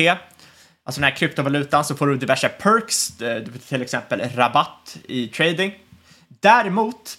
alltså 0.83 1.01
den 1.01 1.03
här 1.03 1.15
kryptovalutan, 1.15 1.85
så 1.85 1.95
får 1.95 2.07
du 2.07 2.17
diverse 2.17 2.49
perks, 2.49 3.21
eh, 3.21 3.43
till 3.69 3.81
exempel 3.81 4.29
rabatt 4.35 4.97
i 5.07 5.27
trading. 5.27 5.73
Däremot 6.39 7.17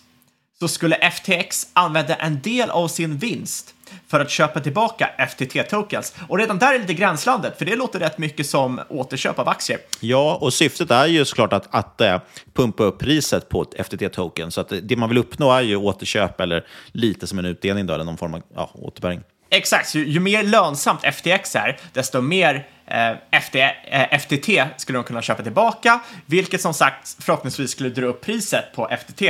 så 0.58 0.68
skulle 0.68 1.10
FTX 1.10 1.66
använda 1.72 2.14
en 2.14 2.40
del 2.40 2.70
av 2.70 2.88
sin 2.88 3.18
vinst 3.18 3.74
för 4.08 4.20
att 4.20 4.30
köpa 4.30 4.60
tillbaka 4.60 5.10
FTT-tokens. 5.18 6.14
Och 6.28 6.38
redan 6.38 6.58
där 6.58 6.74
är 6.74 6.78
lite 6.78 6.94
gränslandet, 6.94 7.58
för 7.58 7.64
det 7.64 7.76
låter 7.76 7.98
rätt 7.98 8.18
mycket 8.18 8.46
som 8.46 8.80
återköp 8.88 9.38
av 9.38 9.48
aktier. 9.48 9.78
Ja, 10.00 10.38
och 10.40 10.52
syftet 10.52 10.90
är 10.90 11.06
ju 11.06 11.24
såklart 11.24 11.52
att, 11.52 11.68
att 11.70 12.00
äh, 12.00 12.20
pumpa 12.54 12.82
upp 12.82 12.98
priset 12.98 13.48
på 13.48 13.64
FTT-token. 13.64 14.50
Så 14.50 14.60
att 14.60 14.72
det 14.82 14.96
man 14.96 15.08
vill 15.08 15.18
uppnå 15.18 15.52
är 15.52 15.60
ju 15.60 15.76
återköp 15.76 16.40
eller 16.40 16.66
lite 16.92 17.26
som 17.26 17.38
en 17.38 17.44
utdelning 17.44 17.86
då, 17.86 17.94
eller 17.94 18.04
någon 18.04 18.16
form 18.16 18.34
av 18.34 18.42
ja, 18.54 18.70
återbäring. 18.74 19.20
Exakt, 19.50 19.94
ju, 19.94 20.08
ju, 20.08 20.20
mer 20.20 20.42
lönsamt 20.42 21.00
FTX 21.02 21.56
är, 21.56 21.78
desto 21.92 22.20
mer 22.20 22.66
eh, 22.86 23.40
FT, 23.40 23.56
eh, 23.90 24.18
FTT 24.18 24.48
skulle 24.76 24.98
de 24.98 25.04
kunna 25.04 25.22
köpa 25.22 25.42
tillbaka, 25.42 26.00
vilket 26.26 26.60
som 26.60 26.74
sagt 26.74 27.16
förhoppningsvis 27.24 27.70
skulle 27.70 27.88
dra 27.88 28.06
upp 28.06 28.20
priset 28.20 28.64
på 28.74 28.88
FTT. 29.00 29.22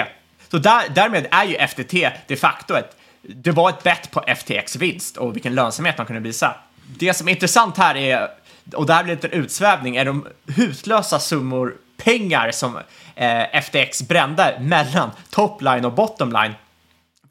Så 0.50 0.58
där, 0.58 0.82
därmed 0.94 1.26
är 1.30 1.44
ju 1.44 1.66
FTT 1.66 1.94
de 2.26 2.36
facto 2.36 2.74
ett 2.74 2.96
det 3.28 3.50
var 3.50 3.70
ett 3.70 3.82
bett 3.82 4.10
på 4.10 4.24
FTX 4.26 4.76
vinst 4.76 5.16
och 5.16 5.36
vilken 5.36 5.54
lönsamhet 5.54 5.98
man 5.98 6.06
kunde 6.06 6.22
visa. 6.22 6.54
Det 6.98 7.14
som 7.14 7.28
är 7.28 7.32
intressant 7.32 7.76
här 7.76 7.96
är, 7.96 8.28
och 8.74 8.86
det 8.86 8.92
här 8.92 9.04
blir 9.04 9.14
en 9.24 9.30
en 9.32 9.40
utsvävning, 9.42 9.96
är 9.96 10.04
de 10.04 10.26
hutlösa 10.46 11.18
summor 11.18 11.76
pengar 11.96 12.50
som 12.50 12.78
eh, 13.14 13.62
FTX 13.62 14.02
brände 14.02 14.58
mellan 14.60 15.10
topline 15.30 15.84
och 15.84 15.92
bottomline. 15.92 16.54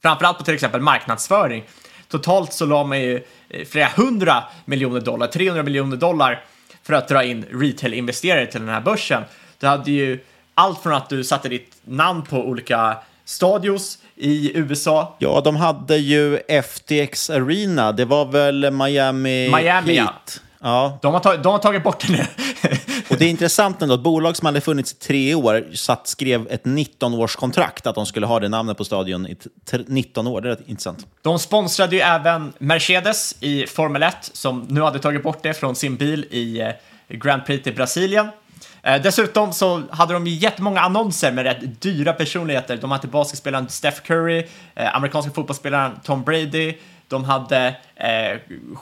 Framförallt 0.01 0.37
på 0.37 0.43
till 0.43 0.53
exempel 0.53 0.81
marknadsföring. 0.81 1.63
Totalt 2.07 2.53
så 2.53 2.65
la 2.65 2.83
man 2.83 3.01
ju 3.01 3.23
eh, 3.49 3.65
flera 3.65 3.87
hundra 3.87 4.43
miljoner 4.65 5.01
dollar, 5.01 5.27
300 5.27 5.63
miljoner 5.63 5.97
dollar 5.97 6.43
för 6.83 6.93
att 6.93 7.07
dra 7.07 7.23
in 7.23 7.45
retail-investerare 7.51 8.45
till 8.45 8.59
den 8.61 8.69
här 8.69 8.81
börsen. 8.81 9.23
Du 9.59 9.67
hade 9.67 9.91
ju 9.91 10.19
allt 10.53 10.83
från 10.83 10.93
att 10.93 11.09
du 11.09 11.23
satte 11.23 11.49
ditt 11.49 11.75
namn 11.83 12.21
på 12.21 12.37
olika 12.37 12.97
stadios 13.25 13.97
i 14.15 14.51
USA. 14.57 15.15
Ja, 15.19 15.41
de 15.41 15.55
hade 15.55 15.97
ju 15.97 16.39
FTX 16.63 17.29
Arena. 17.29 17.91
Det 17.91 18.05
var 18.05 18.25
väl 18.25 18.71
Miami, 18.71 19.51
Miami 19.55 19.95
Heat. 19.95 20.41
Ja. 20.61 20.99
De, 21.01 21.13
har 21.13 21.19
tagit, 21.19 21.43
de 21.43 21.51
har 21.51 21.59
tagit 21.59 21.83
bort 21.83 22.07
det 22.07 22.13
nu. 22.13 22.19
och 23.09 23.17
det 23.17 23.25
är 23.25 23.29
intressant 23.29 23.81
ändå, 23.81 23.95
ett 23.95 24.01
bolag 24.01 24.37
som 24.37 24.45
hade 24.45 24.61
funnits 24.61 24.91
i 24.93 24.95
tre 24.95 25.35
år 25.35 25.65
satt, 25.73 26.07
skrev 26.07 26.47
ett 26.49 26.63
19-årskontrakt 26.63 27.87
att 27.89 27.95
de 27.95 28.05
skulle 28.05 28.25
ha 28.25 28.39
det 28.39 28.49
namnet 28.49 28.77
på 28.77 28.85
stadion 28.85 29.27
i 29.27 29.37
19 29.87 30.27
år. 30.27 30.41
Det 30.41 30.47
är 30.47 30.55
rätt 30.55 30.67
intressant. 30.67 31.07
De 31.21 31.39
sponsrade 31.39 31.95
ju 31.95 32.01
även 32.01 32.53
Mercedes 32.57 33.35
i 33.39 33.67
Formel 33.67 34.03
1 34.03 34.15
som 34.33 34.65
nu 34.69 34.81
hade 34.81 34.99
tagit 34.99 35.23
bort 35.23 35.39
det 35.43 35.53
från 35.53 35.75
sin 35.75 35.95
bil 35.95 36.25
i 36.31 36.61
eh, 36.61 36.69
Grand 37.17 37.45
Prix 37.45 37.67
i 37.67 37.71
Brasilien. 37.71 38.27
Eh, 38.85 39.01
dessutom 39.01 39.53
så 39.53 39.83
hade 39.91 40.13
de 40.13 40.27
ju 40.27 40.33
jättemånga 40.33 40.81
annonser 40.81 41.31
med 41.31 41.43
rätt 41.43 41.81
dyra 41.81 42.13
personligheter. 42.13 42.77
De 42.77 42.91
hade 42.91 43.07
basketspelaren 43.07 43.69
Steph 43.69 44.01
Curry, 44.01 44.47
eh, 44.75 44.95
amerikanska 44.95 45.31
fotbollsspelaren 45.31 45.99
Tom 46.03 46.23
Brady, 46.23 46.73
de 47.07 47.23
hade 47.23 47.75
eh, 47.95 48.39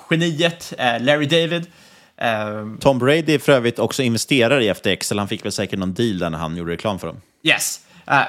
geniet 0.10 0.74
eh, 0.78 1.02
Larry 1.02 1.26
David. 1.26 1.66
Ehm, 2.18 2.78
Tom 2.78 3.00
Brady 3.00 3.36
är 3.36 3.40
för 3.40 3.52
övrigt 3.52 3.80
också 3.80 4.04
investerare 4.04 4.66
i 4.66 4.74
FTX, 4.74 5.12
eller 5.12 5.22
han 5.22 5.28
fick 5.28 5.46
väl 5.46 5.52
säkert 5.52 5.80
någon 5.80 5.94
deal 5.94 6.20
där 6.20 6.30
när 6.30 6.38
han 6.38 6.58
gjorde 6.58 6.72
reklam 6.72 7.00
för 7.00 7.08
dem. 7.08 7.22
Yes, 7.44 7.80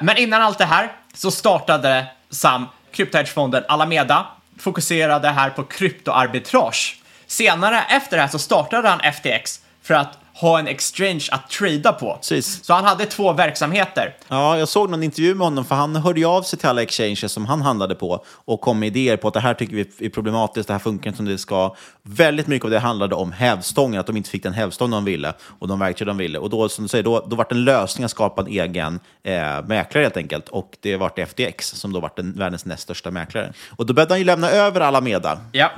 men 0.01 0.17
innan 0.17 0.43
allt 0.43 0.59
det 0.59 0.65
här 0.65 0.93
så 1.15 1.31
startade 1.31 2.07
Sam 2.31 2.67
kryptohedgefonden 2.93 3.65
Alameda, 3.69 4.27
fokuserade 4.59 5.29
här 5.29 5.51
på 5.51 5.65
kryptoarbitrage. 5.65 6.99
Senare 7.27 7.83
efter 7.89 8.17
det 8.17 8.23
här 8.23 8.29
så 8.29 8.39
startade 8.39 8.89
han 8.89 9.13
FTX 9.13 9.61
för 9.83 9.95
att 9.95 10.19
ha 10.35 10.59
en 10.59 10.69
exchange 10.69 11.29
att 11.31 11.51
trada 11.51 11.93
på. 11.93 12.15
Precis. 12.15 12.65
Så 12.65 12.73
han 12.75 12.85
hade 12.85 13.07
två 13.07 13.33
verksamheter. 13.33 14.17
Ja, 14.29 14.59
jag 14.59 14.69
såg 14.69 14.91
någon 14.91 15.03
intervju 15.03 15.35
med 15.35 15.47
honom, 15.47 15.65
för 15.65 15.75
han 15.75 15.97
hörde 15.97 16.27
av 16.27 16.43
sig 16.43 16.59
till 16.59 16.69
alla 16.69 16.83
exchanges 16.83 17.33
som 17.33 17.47
han 17.47 17.63
handlade 17.63 17.95
på 17.95 18.25
och 18.27 18.61
kom 18.61 18.79
med 18.79 18.87
idéer 18.97 19.17
på 19.17 19.29
att 19.29 19.35
det 19.35 19.41
här 19.41 19.55
tycker 19.55 19.77
vi 19.77 20.07
är 20.07 20.09
problematiskt, 20.09 20.67
det 20.67 20.75
här 20.75 20.79
funkar 20.79 21.11
inte 21.11 21.17
som 21.17 21.27
det 21.27 21.39
ska. 21.39 21.75
Väldigt 22.03 22.47
mycket 22.47 22.65
av 22.65 22.71
det 22.71 22.79
handlade 22.79 23.15
om 23.15 23.33
hävstången, 23.33 24.01
att 24.01 24.07
de 24.07 24.17
inte 24.17 24.31
fick 24.31 24.43
den 24.43 24.53
hävstång 24.53 24.91
de 24.91 25.05
ville 25.05 25.33
och 25.59 25.69
de 25.69 25.79
verktyg 25.79 26.07
de 26.07 26.17
ville. 26.17 26.39
Och 26.39 26.51
då, 26.51 26.69
som 26.69 26.85
du 26.85 26.89
säger, 26.89 27.05
då, 27.05 27.27
då 27.27 27.37
var 27.37 27.47
det 27.49 27.55
en 27.55 27.65
lösning 27.65 28.05
att 28.05 28.11
skapa 28.11 28.43
en 28.43 28.49
egen 28.49 29.01
eh, 29.23 29.67
mäklare 29.67 30.03
helt 30.03 30.17
enkelt. 30.17 30.49
Och 30.49 30.77
det 30.81 30.97
vart 30.97 31.19
FTX 31.19 31.71
som 31.71 31.93
då 31.93 32.11
den 32.17 32.33
världens 32.33 32.65
näst 32.65 32.83
största 32.83 33.11
mäklare. 33.11 33.53
Och 33.77 33.87
då 33.87 33.95
började 33.95 34.13
han 34.13 34.19
ju 34.19 34.25
lämna 34.25 34.51
över 34.51 34.81
Alameda. 34.81 35.39
Ja. 35.53 35.71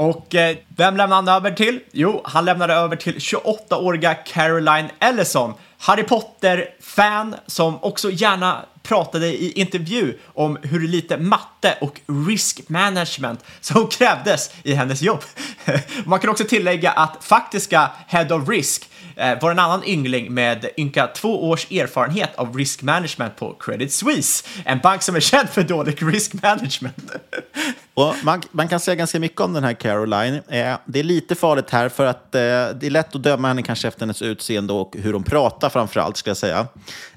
Och 0.00 0.34
eh, 0.34 0.56
vem 0.76 0.96
lämnade 0.96 1.30
han 1.30 1.36
över 1.36 1.50
till? 1.50 1.80
Jo, 1.92 2.20
han 2.24 2.44
lämnade 2.44 2.74
över 2.74 2.96
till 2.96 3.14
28-åriga 3.14 4.14
Caroline 4.14 4.90
Ellison, 5.00 5.54
Harry 5.78 6.02
Potter-fan 6.02 7.34
som 7.46 7.78
också 7.82 8.10
gärna 8.10 8.64
pratade 8.82 9.26
i 9.26 9.52
intervju 9.52 10.18
om 10.26 10.58
hur 10.62 10.88
lite 10.88 11.16
matte 11.16 11.78
och 11.80 12.00
risk 12.28 12.68
management 12.68 13.44
som 13.60 13.86
krävdes 13.90 14.50
i 14.62 14.74
hennes 14.74 15.02
jobb. 15.02 15.22
Man 16.04 16.20
kan 16.20 16.30
också 16.30 16.44
tillägga 16.44 16.90
att 16.90 17.24
faktiska 17.24 17.90
Head 18.06 18.34
of 18.34 18.48
Risk 18.48 18.90
eh, 19.16 19.40
var 19.40 19.50
en 19.50 19.58
annan 19.58 19.84
yngling 19.84 20.34
med 20.34 20.66
ynka 20.76 21.06
två 21.06 21.50
års 21.50 21.70
erfarenhet 21.70 22.34
av 22.36 22.56
risk 22.56 22.82
management 22.82 23.36
på 23.36 23.54
Credit 23.54 23.92
Suisse, 23.92 24.44
en 24.64 24.78
bank 24.78 25.02
som 25.02 25.16
är 25.16 25.20
känd 25.20 25.48
för 25.48 25.62
dålig 25.62 26.02
risk 26.02 26.32
management. 26.42 27.12
Och 28.00 28.14
man, 28.24 28.42
man 28.50 28.68
kan 28.68 28.80
säga 28.80 28.94
ganska 28.94 29.20
mycket 29.20 29.40
om 29.40 29.52
den 29.52 29.64
här 29.64 29.72
Caroline. 29.72 30.34
Eh, 30.34 30.74
det 30.84 30.98
är 30.98 31.02
lite 31.02 31.34
farligt 31.34 31.70
här 31.70 31.88
för 31.88 32.06
att 32.06 32.34
eh, 32.34 32.40
det 32.40 32.82
är 32.82 32.90
lätt 32.90 33.14
att 33.14 33.22
döma 33.22 33.48
henne 33.48 33.62
kanske 33.62 33.88
efter 33.88 34.00
hennes 34.00 34.22
utseende 34.22 34.72
och 34.72 34.96
hur 34.98 35.12
hon 35.12 35.22
pratar 35.22 35.68
framför 35.68 36.00
allt, 36.00 36.16
ska 36.16 36.30
jag 36.30 36.36
säga. 36.36 36.66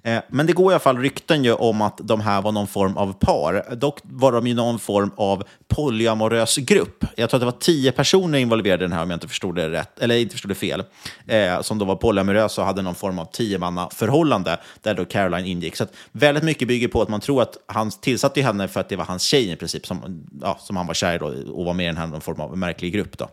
Eh, 0.04 0.20
men 0.28 0.46
det 0.46 0.54
går 0.54 0.72
i 0.72 0.74
alla 0.74 0.80
fall 0.80 0.98
rykten 0.98 1.44
ju 1.44 1.54
om 1.54 1.82
att 1.82 1.98
de 1.98 2.22
här 2.22 2.42
var 2.42 2.52
någon 2.52 2.68
form 2.68 2.98
av 2.98 3.14
par. 3.14 3.76
Dock 3.76 4.00
var 4.04 4.32
de 4.32 4.48
ju 4.48 4.54
någon 4.54 4.80
form 4.80 5.12
av 5.16 5.44
polyamorös 5.68 6.58
grupp. 6.58 7.06
Jag 7.16 7.30
tror 7.30 7.38
att 7.38 7.42
det 7.42 7.46
var 7.46 7.60
tio 7.60 7.92
personer 7.92 8.40
involverade 8.40 8.84
i 8.84 8.88
den 8.88 8.98
här 8.98 9.04
om 9.04 9.10
jag 9.10 9.16
inte 9.16 9.28
förstod 9.28 9.56
det 9.56 9.70
rätt, 9.70 10.00
eller 10.00 10.16
inte 10.16 10.32
förstod 10.32 10.52
det 10.52 10.56
fel. 10.56 10.84
Eh, 11.28 11.62
som 11.62 11.78
då 11.78 11.86
var 11.86 11.96
polyamorösa 11.96 12.62
och 12.62 12.68
hade 12.68 12.82
någon 12.82 12.96
form 12.96 13.20
av 13.20 13.26
tiomannaförhållande 13.26 14.60
där 14.82 14.94
då 14.94 15.06
Caroline 15.06 15.46
ingick. 15.46 15.76
Så 15.76 15.84
att 15.84 15.94
väldigt 16.12 16.44
mycket 16.44 16.68
bygger 16.68 16.88
på 16.88 17.02
att 17.02 17.10
man 17.10 17.20
tror 17.20 17.42
att 17.42 17.58
han 17.66 17.92
tillsatte 17.92 18.42
henne 18.42 18.68
för 18.68 18.80
att 18.80 18.90
det 18.90 18.96
var 18.96 19.06
hans 19.06 19.24
tjej 19.24 19.52
i 19.52 19.56
princip 19.56 19.86
som, 19.86 20.28
ja, 20.42 20.58
som 20.60 20.78
han 20.78 20.88
var 20.88 20.94
kär 20.94 21.16
i 21.16 21.18
då, 21.18 21.54
och 21.54 21.66
var 21.66 21.74
med 21.74 21.84
i 21.84 21.88
den 21.88 21.98
här 21.98 22.08
någon 22.08 22.22
form 22.22 22.42
av 22.42 22.58
märklig 22.58 22.94
grupp 22.94 23.18
då. 23.18 23.30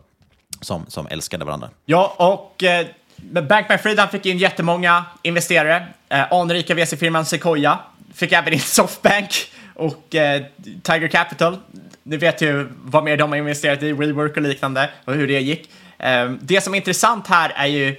Som, 0.61 0.85
som 0.87 1.07
älskade 1.07 1.45
varandra. 1.45 1.69
Ja, 1.85 2.15
och 2.17 2.63
eh, 2.63 2.87
Bankman 3.21 3.79
Fried 3.79 4.09
fick 4.11 4.25
in 4.25 4.37
jättemånga 4.37 5.05
investerare. 5.21 5.87
Eh, 6.09 6.33
anrika 6.33 6.73
VC-firman 6.75 7.25
Sequoia 7.25 7.79
fick 8.13 8.31
även 8.31 8.53
in 8.53 8.59
Softbank 8.65 9.51
och 9.75 10.15
eh, 10.15 10.41
Tiger 10.83 11.07
Capital. 11.07 11.57
Ni 12.03 12.17
vet 12.17 12.41
ju 12.41 12.67
vad 12.83 13.03
mer 13.03 13.17
de 13.17 13.29
har 13.29 13.37
investerat 13.37 13.83
i, 13.83 13.93
WeWork 13.93 14.37
och 14.37 14.43
liknande, 14.43 14.89
och 15.05 15.13
hur 15.13 15.27
det 15.27 15.39
gick. 15.39 15.69
Eh, 15.97 16.31
det 16.41 16.61
som 16.61 16.73
är 16.73 16.77
intressant 16.77 17.27
här 17.27 17.51
är 17.55 17.67
ju 17.67 17.95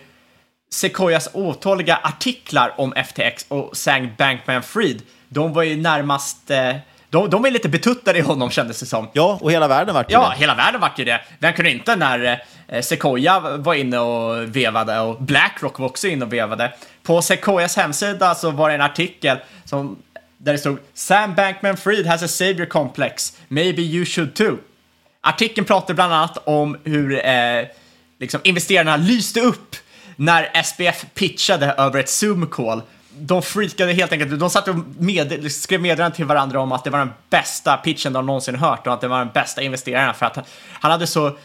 Sequoias 0.71 1.29
otåliga 1.33 2.01
artiklar 2.03 2.75
om 2.77 2.93
FTX 2.93 3.47
och 3.49 3.77
Sang 3.77 4.15
Bankman 4.19 4.63
Fried. 4.63 5.03
De 5.29 5.53
var 5.53 5.63
ju 5.63 5.77
närmast 5.77 6.51
eh, 6.51 6.77
de, 7.13 7.31
de 7.31 7.45
är 7.45 7.51
lite 7.51 7.69
betuttade 7.69 8.19
i 8.19 8.23
honom 8.23 8.51
kändes 8.51 8.81
det 8.81 8.87
som. 8.87 9.09
Ja, 9.13 9.39
och 9.41 9.53
hela 9.53 9.69
världen 9.69 9.95
vart 9.95 10.11
ju 10.11 10.15
Ja, 10.15 10.29
det. 10.31 10.37
hela 10.41 10.55
världen 10.55 10.81
vart 10.81 10.99
ju 10.99 11.05
det. 11.05 11.21
Vem 11.39 11.53
kunde 11.53 11.71
inte 11.71 11.97
när 11.97 12.43
eh, 12.69 12.83
Sequoia 12.83 13.41
var 13.41 13.75
inne 13.75 13.99
och 13.99 14.57
vevade 14.57 15.01
och 15.01 15.23
Blackrock 15.23 15.79
var 15.79 15.87
också 15.87 16.09
inne 16.09 16.25
och 16.25 16.33
vevade. 16.33 16.73
På 17.03 17.23
Sequoias 17.23 17.77
hemsida 17.77 18.35
så 18.35 18.51
var 18.51 18.69
det 18.69 18.75
en 18.75 18.81
artikel 18.81 19.39
som, 19.65 19.97
där 20.39 20.53
det 20.53 20.59
stod 20.59 20.79
Sam 20.95 21.35
Bankman-Fried 21.35 22.07
has 22.07 22.23
a 22.23 22.29
savior 22.29 22.67
complex. 22.67 23.33
Maybe 23.49 23.83
you 23.83 24.05
should 24.05 24.35
too. 24.35 24.57
Artikeln 25.21 25.65
pratade 25.67 25.95
bland 25.95 26.13
annat 26.13 26.39
om 26.45 26.77
hur 26.85 27.27
eh, 27.27 27.65
liksom 28.21 28.41
investerarna 28.45 28.97
lyste 28.97 29.41
upp 29.41 29.77
när 30.17 30.63
SPF 30.63 31.05
pitchade 31.15 31.67
över 31.67 32.01
ett 32.01 32.09
Zoom-call 32.09 32.83
de 33.19 33.43
freakade 33.43 33.93
helt 33.93 34.13
enkelt. 34.13 34.41
De 34.41 34.51
satt 34.51 34.69
och 34.69 34.77
med, 34.99 35.53
skrev 35.53 35.81
meddelanden 35.81 36.17
till 36.17 36.25
varandra 36.25 36.61
om 36.61 36.73
att 36.73 36.85
det 36.85 36.91
var 36.91 36.99
den 36.99 37.13
bästa 37.31 37.77
pitchen 37.77 38.13
de 38.13 38.27
någonsin 38.27 38.55
hört 38.55 38.87
och 38.87 38.93
att 38.93 39.01
det 39.01 39.09
var 39.09 39.19
den 39.19 39.31
bästa 39.35 39.63
investeraren 39.63 40.15
för 40.15 40.27
att 40.27 40.39
han 40.73 40.91
hade 40.91 41.07
så 41.07 41.37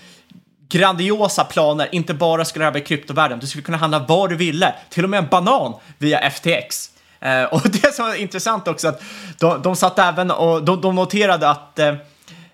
grandiosa 0.69 1.43
planer. 1.43 1.89
Inte 1.91 2.13
bara 2.13 2.45
skulle 2.45 2.63
det 2.63 2.67
här 2.67 2.71
vara 2.71 2.84
i 2.84 2.86
kryptovärlden, 2.86 3.39
du 3.39 3.47
skulle 3.47 3.63
kunna 3.63 3.77
handla 3.77 3.99
vad 3.99 4.30
du 4.30 4.36
ville, 4.36 4.75
till 4.89 5.03
och 5.03 5.10
med 5.10 5.17
en 5.17 5.27
banan 5.27 5.73
via 5.97 6.30
FTX. 6.30 6.89
Eh, 7.19 7.43
och 7.43 7.62
det 7.69 7.95
som 7.95 8.06
var 8.06 8.15
intressant 8.15 8.67
också 8.67 8.88
att 8.88 9.03
de, 9.39 9.62
de 9.62 9.75
satt 9.75 9.99
även 9.99 10.32
och 10.32 10.63
de, 10.63 10.82
de 10.82 10.95
noterade 10.95 11.49
att 11.49 11.80
eh, 11.80 11.95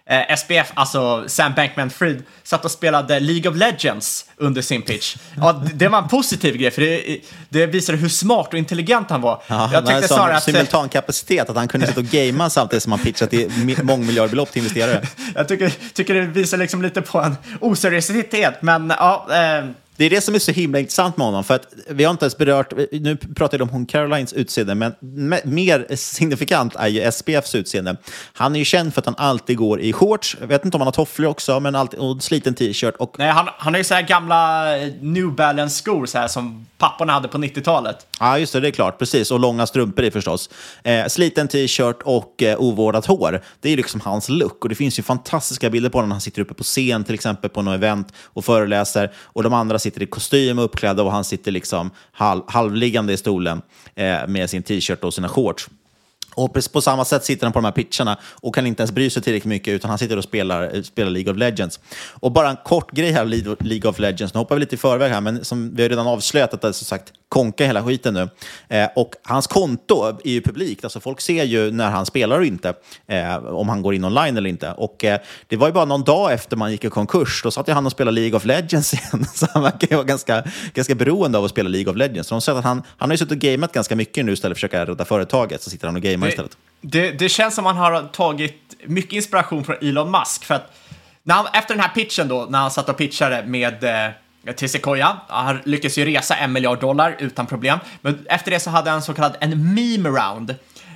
Eh, 0.10 0.36
SPF, 0.36 0.72
alltså 0.74 1.24
Sam 1.28 1.54
Bankman-Fried, 1.54 2.24
satt 2.44 2.66
och 2.66 2.72
spelade 2.72 3.20
League 3.20 3.52
of 3.52 3.58
Legends 3.58 4.26
under 4.38 4.62
sin 4.62 4.82
pitch. 4.82 5.16
Ja, 5.38 5.64
det 5.74 5.88
var 5.88 5.98
en 5.98 6.08
positiv 6.08 6.58
grej, 6.58 6.72
för 6.72 6.82
det, 6.82 7.20
det 7.50 7.66
visade 7.66 7.98
hur 7.98 8.10
smart 8.10 8.48
och 8.48 8.60
intelligent 8.60 9.10
han 9.10 9.22
var. 9.22 9.44
Ja, 9.48 9.70
jag 9.74 9.86
tyckte 9.86 10.08
snarare 10.08 10.36
att... 10.36 10.44
simultankapacitet, 10.44 11.50
att 11.50 11.56
han 11.56 11.68
kunde 11.68 11.88
sitta 11.88 12.00
och 12.00 12.06
gamea 12.06 12.50
samtidigt 12.50 12.84
som 12.84 12.92
han 12.92 13.02
pitchat 13.02 13.34
i 13.34 13.50
mångmiljardbelopp 13.84 14.52
till 14.52 14.62
investerare. 14.62 15.02
jag 15.36 15.48
tycker, 15.48 15.74
tycker 15.94 16.14
det 16.14 16.22
visar 16.22 16.58
liksom 16.58 16.82
lite 16.82 17.02
på 17.02 17.22
en 17.22 17.36
oseriositet, 17.60 18.62
men 18.62 18.94
ja. 18.98 19.28
Eh, 19.32 19.70
det 19.96 20.06
är 20.06 20.10
det 20.10 20.22
som 20.22 20.36
är 20.36 20.40
så 20.40 20.52
himla 20.52 20.80
intressant 20.80 21.18
med 21.18 21.26
honom, 21.26 21.44
för 21.44 21.54
att 21.54 21.68
vi 21.88 22.04
har 22.04 22.12
inte 22.12 22.26
ens 22.26 22.38
berört, 22.38 22.74
nu 22.92 23.16
pratar 23.16 23.58
jag 23.58 23.62
om 23.64 23.70
hon 23.70 23.86
Carolines 23.86 24.34
utseende, 24.34 24.76
men 24.76 24.94
mer 25.44 25.96
signifikant 25.96 26.76
är 26.76 26.88
ju 26.88 27.12
SPFs 27.12 27.56
utseende. 27.56 27.98
Han 28.34 28.56
är 28.56 28.60
ju 28.60 28.66
känd 28.66 28.94
för 28.94 29.02
att 29.02 29.06
han 29.06 29.16
alltid 29.18 29.58
går 29.58 29.82
i 29.82 29.94
shorts, 29.94 30.38
jag 30.40 30.48
vet 30.48 30.66
inte 30.66 30.78
om 30.78 30.82
han 30.82 30.88
har 30.88 30.92
tofflor 30.92 31.28
också, 31.28 31.60
men 31.60 31.76
alltid, 31.76 32.00
och 32.00 32.24
sliten 32.24 32.54
t-shirt. 32.54 32.96
Och... 32.96 33.16
Nej, 33.18 33.32
han, 33.32 33.50
han 33.58 33.74
har 33.74 33.78
ju 33.78 33.84
så 33.84 33.94
här 33.94 34.02
gamla 34.02 34.78
eh, 34.78 34.94
New 35.02 35.36
Balance-skor 35.36 36.06
så 36.06 36.18
här, 36.18 36.28
som 36.28 36.66
papporna 36.78 37.14
hade 37.14 37.28
på 37.28 37.38
90-talet. 37.38 38.08
Ja, 38.20 38.40
just 38.40 38.54
det, 38.54 38.60
det 38.60 38.68
är 38.68 38.72
klart, 38.72 39.00
precis. 39.00 39.32
Och 39.32 39.40
långa 39.40 39.68
strumpor 39.68 40.06
i 40.06 40.12
förstås. 40.12 40.50
Eh, 40.84 41.08
sliten 41.08 41.48
t-shirt 41.48 42.02
och 42.04 42.44
eh, 42.44 42.60
ovårdat 42.60 43.06
hår. 43.06 43.42
Det 43.62 43.70
är 43.70 43.78
liksom 43.78 44.02
hans 44.02 44.30
look. 44.30 44.64
Och 44.64 44.70
det 44.70 44.76
finns 44.76 45.00
ju 45.00 45.04
fantastiska 45.04 45.70
bilder 45.70 45.90
på 45.90 45.98
honom 45.98 46.10
när 46.10 46.14
han 46.14 46.22
sitter 46.22 46.42
uppe 46.42 46.54
på 46.54 46.64
scen, 46.64 47.04
till 47.04 47.14
exempel 47.14 47.50
på 47.50 47.62
något 47.62 47.76
event 47.76 48.14
och 48.24 48.46
föreläser. 48.46 49.12
Och 49.24 49.44
de 49.44 49.54
andra 49.54 49.80
sitter 49.84 50.04
i 50.04 50.06
kostym 50.06 50.60
och 50.60 50.66
uppklädda 50.66 51.04
och 51.04 51.12
han 51.12 51.24
sitter 51.24 51.52
liksom 51.52 51.92
halv, 52.12 52.42
halvliggande 52.48 53.14
i 53.14 53.18
stolen 53.18 53.62
eh, 53.96 54.28
med 54.28 54.50
sin 54.50 54.64
t-shirt 54.64 55.04
och 55.04 55.14
sina 55.14 55.30
shorts. 55.30 55.70
Och 56.36 56.54
på 56.74 56.82
samma 56.82 57.06
sätt 57.06 57.26
sitter 57.26 57.46
han 57.46 57.54
på 57.54 57.60
de 57.60 57.66
här 57.66 57.72
pitcharna 57.72 58.20
och 58.42 58.56
kan 58.56 58.68
inte 58.68 58.82
ens 58.82 58.92
bry 58.92 59.10
sig 59.10 59.24
tillräckligt 59.24 59.50
mycket 59.50 59.74
utan 59.74 59.90
han 59.90 60.00
sitter 60.00 60.18
och 60.18 60.24
spelar, 60.24 60.76
eh, 60.76 60.82
spelar 60.82 61.12
League 61.12 61.34
of 61.34 61.38
Legends. 61.38 61.80
Och 62.10 62.32
bara 62.32 62.50
en 62.50 62.58
kort 62.64 62.92
grej 62.92 63.12
här, 63.12 63.26
League 63.64 63.90
of 63.90 64.00
Legends, 64.00 64.34
nu 64.34 64.38
hoppar 64.38 64.56
vi 64.56 64.60
lite 64.60 64.76
i 64.76 64.78
förväg 64.78 65.12
här, 65.12 65.22
men 65.22 65.46
som 65.46 65.76
vi 65.76 65.82
har 65.82 65.90
redan 65.90 66.08
avslöjat 66.08 66.54
att 66.54 66.62
det 66.62 66.68
är 66.68 66.72
som 66.72 66.86
sagt 66.86 67.14
konka 67.34 67.66
hela 67.66 67.84
skiten 67.84 68.14
nu. 68.14 68.30
Eh, 68.68 68.90
och 68.96 69.16
hans 69.24 69.48
konto 69.48 70.06
är 70.24 70.30
ju 70.30 70.42
publikt, 70.42 70.84
alltså 70.84 71.00
folk 71.00 71.22
ser 71.22 71.44
ju 71.44 71.72
när 71.72 71.90
han 71.90 72.06
spelar 72.06 72.40
och 72.40 72.46
inte, 72.46 72.74
eh, 73.08 73.46
om 73.46 73.70
han 73.70 73.82
går 73.82 73.94
in 73.94 74.06
online 74.06 74.38
eller 74.38 74.50
inte. 74.50 74.72
Och 74.72 75.04
eh, 75.04 75.20
det 75.48 75.58
var 75.58 75.68
ju 75.68 75.74
bara 75.74 75.86
någon 75.86 76.04
dag 76.04 76.34
efter 76.34 76.58
man 76.58 76.72
gick 76.72 76.86
i 76.86 76.90
konkurs, 76.90 77.42
då 77.44 77.52
satt 77.52 77.68
ju 77.68 77.74
han 77.74 77.86
och 77.86 77.92
spelade 77.92 78.16
League 78.16 78.38
of 78.38 78.46
Legends 78.46 78.94
igen. 79.14 79.26
Så 79.34 79.48
han 79.54 79.64
verkar 79.64 79.88
ju 79.90 79.96
vara 79.96 80.06
ganska, 80.06 80.44
ganska 80.74 80.96
beroende 80.96 81.38
av 81.38 81.46
att 81.46 81.52
spela 81.52 81.70
League 81.70 81.92
of 81.92 81.98
Legends. 81.98 82.28
Så 82.28 82.36
de 82.36 82.42
säger 82.42 82.60
att 82.60 82.66
han, 82.66 82.84
han 82.98 83.10
har 83.10 83.14
ju 83.14 83.18
suttit 83.18 83.32
och 83.32 83.38
gameat 83.38 83.72
ganska 83.74 83.96
mycket 83.96 84.26
nu 84.26 84.32
istället 84.32 84.60
för 84.60 84.68
att 84.68 84.72
försöka 84.72 84.92
rädda 84.92 85.06
företaget, 85.06 85.62
så 85.62 85.70
sitter 85.70 85.88
han 85.88 85.96
och 85.96 86.02
gamear 86.02 86.30
istället. 86.30 86.58
Det, 86.82 87.12
det 87.12 87.30
känns 87.30 87.56
som 87.56 87.66
han 87.66 87.78
har 87.78 88.02
tagit 88.02 88.76
mycket 88.86 89.14
inspiration 89.14 89.64
från 89.64 89.76
Elon 89.82 90.12
Musk, 90.12 90.46
för 90.46 90.56
att 90.56 90.72
han, 91.30 91.48
efter 91.54 91.74
den 91.74 91.84
här 91.84 91.94
pitchen 91.94 92.28
då, 92.28 92.48
när 92.50 92.60
han 92.60 92.72
satt 92.72 92.90
och 92.90 92.98
pitchade 92.98 93.44
med 93.46 93.84
eh, 93.84 94.12
till 94.56 94.70
Sequoia. 94.70 95.18
Han 95.28 95.60
lyckades 95.66 95.98
ju 95.98 96.06
resa 96.06 96.36
en 96.36 96.54
miljard 96.54 96.80
dollar 96.80 97.16
utan 97.20 97.46
problem. 97.46 97.80
Men 98.02 98.26
efter 98.30 98.52
det 98.52 98.60
så 98.60 98.70
hade 98.70 98.90
han 98.90 99.02
så 99.02 99.14
kallad 99.14 99.38
en 99.40 99.74
meme 99.74 100.10
round 100.10 100.56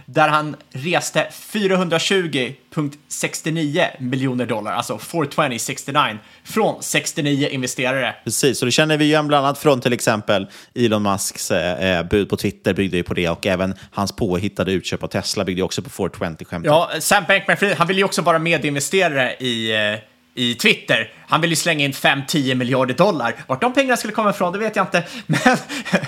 där 0.09 0.29
han 0.29 0.55
reste 0.71 1.27
420,69 1.31 3.85
miljoner 3.99 4.45
dollar, 4.45 4.71
alltså 4.71 4.97
420,69 4.97 6.17
från 6.43 6.83
69 6.83 7.47
investerare. 7.47 8.15
Precis, 8.23 8.61
och 8.61 8.65
det 8.65 8.71
känner 8.71 8.97
vi 8.97 9.05
igen 9.05 9.27
bland 9.27 9.45
annat 9.45 9.57
från 9.57 9.81
till 9.81 9.93
exempel 9.93 10.47
Elon 10.75 11.03
Musks 11.03 11.51
eh, 11.51 12.03
bud 12.03 12.29
på 12.29 12.37
Twitter 12.37 12.73
byggde 12.73 12.97
ju 12.97 13.03
på 13.03 13.13
det 13.13 13.29
och 13.29 13.47
även 13.47 13.75
hans 13.91 14.15
påhittade 14.15 14.71
utköp 14.71 15.03
av 15.03 15.07
Tesla 15.07 15.45
byggde 15.45 15.63
också 15.63 15.81
på 15.81 15.89
420-skämtet. 15.89 16.61
Ja, 16.63 16.91
Sam 16.99 17.23
Bankman-Fried, 17.23 17.75
han 17.77 17.87
vill 17.87 17.97
ju 17.97 18.03
också 18.03 18.21
vara 18.21 18.39
medinvesterare 18.39 19.33
i 19.33 19.75
eh, 19.75 19.99
i 20.37 20.55
Twitter. 20.55 21.11
Han 21.27 21.41
vill 21.41 21.49
ju 21.49 21.55
slänga 21.55 21.85
in 21.85 21.91
5-10 21.91 22.55
miljarder 22.55 22.93
dollar. 22.93 23.35
Vart 23.47 23.61
de 23.61 23.73
pengarna 23.73 23.97
skulle 23.97 24.13
komma 24.13 24.29
ifrån, 24.29 24.53
det 24.53 24.59
vet 24.59 24.75
jag 24.75 24.83
inte. 24.83 25.03
Men... 25.27 25.57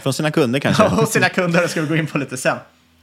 Från 0.04 0.14
sina 0.14 0.32
kunder 0.32 0.60
kanske? 0.60 0.84
Ja, 0.98 1.06
sina 1.06 1.30
kunder, 1.30 1.62
det 1.62 1.68
ska 1.68 1.82
vi 1.82 1.88
gå 1.88 1.96
in 1.96 2.08
på 2.08 2.18
lite 2.18 2.38
sen. 2.38 2.58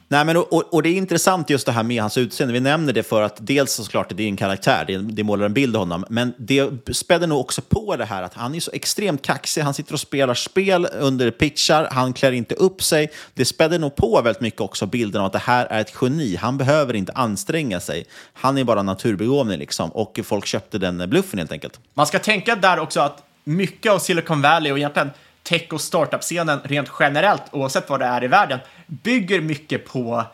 Nej, 0.08 0.24
men, 0.24 0.36
och, 0.36 0.74
och, 0.74 0.82
det 0.82 0.88
är 0.88 0.94
intressant 0.94 1.50
just 1.50 1.66
det 1.66 1.72
här 1.72 1.82
med 1.82 2.00
hans 2.00 2.18
utseende. 2.18 2.52
Vi 2.52 2.60
nämner 2.60 2.92
det 2.92 3.02
för 3.02 3.22
att 3.22 3.36
dels 3.40 3.72
såklart 3.72 4.12
det 4.16 4.22
är 4.22 4.28
en 4.28 4.36
karaktär, 4.36 4.84
det, 4.86 4.98
det 4.98 5.24
målar 5.24 5.46
en 5.46 5.52
bild 5.52 5.76
av 5.76 5.80
honom, 5.80 6.04
men 6.08 6.34
det 6.38 6.70
späder 6.92 7.26
nog 7.26 7.40
också 7.40 7.62
på 7.62 7.96
det 7.96 8.04
här 8.04 8.22
att 8.22 8.34
han 8.34 8.54
är 8.54 8.60
så 8.60 8.70
extremt 8.74 9.22
kaxig. 9.22 9.62
Han 9.62 9.74
sitter 9.74 9.92
och 9.92 10.00
spelar 10.00 10.34
spel 10.34 10.88
under 10.92 11.30
pitchar, 11.30 11.88
han 11.92 12.12
klär 12.12 12.32
inte 12.32 12.54
upp 12.54 12.82
sig. 12.82 13.10
Det 13.34 13.44
späder 13.44 13.78
nog 13.78 13.96
på 13.96 14.22
väldigt 14.22 14.40
mycket 14.40 14.60
också 14.60 14.86
bilden 14.86 15.20
av 15.20 15.26
att 15.26 15.32
det 15.32 15.38
här 15.38 15.66
är 15.66 15.80
ett 15.80 15.94
geni. 16.00 16.36
Han 16.36 16.58
behöver 16.58 16.94
inte 16.94 17.12
anstränga 17.12 17.80
sig. 17.80 18.04
Han 18.32 18.58
är 18.58 18.64
bara 18.64 18.82
naturbegåvning 18.82 19.58
liksom 19.58 19.90
och 19.90 20.20
folk 20.24 20.46
köpte 20.46 20.78
den 20.78 21.10
bluffen 21.10 21.38
helt 21.38 21.52
enkelt. 21.52 21.80
Man 21.94 22.06
ska 22.06 22.18
tänka 22.18 22.56
där 22.56 22.78
också 22.78 23.00
att 23.00 23.22
mycket 23.44 23.92
av 23.92 23.98
Silicon 23.98 24.42
Valley 24.42 24.72
och 24.72 24.78
egentligen 24.78 25.10
tech 25.46 25.72
och 25.72 25.80
startup-scenen 25.80 26.60
rent 26.64 26.90
generellt, 27.00 27.42
oavsett 27.50 27.90
vad 27.90 28.00
det 28.00 28.06
är 28.06 28.24
i 28.24 28.26
världen, 28.26 28.58
bygger 28.86 29.40
mycket 29.40 29.86
på 29.86 30.24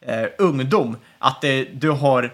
eh, 0.00 0.24
ungdom. 0.38 0.96
Att 1.18 1.40
det, 1.40 1.64
du 1.64 1.90
har 1.90 2.32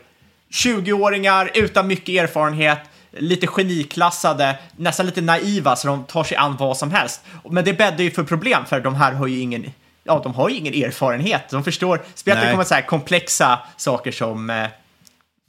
20-åringar 0.50 1.50
utan 1.54 1.86
mycket 1.86 2.22
erfarenhet, 2.22 2.78
lite 3.10 3.46
geniklassade, 3.46 4.58
nästan 4.76 5.06
lite 5.06 5.20
naiva 5.20 5.76
så 5.76 5.88
de 5.88 6.04
tar 6.04 6.24
sig 6.24 6.36
an 6.36 6.56
vad 6.56 6.76
som 6.76 6.90
helst. 6.90 7.20
Men 7.50 7.64
det 7.64 7.72
bäddar 7.72 8.04
ju 8.04 8.10
för 8.10 8.24
problem 8.24 8.64
för 8.64 8.80
de 8.80 8.94
här 8.94 9.12
har 9.12 9.26
ju 9.26 9.40
ingen 9.40 9.72
Ja, 10.06 10.20
de 10.24 10.34
har 10.34 10.48
ju 10.48 10.56
ingen 10.56 10.74
erfarenhet. 10.74 11.42
De 11.50 11.64
förstår, 11.64 12.02
det 12.24 12.50
kommer 12.50 12.64
så 12.64 12.74
här 12.74 12.82
komplexa 12.82 13.58
saker 13.76 14.12
som 14.12 14.50
eh, 14.50 14.66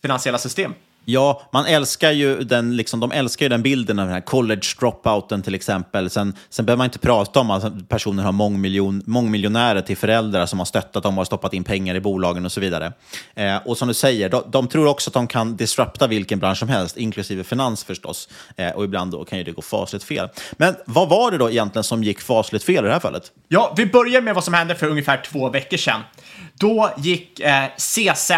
finansiella 0.01 0.37
system. 0.37 0.73
Ja, 1.05 1.41
man 1.51 1.65
älskar 1.65 2.11
ju 2.11 2.43
den, 2.43 2.75
liksom, 2.75 2.99
de 2.99 3.11
älskar 3.11 3.45
ju 3.45 3.49
den 3.49 3.61
bilden 3.61 3.99
av 3.99 4.05
den 4.05 4.13
här 4.13 4.21
college 4.21 4.67
dropouten 4.79 5.41
till 5.41 5.55
exempel. 5.55 6.09
Sen, 6.09 6.33
sen 6.49 6.65
behöver 6.65 6.77
man 6.77 6.85
inte 6.85 6.99
prata 6.99 7.39
om 7.39 7.51
att 7.51 7.89
personer 7.89 8.23
har 8.23 8.31
mångmiljon, 8.31 9.03
mångmiljonärer 9.05 9.81
till 9.81 9.97
föräldrar 9.97 10.45
som 10.45 10.59
har 10.59 10.65
stöttat 10.65 11.03
dem 11.03 11.13
och 11.13 11.17
har 11.17 11.25
stoppat 11.25 11.53
in 11.53 11.63
pengar 11.63 11.95
i 11.95 11.99
bolagen 11.99 12.45
och 12.45 12.51
så 12.51 12.61
vidare. 12.61 12.93
Eh, 13.35 13.57
och 13.65 13.77
som 13.77 13.87
du 13.87 13.93
säger, 13.93 14.29
de, 14.29 14.43
de, 14.47 14.67
tror 14.67 14.87
också 14.87 15.09
att 15.09 15.13
de 15.13 15.27
kan 15.27 15.55
disrupta 15.55 16.07
vilken 16.07 16.39
bransch 16.39 16.57
som 16.57 16.69
helst, 16.69 16.97
inklusive 16.97 17.43
finans 17.43 17.83
förstås. 17.83 18.29
Eh, 18.55 18.69
och 18.69 18.83
ibland 18.83 19.11
då 19.11 19.25
kan 19.25 19.37
ju 19.37 19.43
det 19.43 19.51
gå 19.51 19.61
fasligt 19.61 20.03
fel. 20.03 20.29
Men 20.51 20.75
vad 20.85 21.09
var 21.09 21.31
det 21.31 21.37
då 21.37 21.49
egentligen 21.49 21.83
som 21.83 22.03
gick 22.03 22.21
fasligt 22.21 22.65
fel 22.65 22.85
i 22.85 22.87
det 22.87 22.93
här 22.93 22.99
fallet? 22.99 23.31
Ja, 23.47 23.73
vi 23.77 23.85
börjar 23.85 24.21
med 24.21 24.35
vad 24.35 24.43
som 24.43 24.53
hände 24.53 24.75
för 24.75 24.87
ungefär 24.87 25.21
två 25.25 25.49
veckor 25.49 25.77
sedan. 25.77 26.01
Då 26.53 26.89
gick 26.97 27.39
eh, 27.39 27.65
CZ, 27.77 28.31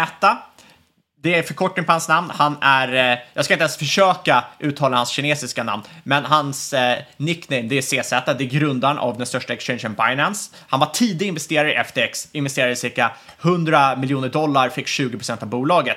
det 1.22 1.34
är 1.34 1.42
förkortning 1.42 1.84
på 1.84 1.92
hans 1.92 2.08
namn. 2.08 2.30
Han 2.34 2.56
är, 2.60 3.12
eh, 3.12 3.18
jag 3.34 3.44
ska 3.44 3.54
inte 3.54 3.62
ens 3.62 3.76
försöka 3.76 4.44
uttala 4.58 4.96
hans 4.96 5.08
kinesiska 5.08 5.62
namn, 5.62 5.82
men 6.04 6.24
hans 6.24 6.72
eh, 6.72 6.98
nickname 7.16 7.62
det 7.62 7.78
är 7.78 7.82
CZ, 7.82 8.10
det 8.38 8.44
är 8.44 8.48
grundaren 8.48 8.98
av 8.98 9.18
den 9.18 9.26
största 9.26 9.52
exchangen 9.52 9.94
Binance. 9.94 10.54
Han 10.68 10.80
var 10.80 10.86
tidig 10.86 11.26
investerare 11.26 11.72
i 11.72 11.84
FTX, 11.84 12.28
investerade 12.32 12.76
cirka 12.76 13.12
100 13.42 13.96
miljoner 13.96 14.28
dollar, 14.28 14.68
fick 14.68 14.86
20 14.86 15.16
procent 15.16 15.42
av 15.42 15.48
bolaget. 15.48 15.96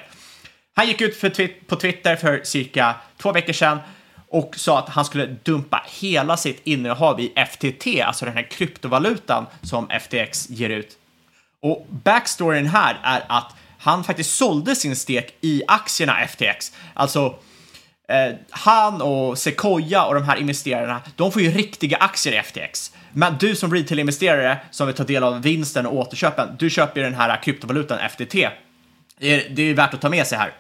Han 0.76 0.88
gick 0.88 1.02
ut 1.02 1.22
twi 1.36 1.48
på 1.48 1.76
Twitter 1.76 2.16
för 2.16 2.42
cirka 2.44 2.96
två 3.18 3.32
veckor 3.32 3.54
sedan 3.54 3.80
och 4.28 4.56
sa 4.58 4.80
att 4.80 4.90
han 4.90 5.06
skulle 5.06 5.26
dumpa 5.26 5.84
hela 5.88 6.38
sitt 6.38 6.62
innehav 6.64 7.20
i 7.20 7.34
FTT, 7.52 8.02
alltså 8.06 8.26
den 8.26 8.34
här 8.34 8.50
kryptovalutan 8.52 9.46
som 9.62 9.90
FTX 9.90 10.50
ger 10.50 10.70
ut. 10.70 10.98
Och 11.62 11.88
backstoryn 11.90 12.68
här 12.68 13.00
är 13.04 13.24
att 13.28 13.56
han 13.82 14.04
faktiskt 14.04 14.36
sålde 14.36 14.76
sin 14.76 14.96
stek 14.96 15.38
i 15.42 15.64
aktierna 15.68 16.28
FTX. 16.28 16.72
Alltså, 16.94 17.36
eh, 18.08 18.36
han 18.50 19.02
och 19.02 19.38
Sequoia 19.38 20.06
och 20.06 20.14
de 20.14 20.24
här 20.24 20.36
investerarna, 20.36 21.02
de 21.16 21.32
får 21.32 21.42
ju 21.42 21.52
riktiga 21.52 21.98
aktier 21.98 22.34
i 22.34 22.38
FTX. 22.38 22.92
Men 23.14 23.38
du 23.40 23.56
som 23.56 23.74
retail-investerare 23.74 24.58
som 24.72 24.88
vill 24.88 24.96
ta 24.96 25.04
del 25.04 25.24
av 25.24 25.42
vinsten 25.42 25.86
och 25.86 25.96
återköpen, 25.96 26.56
du 26.60 26.70
köper 26.70 27.00
ju 27.00 27.06
den 27.06 27.16
här 27.16 27.44
kryptovalutan 27.44 28.10
FTT. 28.10 28.34
Det 29.20 29.34
är, 29.34 29.50
det 29.50 29.62
är 29.62 29.74
värt 29.74 29.94
att 29.94 30.02
ta 30.02 30.10
med 30.10 30.28
sig 30.28 30.38
här. 30.38 30.54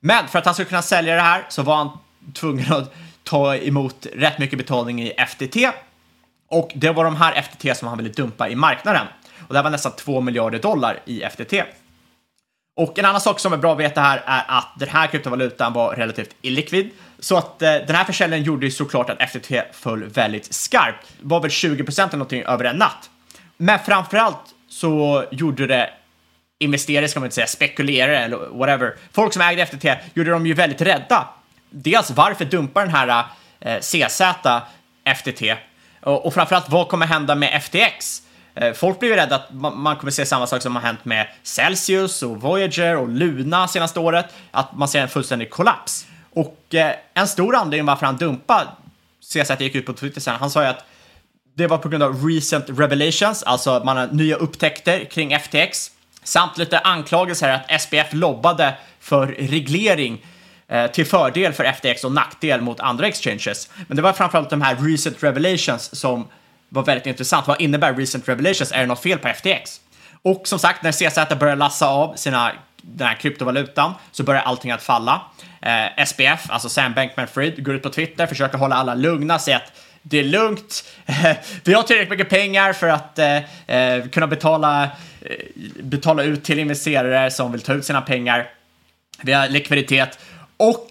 Men 0.00 0.28
för 0.28 0.38
att 0.38 0.44
han 0.44 0.54
skulle 0.54 0.68
kunna 0.68 0.82
sälja 0.82 1.14
det 1.14 1.20
här 1.20 1.46
så 1.48 1.62
var 1.62 1.76
han 1.76 1.90
tvungen 2.34 2.72
att 2.72 2.94
ta 3.22 3.56
emot 3.56 4.06
rätt 4.12 4.38
mycket 4.38 4.58
betalning 4.58 5.02
i 5.02 5.12
FTT. 5.28 5.56
Och 6.48 6.72
det 6.74 6.90
var 6.90 7.04
de 7.04 7.16
här 7.16 7.42
FTT 7.42 7.78
som 7.78 7.88
han 7.88 7.98
ville 7.98 8.10
dumpa 8.10 8.48
i 8.48 8.54
marknaden. 8.54 9.06
Och 9.48 9.54
det 9.54 9.62
var 9.62 9.70
nästan 9.70 9.92
2 9.92 10.20
miljarder 10.20 10.58
dollar 10.58 11.00
i 11.04 11.20
FTT. 11.20 11.54
Och 12.76 12.98
en 12.98 13.04
annan 13.04 13.20
sak 13.20 13.40
som 13.40 13.52
är 13.52 13.56
bra 13.56 13.72
att 13.72 13.78
veta 13.78 14.00
här 14.00 14.22
är 14.26 14.44
att 14.48 14.68
den 14.78 14.88
här 14.88 15.06
kryptovalutan 15.06 15.72
var 15.72 15.94
relativt 15.94 16.36
illikvid. 16.42 16.90
Så 17.18 17.36
att 17.36 17.62
eh, 17.62 17.72
den 17.72 17.96
här 17.96 18.04
försäljningen 18.04 18.44
gjorde 18.44 18.66
ju 18.66 18.72
såklart 18.72 19.10
att 19.10 19.30
FTT 19.30 19.52
föll 19.72 20.04
väldigt 20.04 20.54
skarpt. 20.54 21.06
Det 21.20 21.26
var 21.28 21.40
väl 21.40 21.50
20 21.50 21.84
procent 21.84 22.12
eller 22.12 22.18
någonting 22.18 22.42
över 22.42 22.64
en 22.64 22.76
natt. 22.76 23.10
Men 23.56 23.78
framförallt 23.78 24.54
så 24.68 25.24
gjorde 25.30 25.66
det 25.66 25.90
investerare, 26.58 27.08
ska 27.08 27.20
man 27.20 27.26
inte 27.26 27.34
säga, 27.34 27.46
spekulerare 27.46 28.18
eller 28.18 28.36
whatever. 28.36 28.94
Folk 29.12 29.32
som 29.32 29.42
ägde 29.42 29.66
FTT 29.66 29.84
gjorde 30.14 30.30
dem 30.30 30.46
ju 30.46 30.54
väldigt 30.54 30.80
rädda. 30.80 31.28
Dels 31.70 32.10
varför 32.10 32.44
dumpar 32.44 32.80
den 32.82 32.94
här 32.94 33.24
eh, 33.60 33.78
CZ 33.80 34.22
FTT? 35.16 35.42
Och, 36.00 36.26
och 36.26 36.34
framförallt 36.34 36.68
vad 36.68 36.88
kommer 36.88 37.06
hända 37.06 37.34
med 37.34 37.62
FTX? 37.62 38.22
Eh, 38.54 38.72
folk 38.72 38.98
blir 38.98 39.10
ju 39.10 39.16
rädda 39.16 39.36
att 39.36 39.52
man 39.52 39.96
kommer 39.96 40.10
se 40.10 40.26
samma 40.26 40.46
sak 40.46 40.62
som 40.62 40.76
har 40.76 40.82
hänt 40.82 41.04
med 41.04 41.26
Celsius 41.42 42.22
och 42.22 42.40
Voyager 42.40 42.96
och 42.96 43.08
Luna 43.08 43.68
senaste 43.68 44.00
året, 44.00 44.26
att 44.50 44.76
man 44.76 44.88
ser 44.88 45.00
en 45.00 45.08
fullständig 45.08 45.50
kollaps. 45.50 46.06
Och 46.30 46.74
eh, 46.74 46.94
en 47.14 47.28
stor 47.28 47.54
anledning 47.56 47.86
varför 47.86 48.06
han 48.06 48.16
dumpade, 48.16 48.66
CZ 49.20 49.60
gick 49.60 49.74
ut 49.74 49.86
på 49.86 49.92
Twitter 49.92 50.20
sen, 50.20 50.36
han 50.40 50.50
sa 50.50 50.62
ju 50.62 50.68
att 50.68 50.84
det 51.56 51.66
var 51.66 51.78
på 51.78 51.88
grund 51.88 52.02
av 52.02 52.28
recent 52.28 52.64
revelations, 52.68 53.42
alltså 53.42 53.70
att 53.70 53.84
man 53.84 53.96
har 53.96 54.06
nya 54.06 54.36
upptäckter 54.36 55.04
kring 55.04 55.38
FTX, 55.38 55.90
samt 56.22 56.58
lite 56.58 56.78
anklagelser 56.78 57.48
att 57.48 57.80
SPF 57.80 58.12
lobbade 58.12 58.74
för 59.00 59.26
reglering 59.26 60.24
eh, 60.68 60.86
till 60.86 61.06
fördel 61.06 61.52
för 61.52 61.64
FTX 61.64 62.04
och 62.04 62.12
nackdel 62.12 62.60
mot 62.60 62.80
andra 62.80 63.06
exchanges. 63.06 63.70
Men 63.86 63.96
det 63.96 64.02
var 64.02 64.12
framförallt 64.12 64.50
de 64.50 64.62
här 64.62 64.76
recent 64.76 65.22
revelations 65.22 66.00
som 66.00 66.28
var 66.74 66.82
väldigt 66.84 67.06
intressant. 67.06 67.46
Vad 67.46 67.60
innebär 67.60 67.94
recent 67.94 68.28
revelations? 68.28 68.72
Är 68.72 68.80
det 68.80 68.86
något 68.86 69.02
fel 69.02 69.18
på 69.18 69.28
FTX? 69.28 69.80
Och 70.22 70.48
som 70.48 70.58
sagt, 70.58 70.82
när 70.82 70.92
CZ 70.92 71.38
börjar 71.38 71.56
lassa 71.56 71.88
av 71.88 72.14
sina, 72.16 72.52
den 72.82 73.06
här 73.06 73.14
kryptovalutan 73.14 73.92
så 74.12 74.22
börjar 74.22 74.42
allting 74.42 74.70
att 74.70 74.82
falla. 74.82 75.22
Eh, 75.62 76.04
SPF, 76.04 76.50
alltså 76.50 76.68
Sam 76.68 76.94
Bankman-Fried, 76.94 77.62
går 77.62 77.74
ut 77.74 77.82
på 77.82 77.90
Twitter, 77.90 78.26
försöker 78.26 78.58
hålla 78.58 78.76
alla 78.76 78.94
lugna, 78.94 79.38
säger 79.38 79.58
att 79.58 79.72
det 80.02 80.18
är 80.18 80.24
lugnt, 80.24 80.84
vi 81.64 81.74
har 81.74 81.82
tillräckligt 81.82 82.10
mycket 82.10 82.28
pengar 82.28 82.72
för 82.72 82.88
att 82.88 83.18
eh, 83.18 83.36
eh 83.66 84.08
kunna 84.12 84.26
betala, 84.26 84.84
eh, 85.20 85.36
betala 85.80 86.22
ut 86.22 86.44
till 86.44 86.58
investerare 86.58 87.30
som 87.30 87.52
vill 87.52 87.60
ta 87.60 87.72
ut 87.74 87.84
sina 87.84 88.00
pengar. 88.00 88.48
Vi 89.22 89.32
har 89.32 89.48
likviditet 89.48 90.18
och 90.56 90.88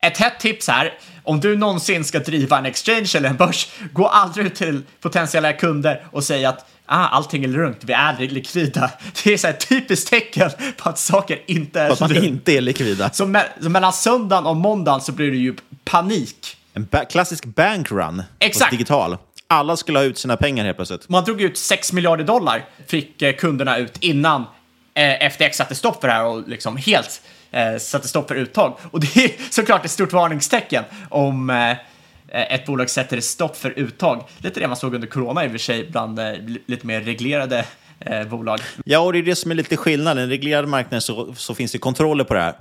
ett 0.00 0.18
hett 0.18 0.40
tips 0.40 0.68
här, 0.68 0.94
om 1.22 1.40
du 1.40 1.56
någonsin 1.56 2.04
ska 2.04 2.18
driva 2.18 2.58
en 2.58 2.66
exchange 2.66 3.12
eller 3.14 3.28
en 3.28 3.36
börs, 3.36 3.68
gå 3.92 4.06
aldrig 4.06 4.46
ut 4.46 4.54
till 4.54 4.82
potentiella 5.00 5.52
kunder 5.52 6.04
och 6.10 6.24
säg 6.24 6.44
att 6.44 6.66
ah, 6.86 7.08
allting 7.08 7.44
är 7.44 7.48
lugnt, 7.48 7.78
vi 7.80 7.92
är 7.92 8.28
likvida. 8.28 8.90
Det 9.24 9.32
är 9.32 9.36
så 9.36 9.48
ett 9.48 9.68
typiskt 9.68 10.10
tecken 10.10 10.50
på 10.76 10.88
att 10.88 10.98
saker 10.98 11.42
inte 11.46 11.80
är 11.80 11.90
Att 11.90 12.00
man 12.00 12.16
inte 12.16 12.52
är 12.52 12.60
likvida. 12.60 13.10
Så, 13.10 13.26
me 13.26 13.42
så 13.62 13.68
mellan 13.68 13.92
söndagen 13.92 14.46
och 14.46 14.56
måndagen 14.56 15.00
så 15.00 15.12
blir 15.12 15.30
det 15.30 15.36
ju 15.36 15.54
panik. 15.84 16.56
En 16.74 16.84
ba 16.84 17.04
klassisk 17.04 17.44
bankrun. 17.44 18.22
Exakt. 18.38 18.70
Digital. 18.70 19.16
Alla 19.46 19.76
skulle 19.76 19.98
ha 19.98 20.04
ut 20.04 20.18
sina 20.18 20.36
pengar 20.36 20.64
helt 20.64 20.76
plötsligt. 20.76 21.08
Man 21.08 21.24
drog 21.24 21.42
ut 21.42 21.58
6 21.58 21.92
miljarder 21.92 22.24
dollar, 22.24 22.64
fick 22.86 23.22
eh, 23.22 23.34
kunderna 23.34 23.78
ut 23.78 23.96
innan 24.00 24.44
eh, 24.94 25.30
FTX 25.30 25.56
satte 25.56 25.74
stopp 25.74 26.00
för 26.00 26.08
det 26.08 26.14
här 26.14 26.24
och 26.24 26.48
liksom 26.48 26.76
helt 26.76 27.20
satte 27.80 28.08
stopp 28.08 28.28
för 28.28 28.34
uttag. 28.34 28.78
Och 28.90 29.00
det 29.00 29.16
är 29.16 29.32
såklart 29.50 29.84
ett 29.84 29.90
stort 29.90 30.12
varningstecken 30.12 30.84
om 31.08 31.50
eh, 31.50 32.52
ett 32.54 32.66
bolag 32.66 32.90
sätter 32.90 33.20
stopp 33.20 33.56
för 33.56 33.70
uttag. 33.78 34.24
Lite 34.38 34.60
det 34.60 34.68
man 34.68 34.76
såg 34.76 34.94
under 34.94 35.08
corona 35.08 35.44
i 35.44 35.46
och 35.46 35.50
för 35.50 35.58
sig 35.58 35.90
bland 35.90 36.18
eh, 36.18 36.32
lite 36.66 36.86
mer 36.86 37.00
reglerade 37.00 37.64
eh, 38.00 38.24
bolag. 38.24 38.60
Ja, 38.84 38.98
och 38.98 39.12
det 39.12 39.18
är 39.18 39.22
det 39.22 39.36
som 39.36 39.50
är 39.50 39.54
lite 39.54 39.76
skillnad. 39.76 40.18
I 40.18 40.22
en 40.22 40.28
reglerad 40.28 40.68
marknad 40.68 41.02
så, 41.02 41.34
så 41.34 41.54
finns 41.54 41.72
det 41.72 41.78
kontroller 41.78 42.24
på 42.24 42.34
det 42.34 42.40
här. 42.40 42.54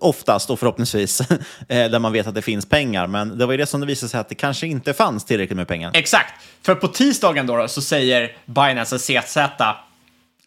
Oftast 0.00 0.50
och 0.50 0.58
förhoppningsvis, 0.58 1.20
eh, 1.68 1.90
där 1.90 1.98
man 1.98 2.12
vet 2.12 2.26
att 2.26 2.34
det 2.34 2.42
finns 2.42 2.66
pengar. 2.66 3.06
Men 3.06 3.38
det 3.38 3.46
var 3.46 3.52
ju 3.52 3.58
det 3.58 3.66
som 3.66 3.80
det 3.80 3.86
visade 3.86 4.10
sig 4.10 4.20
att 4.20 4.28
det 4.28 4.34
kanske 4.34 4.66
inte 4.66 4.92
fanns 4.92 5.24
tillräckligt 5.24 5.56
med 5.56 5.68
pengar. 5.68 5.90
Exakt. 5.94 6.34
För 6.62 6.74
på 6.74 6.88
tisdagen 6.88 7.46
då, 7.46 7.56
då 7.56 7.68
så 7.68 7.82
säger 7.82 8.32
Binance 8.46 8.98
CZ 8.98 9.36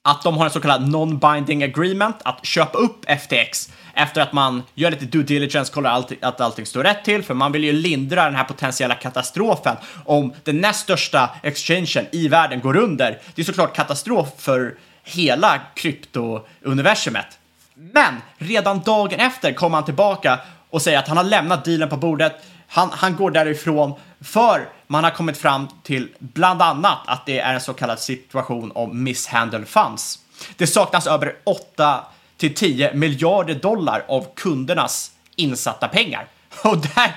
att 0.05 0.21
de 0.23 0.37
har 0.37 0.45
en 0.45 0.51
så 0.51 0.59
kallad 0.59 0.81
non-binding 0.81 1.63
agreement 1.63 2.15
att 2.23 2.45
köpa 2.45 2.77
upp 2.77 3.05
FTX 3.05 3.69
efter 3.93 4.21
att 4.21 4.33
man 4.33 4.63
gör 4.75 4.91
lite 4.91 5.05
due 5.05 5.23
diligence, 5.23 5.73
kollar 5.73 6.05
att 6.21 6.41
allting 6.41 6.65
står 6.65 6.83
rätt 6.83 7.03
till, 7.03 7.23
för 7.23 7.33
man 7.33 7.51
vill 7.51 7.63
ju 7.63 7.71
lindra 7.71 8.25
den 8.25 8.35
här 8.35 8.43
potentiella 8.43 8.95
katastrofen 8.95 9.75
om 10.05 10.33
den 10.43 10.61
näst 10.61 10.79
största 10.79 11.29
exchangen 11.43 12.05
i 12.11 12.27
världen 12.27 12.59
går 12.59 12.77
under. 12.77 13.19
Det 13.35 13.41
är 13.41 13.45
såklart 13.45 13.75
katastrof 13.75 14.27
för 14.37 14.75
hela 15.03 15.61
kryptouniversumet. 15.75 17.39
Men 17.73 18.13
redan 18.37 18.79
dagen 18.79 19.19
efter 19.19 19.53
kommer 19.53 19.77
han 19.77 19.85
tillbaka 19.85 20.39
och 20.69 20.81
säger 20.81 20.99
att 20.99 21.07
han 21.07 21.17
har 21.17 21.23
lämnat 21.23 21.65
dealen 21.65 21.89
på 21.89 21.97
bordet. 21.97 22.45
Han, 22.73 22.89
han 22.91 23.15
går 23.15 23.31
därifrån 23.31 23.93
för 24.21 24.69
man 24.87 25.03
har 25.03 25.11
kommit 25.11 25.37
fram 25.37 25.67
till 25.83 26.09
bland 26.19 26.61
annat 26.61 26.97
att 27.05 27.25
det 27.25 27.39
är 27.39 27.53
en 27.53 27.61
så 27.61 27.73
kallad 27.73 27.99
situation 27.99 28.71
om 28.75 29.03
misshandel 29.03 29.65
funds. 29.65 30.19
Det 30.57 30.67
saknas 30.67 31.07
över 31.07 31.35
8 31.43 32.03
till 32.37 32.55
10 32.55 32.93
miljarder 32.93 33.55
dollar 33.55 34.05
av 34.07 34.27
kundernas 34.35 35.11
insatta 35.35 35.87
pengar. 35.87 36.27
Och 36.63 36.77
där, 36.77 37.15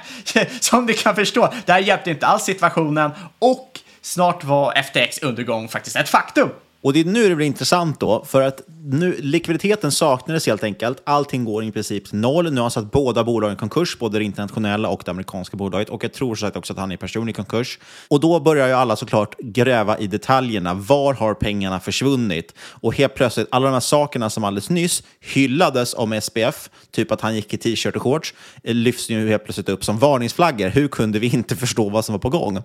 som 0.60 0.86
ni 0.86 0.94
kan 0.94 1.14
förstå, 1.14 1.52
där 1.66 1.78
hjälpte 1.78 2.10
inte 2.10 2.26
alls 2.26 2.44
situationen 2.44 3.10
och 3.38 3.80
snart 4.02 4.44
var 4.44 4.82
FTX 4.82 5.22
undergång 5.22 5.68
faktiskt 5.68 5.96
ett 5.96 6.08
faktum. 6.08 6.48
Och 6.86 6.92
det 6.92 7.00
är 7.00 7.04
nu 7.04 7.28
det 7.28 7.36
blir 7.36 7.46
intressant 7.46 8.00
då, 8.00 8.24
för 8.24 8.42
att 8.42 8.62
nu, 8.88 9.16
likviditeten 9.18 9.92
saknades 9.92 10.46
helt 10.46 10.64
enkelt. 10.64 11.02
Allting 11.04 11.44
går 11.44 11.64
i 11.64 11.72
princip 11.72 12.08
till 12.08 12.18
noll. 12.18 12.52
Nu 12.52 12.56
har 12.56 12.62
han 12.62 12.70
satt 12.70 12.92
båda 12.92 13.24
bolagen 13.24 13.56
i 13.56 13.58
konkurs, 13.58 13.98
både 13.98 14.18
det 14.18 14.24
internationella 14.24 14.88
och 14.88 15.02
det 15.04 15.10
amerikanska 15.10 15.56
bolaget. 15.56 15.88
Och 15.88 16.04
jag 16.04 16.12
tror 16.12 16.34
så 16.34 16.40
sagt 16.40 16.56
också 16.56 16.72
att 16.72 16.78
han 16.78 16.92
är 16.92 16.96
personlig 16.96 17.36
konkurs. 17.36 17.78
Och 18.08 18.20
då 18.20 18.40
börjar 18.40 18.68
ju 18.68 18.72
alla 18.72 18.96
såklart 18.96 19.38
gräva 19.38 19.98
i 19.98 20.06
detaljerna. 20.06 20.74
Var 20.74 21.14
har 21.14 21.34
pengarna 21.34 21.80
försvunnit? 21.80 22.54
Och 22.58 22.94
helt 22.94 23.14
plötsligt, 23.14 23.48
alla 23.50 23.66
de 23.66 23.72
här 23.72 23.80
sakerna 23.80 24.30
som 24.30 24.44
alldeles 24.44 24.70
nyss 24.70 25.02
hyllades 25.20 25.94
om 25.94 26.20
SPF, 26.20 26.70
typ 26.90 27.12
att 27.12 27.20
han 27.20 27.34
gick 27.34 27.54
i 27.54 27.58
t-shirt 27.58 27.96
och 27.96 28.02
shorts, 28.02 28.34
eh, 28.62 28.74
lyfts 28.74 29.10
ju 29.10 29.28
helt 29.28 29.44
plötsligt 29.44 29.68
upp 29.68 29.84
som 29.84 29.98
varningsflaggor. 29.98 30.68
Hur 30.68 30.88
kunde 30.88 31.18
vi 31.18 31.26
inte 31.26 31.56
förstå 31.66 31.88
vad 31.88 32.04
som 32.04 32.12
var 32.12 32.20
på 32.20 32.30
gång? 32.30 32.56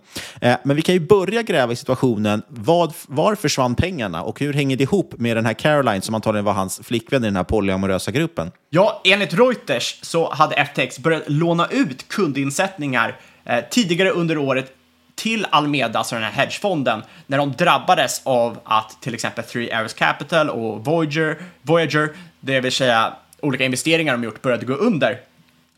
Eh, 0.42 0.56
men 0.64 0.76
vi 0.76 0.82
kan 0.82 0.96
ju 0.96 1.02
börja 1.02 1.42
gräva 1.42 1.74
i 1.74 1.76
situationen. 1.76 2.42
Vad, 2.48 2.94
var 3.08 3.36
försvann 3.36 3.76
pengarna 3.76 4.11
och 4.20 4.40
hur 4.40 4.54
hänger 4.54 4.78
det 4.78 4.84
ihop 4.84 5.14
med 5.18 5.38
den 5.38 5.46
här 5.46 5.54
Caroline 5.54 6.02
som 6.02 6.16
antagligen 6.16 6.46
var 6.46 6.54
hans 6.54 6.82
flickvän 6.84 7.24
i 7.24 7.28
den 7.28 7.36
här 7.36 7.44
polyamorösa 7.44 8.12
gruppen? 8.12 8.52
Ja, 8.70 9.02
enligt 9.06 9.34
Reuters 9.34 10.00
så 10.02 10.34
hade 10.34 10.66
FTX 10.66 11.00
börjat 11.00 11.24
låna 11.28 11.68
ut 11.68 12.08
kundinsättningar 12.08 13.20
eh, 13.46 13.60
tidigare 13.70 14.10
under 14.10 14.38
året 14.38 14.74
till 15.16 15.48
Almeda, 15.50 16.00
alltså 16.00 16.16
den 16.16 16.24
här 16.24 16.32
hedgefonden, 16.32 17.04
när 17.28 17.38
de 17.38 17.52
drabbades 17.52 18.22
av 18.24 18.60
att 18.64 19.02
till 19.02 19.14
exempel 19.14 19.44
Three 19.44 19.72
Arrows 19.72 19.94
Capital 19.94 20.50
och 20.50 20.86
Voyager, 20.86 21.38
Voyager, 21.62 22.10
det 22.40 22.60
vill 22.60 22.72
säga 22.72 23.14
olika 23.42 23.66
investeringar 23.66 24.14
de 24.14 24.24
gjort, 24.24 24.42
började 24.42 24.66
gå 24.66 24.74
under. 24.74 25.20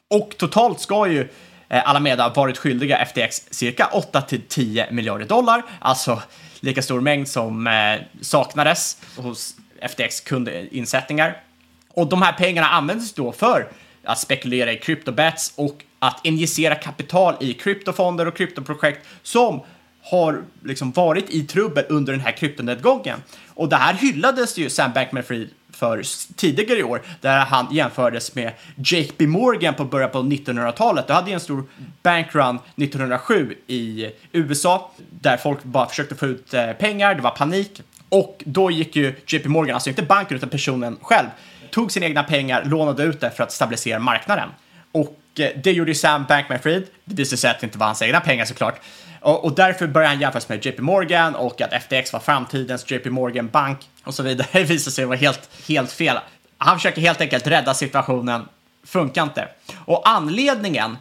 Och 0.10 0.36
totalt 0.38 0.80
ska 0.80 1.08
ju 1.08 1.30
eh, 1.70 1.90
Alameda 1.90 2.30
varit 2.30 2.58
skyldiga 2.58 3.06
FTX 3.06 3.42
cirka 3.50 3.90
8 3.92 4.22
till 4.22 4.42
10 4.48 4.92
miljarder 4.92 5.26
dollar, 5.26 5.64
alltså 5.80 6.22
lika 6.64 6.82
stor 6.82 7.02
mängd 7.02 7.28
som 7.28 7.68
eh, 7.68 8.02
saknades 8.22 8.98
hos 9.18 9.56
FTX 9.90 10.22
kundinsättningar. 10.22 11.42
Och 11.90 12.08
de 12.08 12.22
här 12.22 12.34
pengarna 12.34 12.68
användes 12.68 13.14
då 13.14 13.32
för 13.32 13.68
att 14.04 14.20
spekulera 14.20 14.72
i 14.72 14.78
kryptobets 14.78 15.54
och 15.56 15.84
att 16.00 16.26
injicera 16.26 16.76
kapital 16.76 17.36
i 17.40 17.54
kryptofonder 17.54 18.28
och 18.28 18.38
kryptoprojekt 18.38 19.08
som 19.24 19.62
har 20.02 20.44
liksom 20.64 20.92
varit 20.92 21.30
i 21.30 21.44
trubbel 21.44 21.86
under 21.90 22.14
den 22.14 22.22
här 22.22 22.32
kryptonedgången. 22.32 23.24
Och 23.48 23.70
det 23.70 23.76
här 23.76 23.94
hyllades 23.94 24.58
ju 24.58 24.70
Sam 24.70 24.92
Bankman-Fried 24.94 25.50
för 25.84 26.04
tidigare 26.36 26.80
i 26.80 26.84
år, 26.84 27.02
där 27.22 27.40
han 27.40 27.68
jämfördes 27.72 28.36
med 28.36 28.52
Jake 28.76 29.12
B. 29.18 29.28
Morgan 29.28 29.74
på 29.74 29.86
början 29.86 30.10
på 30.12 30.20
1900-talet. 30.20 31.08
Det 31.08 31.14
hade 31.14 31.32
en 31.32 31.40
stor 31.40 31.64
bankrun 32.04 32.60
1907 32.76 33.56
i 33.68 34.10
USA, 34.32 34.92
där 35.10 35.38
folk 35.38 35.64
bara 35.64 35.90
försökte 35.90 36.16
få 36.16 36.26
ut 36.26 36.54
eh, 36.54 36.72
pengar, 36.72 37.16
det 37.16 37.22
var 37.22 37.32
panik. 37.32 37.82
Och 38.10 38.44
då 38.46 38.72
gick 38.72 38.96
ju 38.96 39.16
JP 39.28 39.50
Morgan, 39.50 39.74
alltså 39.74 39.90
inte 39.90 40.04
banken 40.04 40.38
utan 40.38 40.50
personen 40.50 40.98
själv, 41.02 41.28
tog 41.72 41.92
sina 41.92 42.06
egna 42.06 42.24
pengar, 42.24 42.64
lånade 42.66 43.04
ut 43.04 43.22
det 43.22 43.32
för 43.32 43.44
att 43.44 43.52
stabilisera 43.52 44.00
marknaden. 44.00 44.50
Och 44.92 45.20
Eh, 45.40 45.50
det 45.64 45.72
gjorde 45.72 45.92
ju 45.92 45.96
Sam 45.96 46.26
Bankman-Fried. 46.26 46.84
Det 47.06 47.16
visade 47.16 47.38
sig 47.38 47.52
att 47.52 47.60
det 47.60 47.66
inte 47.66 47.78
var 47.78 47.86
hans 47.86 48.02
egna 48.02 48.20
pengar 48.20 48.46
såklart. 48.46 48.82
Och, 49.20 49.46
och 49.46 49.56
därför 49.56 49.88
började 49.88 50.14
han 50.14 50.22
jämföras 50.22 50.50
med 50.50 50.66
JP 50.66 50.82
Morgan 50.82 51.36
och 51.36 51.62
att 51.62 51.84
FTX 51.84 52.14
var 52.14 52.20
framtidens 52.20 52.92
JP 52.92 53.10
Morgan 53.10 53.48
Bank 53.48 53.80
och 54.04 54.14
så 54.14 54.24
vidare. 54.24 54.48
Det 54.52 54.64
visade 54.64 54.92
sig 54.92 55.06
vara 55.06 55.18
helt, 55.18 55.50
helt 55.68 55.92
fel. 55.92 56.20
Han 56.58 56.78
försöker 56.78 57.02
helt 57.02 57.22
enkelt 57.22 57.48
rädda 57.48 57.74
situationen. 57.74 58.46
Funkar 58.86 59.24
inte. 59.24 59.48
Och 59.86 60.10
anledningen 60.10 60.98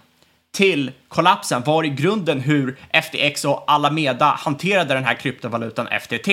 till 0.53 0.91
kollapsen 1.09 1.63
var 1.63 1.85
i 1.85 1.89
grunden 1.89 2.41
hur 2.41 2.79
FTX 3.03 3.45
och 3.45 3.65
Alameda 3.67 4.27
hanterade 4.27 4.95
den 4.95 5.05
här 5.05 5.15
kryptovalutan 5.15 5.89
FTT. 6.01 6.29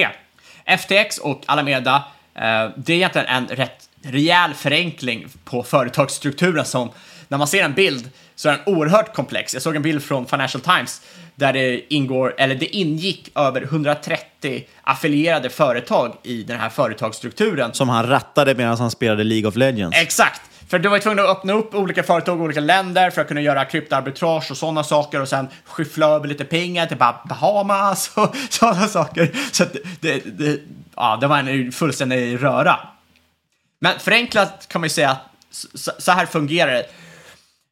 FTX 0.79 1.17
och 1.17 1.43
Alameda, 1.45 2.03
eh, 2.35 2.69
det 2.75 2.93
är 2.93 2.97
egentligen 2.97 3.27
en 3.27 3.47
rätt 3.47 3.89
rejäl 4.01 4.53
förenkling 4.53 5.27
på 5.43 5.63
företagsstrukturen 5.63 6.65
som 6.65 6.89
när 7.29 7.37
man 7.37 7.47
ser 7.47 7.63
en 7.63 7.73
bild 7.73 8.09
så 8.35 8.49
är 8.49 8.53
den 8.53 8.75
oerhört 8.75 9.13
komplex. 9.13 9.53
Jag 9.53 9.63
såg 9.63 9.75
en 9.75 9.81
bild 9.81 10.03
från 10.03 10.27
Financial 10.27 10.61
Times 10.61 11.01
där 11.35 11.53
det 11.53 11.93
ingår, 11.93 12.35
eller 12.37 12.55
det 12.55 12.75
ingick 12.75 13.31
över 13.35 13.61
130 13.61 14.63
affilierade 14.81 15.49
företag 15.49 16.15
i 16.23 16.43
den 16.43 16.59
här 16.59 16.69
företagsstrukturen. 16.69 17.73
Som 17.73 17.89
han 17.89 18.07
rattade 18.07 18.55
medan 18.55 18.77
han 18.77 18.91
spelade 18.91 19.23
League 19.23 19.47
of 19.47 19.55
Legends. 19.55 19.97
Exakt! 19.97 20.41
För 20.69 20.79
du 20.79 20.89
var 20.89 20.99
tvungen 20.99 21.19
att 21.19 21.29
öppna 21.29 21.53
upp 21.53 21.75
olika 21.75 22.03
företag 22.03 22.39
i 22.39 22.41
olika 22.41 22.59
länder 22.59 23.09
för 23.09 23.21
att 23.21 23.27
kunna 23.27 23.41
göra 23.41 23.65
kryptoarbitrage 23.65 24.51
och 24.51 24.57
sådana 24.57 24.83
saker 24.83 25.21
och 25.21 25.29
sen 25.29 25.47
skyffla 25.65 26.07
över 26.07 26.27
lite 26.27 26.45
pengar 26.45 26.85
till 26.85 26.97
Bahamas 26.97 28.11
och 28.15 28.35
sådana 28.49 28.87
saker. 28.87 29.31
Så 29.51 29.63
det, 29.99 30.21
det, 30.25 30.59
ja, 30.95 31.17
det 31.21 31.27
var 31.27 31.37
en 31.37 31.71
fullständig 31.71 32.43
röra. 32.43 32.79
Men 33.79 33.99
förenklat 33.99 34.67
kan 34.69 34.81
man 34.81 34.85
ju 34.85 34.89
säga 34.89 35.09
att 35.09 35.25
så 35.99 36.11
här 36.11 36.25
fungerar 36.25 36.71
det. 36.71 36.85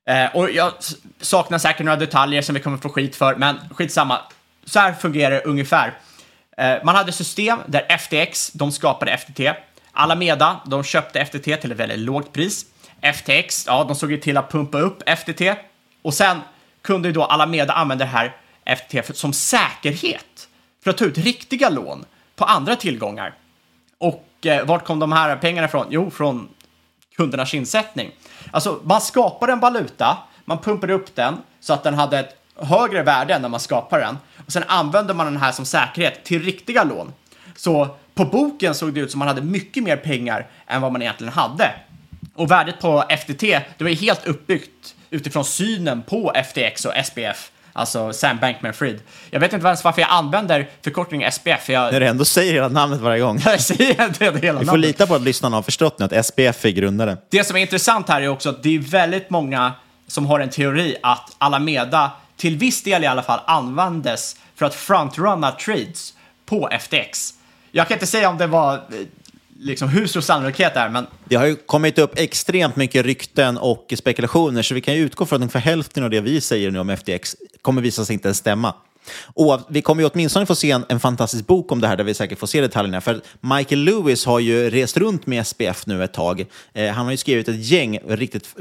Eh, 0.08 0.36
och 0.36 0.52
jag 0.52 0.74
saknar 1.22 1.58
säkert 1.58 1.86
några 1.86 1.98
detaljer 1.98 2.42
som 2.42 2.56
vi 2.56 2.62
kommer 2.62 2.78
få 2.78 2.90
skit 2.90 3.16
för, 3.16 3.36
men 3.36 3.56
skitsamma. 3.72 4.20
Så 4.66 4.80
här 4.80 4.94
fungerar 4.94 5.32
det 5.32 5.42
ungefär. 5.42 5.94
Eh, 6.58 6.76
man 6.84 6.96
hade 6.96 7.12
system 7.12 7.60
där 7.66 7.98
FTX, 7.98 8.52
de 8.52 8.72
skapade 8.72 9.18
FTT. 9.18 9.40
Alameda, 9.92 10.62
de 10.66 10.84
köpte 10.84 11.26
FTT 11.26 11.44
till 11.44 11.72
ett 11.72 11.78
väldigt 11.78 12.00
lågt 12.00 12.34
pris. 12.34 12.66
FTX, 13.16 13.66
ja, 13.68 13.84
de 13.84 13.96
såg 13.96 14.12
ju 14.12 14.18
till 14.18 14.38
att 14.38 14.52
pumpa 14.52 14.80
upp 14.80 15.10
FTT. 15.10 15.42
Och 16.02 16.14
sen 16.14 16.38
kunde 16.82 17.08
ju 17.08 17.14
då 17.14 17.24
Alameda 17.24 17.74
använda 17.74 18.06
det 18.06 18.12
här 18.12 18.36
FTT 18.76 19.18
som 19.18 19.34
säkerhet 19.34 20.48
för 20.84 20.90
att 20.90 20.98
ta 20.98 21.06
ut 21.06 21.18
riktiga 21.18 21.70
lån 21.70 22.06
på 22.36 22.46
andra 22.46 22.76
tillgångar. 22.76 23.34
Och 23.98 24.46
eh, 24.46 24.66
vart 24.66 24.86
kom 24.86 25.00
de 25.00 25.12
här 25.12 25.36
pengarna 25.36 25.68
ifrån? 25.68 25.88
Jo, 25.90 26.12
från 26.12 26.50
kundernas 27.16 27.54
insättning. 27.54 28.12
Alltså, 28.52 28.80
man 28.84 29.02
skapar 29.02 29.48
en 29.48 29.60
valuta, 29.60 30.18
man 30.46 30.58
pumpar 30.58 30.90
upp 30.90 31.16
den 31.16 31.38
så 31.60 31.74
att 31.74 31.84
den 31.84 31.94
hade 31.94 32.20
ett 32.20 32.36
högre 32.56 33.04
värde 33.04 33.34
än 33.34 33.42
när 33.42 33.50
man 33.50 33.60
skapar 33.60 34.00
den. 34.00 34.18
Och 34.46 34.52
sen 34.52 34.64
använder 34.68 35.14
man 35.14 35.26
den 35.26 35.38
här 35.38 35.52
som 35.52 35.66
säkerhet 35.66 36.24
till 36.24 36.44
riktiga 36.44 36.84
lån. 36.84 37.14
Så 37.56 37.88
på 38.14 38.26
boken 38.26 38.76
såg 38.76 38.94
det 38.94 39.00
ut 39.00 39.12
som 39.12 39.20
man 39.20 39.28
hade 39.28 39.42
mycket 39.42 39.84
mer 39.84 39.98
pengar 39.98 40.48
än 40.68 40.82
vad 40.82 40.92
man 40.92 41.02
egentligen 41.02 41.34
hade. 41.34 41.72
Och 42.36 42.52
värdet 42.52 42.80
på 42.80 43.04
FTT, 43.10 43.42
det 43.42 43.82
var 43.82 43.90
ju 43.90 43.96
helt 43.96 44.28
uppbyggt 44.28 44.96
utifrån 45.10 45.46
synen 45.46 46.02
på 46.02 46.34
FTX 46.36 46.86
och 46.86 46.94
SPF 47.06 47.52
alltså 47.78 48.14
Sam 48.14 48.38
Bankman-Fried. 48.40 49.00
Jag 49.30 49.40
vet 49.40 49.54
inte 49.54 49.68
ens 49.68 49.84
varför 49.84 50.02
jag 50.02 50.10
använder 50.12 50.68
förkortningen 50.82 51.32
SPF. 51.32 51.70
Jag... 51.70 51.94
När 51.94 52.00
du 52.00 52.06
ändå 52.08 52.26
säger 52.26 52.54
hela 52.54 52.68
namnet 52.68 53.00
varje 53.00 53.20
gång. 53.20 53.40
jag 53.46 53.62
säger 53.62 53.94
hela 54.42 54.54
namnet. 54.54 54.62
Vi 54.62 54.66
får 54.66 54.78
lita 54.78 55.08
på 55.08 55.16
att 55.16 55.22
lyssnarna 55.22 55.58
har 55.58 55.62
förstått 55.62 56.00
nu 56.00 56.06
att 56.06 56.26
SPF 56.26 56.66
är 56.66 56.70
grundare. 56.70 57.18
Det 57.30 57.44
som 57.44 57.56
är 57.56 57.62
intressant 57.62 58.10
här 58.10 58.22
är 58.22 58.28
också 58.28 58.50
att 58.50 58.64
det 58.64 58.76
är 58.76 58.80
väldigt 58.80 59.30
många 59.30 59.74
som 60.08 60.26
har 60.26 60.40
en 60.40 60.50
teori 60.50 60.96
att 61.04 61.36
Alameda, 61.38 62.12
till 62.36 62.58
viss 62.58 62.84
del 62.84 63.04
i 63.04 63.08
alla 63.08 63.24
fall, 63.24 63.40
användes 63.48 64.36
för 64.56 64.66
att 64.66 64.76
frontrunna 64.76 65.52
trades 65.52 66.14
på 66.46 66.70
FTX. 66.80 67.34
Jag 67.72 67.88
kan 67.88 67.96
inte 67.96 68.08
säga 68.08 68.30
om 68.30 68.38
det 68.38 68.48
var 68.48 68.82
liksom 69.60 69.90
hur 69.90 70.08
stor 70.08 70.22
sannolikhet 70.22 70.74
det 70.74 70.80
är. 70.80 70.90
Men... 70.90 71.08
Det 71.26 71.36
har 71.36 71.46
ju 71.46 71.56
kommit 71.56 72.00
upp 72.00 72.20
extremt 72.20 72.76
mycket 72.76 73.06
rykten 73.06 73.58
och 73.58 73.94
spekulationer, 73.98 74.62
så 74.62 74.74
vi 74.74 74.82
kan 74.82 74.96
ju 74.96 75.02
utgå 75.02 75.26
från 75.26 75.38
att 75.38 75.42
ungefär 75.42 75.60
hälften 75.60 76.04
av 76.04 76.10
det 76.10 76.22
vi 76.22 76.42
säger 76.42 76.72
nu 76.72 76.80
om 76.80 76.98
FTX 76.98 77.36
kommer 77.62 77.82
visa 77.82 78.06
sig 78.06 78.14
inte 78.14 78.34
stämma. 78.34 78.74
Och 79.24 79.62
vi 79.70 79.82
kommer 79.82 80.04
ju 80.04 80.10
åtminstone 80.14 80.46
få 80.46 80.56
se 80.56 80.72
en, 80.72 80.86
en, 80.90 81.00
fantastisk 81.00 81.48
bok 81.48 81.72
om 81.72 81.82
det 81.82 81.88
här 81.88 81.98
där 81.98 82.04
vi 82.04 82.14
säkert 82.14 82.40
får 82.40 82.48
se 82.48 82.62
detaljerna. 82.62 83.02
För 83.02 83.22
Michael 83.42 83.84
Lewis 83.84 84.26
har 84.26 84.40
ju 84.40 84.70
rest 84.70 84.98
runt 84.98 85.26
med 85.28 85.48
SPF 85.48 85.86
nu 85.86 86.04
ett 86.04 86.14
tag. 86.14 86.46
Eh, 86.74 86.94
han 86.94 87.06
har 87.06 87.12
ju 87.12 87.18
skrivit 87.18 87.48
ett 87.48 87.66
gäng 87.66 88.00
riktigt 88.08 88.56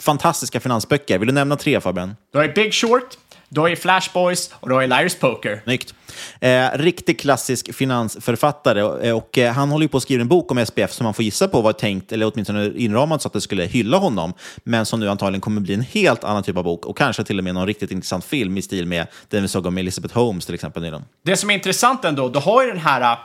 fantastiska 0.00 0.60
finansböcker. 0.60 1.18
Vill 1.18 1.26
du 1.26 1.34
nämna 1.34 1.56
tre 1.56 1.80
Fabian? 1.80 2.16
Du 2.32 2.38
har 2.38 2.48
Big 2.48 2.74
Short, 2.74 3.18
du 3.52 3.60
har 3.60 3.68
ju 3.68 3.76
Flash 3.76 4.12
Boys 4.12 4.50
och 4.52 4.68
du 4.68 4.74
har 4.74 4.82
ju 4.82 4.88
Liars 4.88 5.14
Poker. 5.14 5.60
Snyggt. 5.64 5.94
Eh, 6.40 6.68
riktigt 6.74 7.20
klassisk 7.20 7.74
finansförfattare 7.74 8.82
och, 8.82 9.04
eh, 9.04 9.16
och 9.16 9.38
eh, 9.38 9.52
han 9.52 9.70
håller 9.70 9.84
ju 9.84 9.88
på 9.88 9.96
att 9.96 10.02
skriva 10.02 10.20
en 10.20 10.28
bok 10.28 10.50
om 10.50 10.66
SPF 10.66 10.92
som 10.92 11.04
man 11.04 11.14
får 11.14 11.24
gissa 11.24 11.48
på 11.48 11.60
var 11.60 11.72
tänkt, 11.72 12.12
eller 12.12 12.30
åtminstone 12.32 12.72
inramat 12.76 13.22
så 13.22 13.28
att 13.28 13.32
det 13.32 13.40
skulle 13.40 13.64
hylla 13.64 13.96
honom, 13.96 14.34
men 14.64 14.86
som 14.86 15.00
nu 15.00 15.08
antagligen 15.08 15.40
kommer 15.40 15.60
bli 15.60 15.74
en 15.74 15.80
helt 15.80 16.24
annan 16.24 16.42
typ 16.42 16.56
av 16.56 16.64
bok 16.64 16.86
och 16.86 16.96
kanske 16.96 17.24
till 17.24 17.38
och 17.38 17.44
med 17.44 17.54
någon 17.54 17.66
riktigt 17.66 17.90
intressant 17.90 18.24
film 18.24 18.58
i 18.58 18.62
stil 18.62 18.86
med 18.86 19.06
den 19.28 19.42
vi 19.42 19.48
såg 19.48 19.66
om 19.66 19.78
Elizabeth 19.78 20.14
Holmes 20.14 20.46
till 20.46 20.54
exempel 20.54 20.82
nyligen. 20.82 21.04
Det 21.24 21.36
som 21.36 21.50
är 21.50 21.54
intressant 21.54 22.04
ändå, 22.04 22.28
du 22.28 22.38
har 22.38 22.62
ju 22.62 22.68
den 22.68 22.80
här 22.80 23.12
äh, 23.12 23.18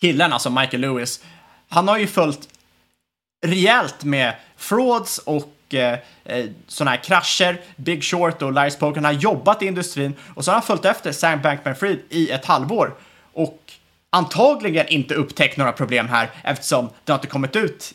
killen, 0.00 0.32
alltså 0.32 0.50
Michael 0.50 0.80
Lewis, 0.80 1.20
han 1.68 1.88
har 1.88 1.98
ju 1.98 2.06
följt 2.06 2.48
rejält 3.46 4.04
med 4.04 4.34
frauds 4.56 5.18
och 5.18 5.54
eh, 5.74 5.98
eh 6.24 6.44
sådana 6.66 6.90
här 6.90 7.02
krascher, 7.04 7.60
Big 7.76 8.04
Short 8.04 8.42
och 8.42 8.52
Liars 8.52 8.76
Poker. 8.76 8.94
Han 8.94 9.04
har 9.04 9.22
jobbat 9.22 9.62
i 9.62 9.66
industrin 9.66 10.14
och 10.34 10.44
så 10.44 10.50
har 10.50 10.54
han 10.54 10.62
följt 10.62 10.84
efter 10.84 11.12
Sam 11.12 11.40
Bankman-Fried 11.40 11.98
i 12.08 12.30
ett 12.30 12.44
halvår 12.44 12.94
och 13.32 13.58
antagligen 14.10 14.88
inte 14.88 15.14
upptäckt 15.14 15.56
några 15.56 15.72
problem 15.72 16.08
här 16.08 16.30
eftersom 16.42 16.88
det 17.04 17.12
har 17.12 17.18
inte 17.18 17.28
kommit 17.28 17.56
ut 17.56 17.94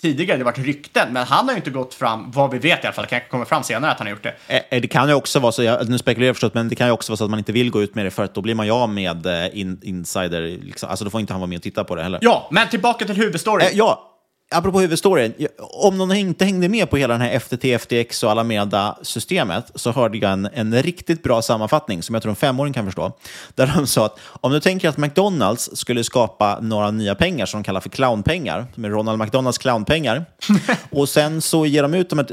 tidigare, 0.00 0.38
det 0.38 0.44
har 0.44 0.52
varit 0.52 0.66
rykten, 0.66 1.12
men 1.12 1.26
han 1.26 1.44
har 1.44 1.52
ju 1.52 1.56
inte 1.56 1.70
gått 1.70 1.94
fram, 1.94 2.30
vad 2.30 2.50
vi 2.50 2.58
vet 2.58 2.84
i 2.84 2.86
alla 2.86 2.94
fall, 2.94 3.04
det 3.04 3.08
kanske 3.08 3.28
kommer 3.28 3.44
fram 3.44 3.62
senare 3.62 3.90
att 3.90 3.98
han 3.98 4.06
har 4.06 4.10
gjort 4.10 4.22
det. 4.22 4.64
Eh, 4.70 4.80
Det 4.80 4.88
kan 4.88 5.08
ju 5.08 5.14
också 5.14 5.38
vara 5.38 5.52
så, 5.52 5.62
jag, 5.62 5.88
nu 5.88 5.98
spekulerar 5.98 6.28
jag 6.28 6.36
förstås, 6.36 6.54
men 6.54 6.68
det 6.68 6.74
kan 6.74 6.86
ju 6.86 6.92
också 6.92 7.12
vara 7.12 7.16
så 7.16 7.24
att 7.24 7.30
man 7.30 7.38
inte 7.38 7.52
vill 7.52 7.70
gå 7.70 7.82
ut 7.82 7.94
med 7.94 8.06
det 8.06 8.10
för 8.10 8.24
att 8.24 8.34
då 8.34 8.40
blir 8.40 8.54
man 8.54 8.66
ju 8.66 8.72
av 8.72 8.88
med 8.88 9.50
in, 9.52 9.80
insider, 9.82 10.42
liksom. 10.42 10.90
alltså 10.90 11.04
då 11.04 11.10
får 11.10 11.20
inte 11.20 11.32
han 11.32 11.40
vara 11.40 11.48
med 11.48 11.56
och 11.56 11.62
titta 11.62 11.84
på 11.84 11.94
det 11.94 12.02
heller. 12.02 12.18
Ja, 12.22 12.48
men 12.50 12.68
tillbaka 12.68 13.04
till 13.04 13.16
huvudstoryn. 13.16 13.66
Eh, 13.66 13.72
ja, 13.74 14.09
apropå 14.50 14.80
huvudstoryn. 14.80 15.34
Om 15.58 15.98
någon 15.98 16.16
inte 16.16 16.44
hängde 16.44 16.68
med 16.68 16.90
på 16.90 16.96
hela 16.96 17.14
den 17.14 17.20
här 17.20 17.38
FTT, 17.38 17.82
FTX 17.82 18.22
och 18.22 18.30
Alameda-systemet 18.30 19.70
så 19.74 19.92
hörde 19.92 20.18
jag 20.18 20.32
en, 20.32 20.48
en 20.54 20.82
riktigt 20.82 21.22
bra 21.22 21.42
sammanfattning 21.42 22.02
som 22.02 22.14
jag 22.14 22.22
tror 22.22 22.30
en 22.30 22.36
femåring 22.36 22.72
kan 22.72 22.84
förstå. 22.84 23.12
Där 23.54 23.72
de 23.76 23.86
sa 23.86 24.06
att 24.06 24.18
om 24.40 24.52
du 24.52 24.60
tänker 24.60 24.88
att 24.88 24.96
McDonalds 24.96 25.70
skulle 25.76 26.04
skapa 26.04 26.58
några 26.60 26.90
nya 26.90 27.14
pengar 27.14 27.46
som 27.46 27.62
de 27.62 27.64
kallar 27.64 27.80
för 27.80 27.88
clownpengar, 27.88 28.66
med 28.74 28.90
Ronald 28.90 29.18
McDonalds 29.18 29.58
clownpengar, 29.58 30.24
och 30.90 31.08
sen 31.08 31.40
så 31.40 31.66
ger 31.66 31.82
de 31.82 31.94
ut 31.94 32.10
dem, 32.10 32.24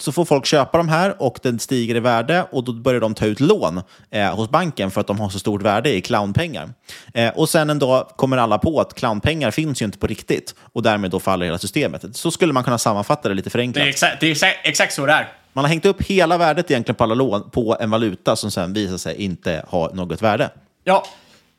så 0.00 0.12
får 0.12 0.24
folk 0.24 0.46
köpa 0.46 0.78
de 0.78 0.88
här 0.88 1.22
och 1.22 1.38
den 1.42 1.58
stiger 1.58 1.94
i 1.94 2.00
värde 2.00 2.46
och 2.50 2.64
då 2.64 2.72
börjar 2.72 3.00
de 3.00 3.14
ta 3.14 3.26
ut 3.26 3.40
lån 3.40 3.82
eh, 4.10 4.34
hos 4.34 4.50
banken 4.50 4.90
för 4.90 5.00
att 5.00 5.06
de 5.06 5.20
har 5.20 5.28
så 5.28 5.38
stort 5.38 5.62
värde 5.62 5.94
i 5.94 6.00
clownpengar. 6.00 6.70
Eh, 7.14 7.28
och 7.28 7.48
sen 7.48 7.70
en 7.70 7.78
dag 7.78 8.08
kommer 8.16 8.36
alla 8.36 8.58
på 8.58 8.80
att 8.80 8.94
clownpengar 8.94 9.50
finns 9.50 9.82
ju 9.82 9.86
inte 9.86 9.98
på 9.98 10.06
riktigt 10.06 10.54
och 10.72 10.82
därmed 10.82 11.10
då 11.10 11.20
faller 11.20 11.46
hela 11.46 11.57
systemet. 11.58 12.04
Så 12.16 12.30
skulle 12.30 12.52
man 12.52 12.64
kunna 12.64 12.78
sammanfatta 12.78 13.28
det 13.28 13.34
lite 13.34 13.46
Det 13.46 13.50
förenklat. 13.50 13.84
är, 13.84 13.88
exakt, 13.88 14.20
det 14.20 14.26
är 14.26 14.30
exakt, 14.30 14.58
exakt 14.62 14.92
så 14.94 15.06
det 15.06 15.12
är. 15.12 15.28
Man 15.52 15.64
har 15.64 15.68
hängt 15.68 15.86
upp 15.86 16.02
hela 16.02 16.38
värdet 16.38 16.70
egentligen 16.70 16.96
på 16.96 17.04
alla 17.04 17.14
lån 17.14 17.50
på 17.50 17.76
en 17.80 17.90
valuta 17.90 18.36
som 18.36 18.50
sen 18.50 18.72
visar 18.72 18.96
sig 18.96 19.22
inte 19.22 19.64
ha 19.68 19.90
något 19.94 20.22
värde. 20.22 20.50
Ja, 20.84 21.04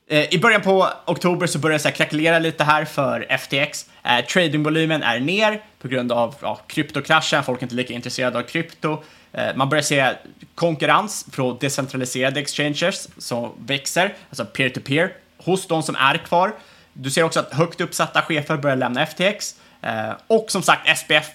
eh, 0.10 0.34
i 0.34 0.40
början 0.40 0.62
på 0.62 0.88
oktober 1.06 1.48
så 1.48 1.60
börjar 1.60 1.78
det 1.78 1.84
här 1.84 1.92
krackelera 1.92 2.40
lite 2.40 2.64
här 2.64 2.86
för 2.86 3.26
FTX. 3.30 3.86
Eh, 4.04 4.26
tradingvolymen 4.26 5.04
är 5.04 5.20
ner 5.20 5.62
på 5.82 5.88
grund 5.88 6.12
av 6.12 6.36
ja, 6.42 6.60
kryptokraschen, 6.68 7.44
folk 7.44 7.60
är 7.60 7.64
inte 7.64 7.76
lika 7.76 7.94
intresserade 7.94 8.38
av 8.40 8.44
krypto. 8.44 9.04
Eh, 9.32 9.56
man 9.56 9.70
börjar 9.70 9.82
se 9.84 10.14
konkurrens 10.56 11.26
från 11.32 11.58
decentraliserade 11.60 12.40
exchanges 12.40 13.10
som 13.18 13.52
växer, 13.66 14.14
alltså 14.30 14.46
peer-to-peer, 14.46 15.14
hos 15.38 15.68
de 15.68 15.84
som 15.84 15.96
är 15.96 16.18
kvar. 16.18 16.54
Du 16.94 17.12
ser 17.12 17.24
också 17.24 17.40
att 17.40 17.54
högt 17.54 17.82
uppsatta 17.82 18.22
chefer 18.22 18.58
börjar 18.58 18.76
lämna 18.78 19.02
FTX. 19.06 19.56
Eh, 19.82 20.12
och 20.28 20.46
som 20.52 20.62
sagt, 20.62 20.98
SPF 20.98 21.28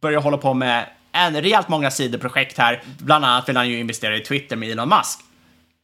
börjar 0.00 0.20
hålla 0.20 0.36
på 0.36 0.54
med 0.54 0.86
en 1.12 1.42
rejält 1.42 1.68
många 1.68 1.90
sidoprojekt 1.90 2.58
här. 2.58 2.82
Bland 2.98 3.24
annat 3.24 3.48
vill 3.48 3.56
han 3.56 3.68
ju 3.68 3.78
investera 3.78 4.16
i 4.16 4.20
Twitter 4.20 4.56
med 4.56 4.70
Elon 4.70 4.88
Musk. 4.88 5.20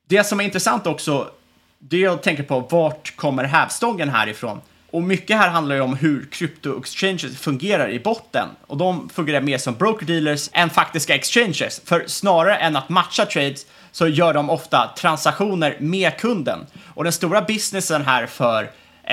Det 0.09 0.24
som 0.24 0.40
är 0.40 0.44
intressant 0.44 0.86
också, 0.86 1.30
det 1.78 1.99
jag 1.99 2.22
tänker 2.22 2.42
på, 2.42 2.61
vart 2.61 3.16
kommer 3.16 3.44
hävstången 3.44 4.09
härifrån? 4.09 4.61
Och 4.90 5.03
mycket 5.03 5.36
här 5.36 5.49
handlar 5.49 5.74
ju 5.74 5.80
om 5.80 5.97
hur 5.97 6.28
krypto-exchanges 6.32 7.36
fungerar 7.36 7.90
i 7.90 8.01
botten. 8.01 8.49
Och 8.66 8.76
de 8.76 9.09
fungerar 9.09 9.40
mer 9.40 9.59
som 9.59 9.74
broker-dealers 9.74 10.51
än 10.53 10.70
faktiska 10.70 11.14
exchanges. 11.14 11.80
För 11.84 12.05
snarare 12.07 12.57
än 12.57 12.76
att 12.76 12.88
matcha 12.88 13.26
trades 13.26 13.66
så 13.92 14.09
gör 14.09 14.34
de 14.34 14.51
ofta 14.51 14.94
transaktioner 14.99 15.76
med 15.80 16.18
kunden. 16.18 16.66
Och 16.94 17.05
den 17.05 17.12
stora 17.12 17.42
businessen 17.42 18.05
här 18.05 18.26
för 18.26 18.70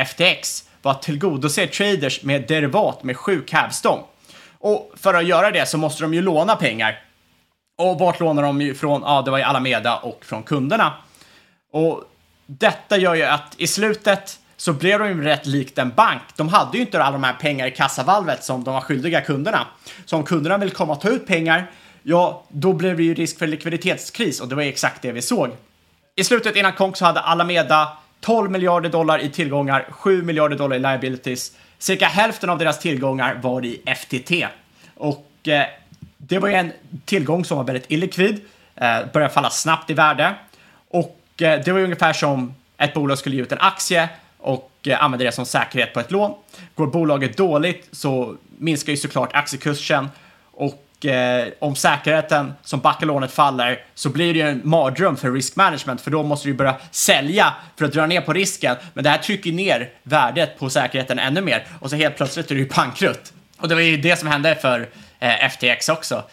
FTX 0.08 0.64
var 0.84 0.92
att 0.92 1.02
tillgodose 1.02 1.68
traders 1.68 2.24
med 2.24 2.48
derivat 2.48 3.04
med 3.04 3.18
sjuk 3.18 3.54
hävstång. 3.54 4.04
Och 4.60 4.92
för 4.96 5.14
att 5.14 5.26
göra 5.26 5.52
det 5.52 5.66
så 5.66 5.78
måste 5.78 6.04
de 6.04 6.14
ju 6.14 6.22
låna 6.22 6.56
pengar. 6.56 7.00
Och 7.78 8.00
vart 8.00 8.20
lånar 8.20 8.44
de 8.44 8.62
ifrån? 8.62 9.02
Ja, 9.06 9.22
det 9.22 9.32
var 9.32 9.38
ju 9.38 9.44
Alameda 9.44 9.98
och 9.98 10.26
från 10.26 10.44
kunderna. 10.44 10.94
Och 11.72 12.04
detta 12.46 12.98
gör 12.98 13.16
ju 13.16 13.24
att 13.24 13.56
i 13.58 13.68
slutet 13.68 14.40
så 14.58 14.74
blev 14.74 15.00
de 15.00 15.08
ju 15.08 15.24
rätt 15.24 15.46
likt 15.46 15.78
en 15.78 15.90
bank. 15.90 16.22
De 16.36 16.50
hade 16.50 16.78
ju 16.78 16.84
inte 16.84 17.04
alla 17.04 17.12
de 17.12 17.24
här 17.24 17.34
pengar 17.34 17.68
i 17.68 17.72
kassavalvet 17.72 18.44
som 18.44 18.64
de 18.64 18.74
var 18.74 18.82
skyldiga 18.82 19.22
kunderna. 19.22 19.68
Så 20.06 20.18
om 20.18 20.24
kunderna 20.24 20.58
vill 20.58 20.72
komma 20.72 20.94
och 20.94 21.02
ta 21.02 21.10
ut 21.10 21.28
pengar, 21.28 21.72
ja, 22.04 22.44
då 22.50 22.74
blev 22.74 22.98
det 22.98 23.04
ju 23.04 23.14
risk 23.14 23.40
för 23.40 23.48
likviditetskris 23.48 24.42
och 24.42 24.48
det 24.48 24.56
var 24.56 24.64
ju 24.64 24.70
exakt 24.70 25.02
det 25.02 25.12
vi 25.12 25.22
såg. 25.22 25.50
I 26.16 26.24
slutet 26.24 26.56
innan 26.56 26.74
konk 26.74 26.98
så 26.98 27.06
hade 27.06 27.20
Alameda 27.20 27.98
12 28.24 28.52
miljarder 28.52 28.90
dollar 28.90 29.20
i 29.20 29.30
tillgångar, 29.30 29.88
7 29.90 30.24
miljarder 30.24 30.58
dollar 30.58 30.76
i 30.76 30.80
liabilities. 30.80 31.52
Cirka 31.78 32.06
hälften 32.06 32.50
av 32.50 32.58
deras 32.58 32.80
tillgångar 32.80 33.40
var 33.42 33.66
i 33.66 33.82
FTT. 33.96 34.32
Och 34.96 35.48
eh, 35.48 35.66
det 36.18 36.40
var 36.40 36.48
ju 36.48 36.54
en 36.54 36.72
tillgång 37.06 37.46
som 37.46 37.58
var 37.58 37.64
väldigt 37.64 37.92
illikvid, 37.92 38.42
eh, 38.76 38.98
började 39.14 39.34
falla 39.34 39.50
snabbt 39.50 39.90
i 39.90 39.94
värde. 39.94 40.36
Och 40.90 41.20
eh, 41.42 41.62
det 41.66 41.72
var 41.72 41.80
ju 41.80 41.84
ungefär 41.84 42.14
som 42.14 42.56
ett 42.78 42.94
bolag 42.94 43.18
skulle 43.18 43.36
ge 43.36 43.42
ut 43.42 43.52
en 43.52 43.60
aktie 43.62 44.10
och 44.38 44.72
eh, 44.88 45.04
använda 45.04 45.26
det 45.26 45.32
som 45.32 45.46
säkerhet 45.46 45.94
på 45.94 46.00
ett 46.00 46.12
lån. 46.12 46.34
Går 46.76 46.88
bolaget 46.88 47.38
dåligt 47.38 47.88
så 47.92 48.36
minskar 48.58 48.92
ju 48.92 48.98
såklart 48.98 49.30
aktiekursen 49.34 50.10
och 50.52 50.86
eh, 51.06 51.48
om 51.60 51.76
säkerheten 51.76 52.54
som 52.62 52.80
backar 52.80 53.06
lånet 53.06 53.32
faller 53.32 53.86
så 53.96 54.10
blir 54.10 54.34
det 54.34 54.40
ju 54.40 54.50
en 54.50 54.62
mardröm 54.64 55.18
för 55.18 55.32
risk 55.32 55.56
management 55.56 56.02
för 56.02 56.12
då 56.12 56.24
måste 56.24 56.48
du 56.48 56.54
börja 56.54 56.76
sälja 56.92 57.54
för 57.78 57.86
att 57.86 57.94
dra 57.94 58.06
ner 58.06 58.22
på 58.22 58.34
risken. 58.34 58.76
Men 58.94 59.04
det 59.04 59.10
här 59.10 59.18
trycker 59.18 59.52
ner 59.52 59.90
värdet 60.04 60.60
på 60.60 60.70
säkerheten 60.70 61.20
ännu 61.20 61.42
mer 61.42 61.68
och 61.80 61.90
så 61.90 61.96
helt 61.96 62.18
plötsligt 62.18 62.52
är 62.52 62.56
det 62.56 62.62
ju 62.62 62.70
bankrutt. 62.70 63.34
Och 63.58 63.68
det 63.68 63.76
var 63.76 63.82
ju 63.82 63.98
det 63.98 64.16
som 64.16 64.28
hände 64.28 64.56
för 64.56 64.90
eh, 65.20 65.50
FTX 65.50 65.90
också. 65.90 66.24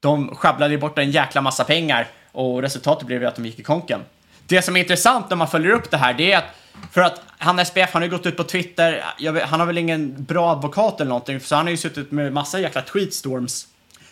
De 0.00 0.36
sjabblade 0.36 0.74
ju 0.74 0.78
bort 0.78 0.98
en 0.98 1.10
jäkla 1.10 1.40
massa 1.40 1.64
pengar 1.64 2.06
och 2.32 2.62
resultatet 2.62 3.06
blev 3.06 3.22
ju 3.22 3.28
att 3.28 3.36
de 3.36 3.46
gick 3.46 3.58
i 3.58 3.62
konken. 3.62 4.00
Det 4.46 4.62
som 4.62 4.76
är 4.76 4.80
intressant 4.80 5.30
när 5.30 5.36
man 5.36 5.48
följer 5.48 5.70
upp 5.72 5.90
det 5.90 5.96
här, 5.96 6.14
det 6.14 6.32
är 6.32 6.38
att 6.38 6.44
för 6.92 7.00
att 7.00 7.22
han 7.38 7.66
SPF, 7.66 7.92
han 7.92 8.02
har 8.02 8.06
ju 8.06 8.10
gått 8.10 8.26
ut 8.26 8.36
på 8.36 8.44
Twitter, 8.44 9.04
jag 9.18 9.32
vet, 9.32 9.42
han 9.42 9.60
har 9.60 9.66
väl 9.66 9.78
ingen 9.78 10.24
bra 10.24 10.50
advokat 10.50 11.00
eller 11.00 11.08
någonting, 11.08 11.40
så 11.40 11.56
han 11.56 11.66
har 11.66 11.70
ju 11.70 11.76
suttit 11.76 12.10
med 12.10 12.32
massa 12.32 12.60
jäkla 12.60 12.82
tweetstorms 12.82 13.66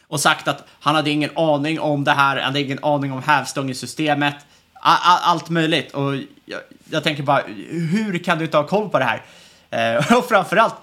och 0.09 0.21
sagt 0.21 0.49
att 0.49 0.65
han 0.81 0.95
hade 0.95 1.11
ingen 1.11 1.31
aning 1.37 1.81
om 1.81 2.05
det 2.05 2.13
här, 2.13 2.37
han 2.37 2.45
hade 2.45 2.61
ingen 2.61 2.85
aning 2.85 3.13
om 3.13 3.23
hävstångssystemet, 3.23 4.37
allt 4.81 5.49
möjligt. 5.49 5.93
Och 5.93 6.17
jag, 6.45 6.61
jag 6.91 7.05
tänker 7.05 7.23
bara, 7.23 7.43
hur 7.71 8.19
kan 8.19 8.39
du 8.39 8.45
inte 8.45 8.57
ha 8.57 8.67
koll 8.67 8.89
på 8.89 8.99
det 8.99 9.05
här? 9.05 9.23
Eh, 9.71 10.13
och 10.19 10.29
framförallt, 10.29 10.75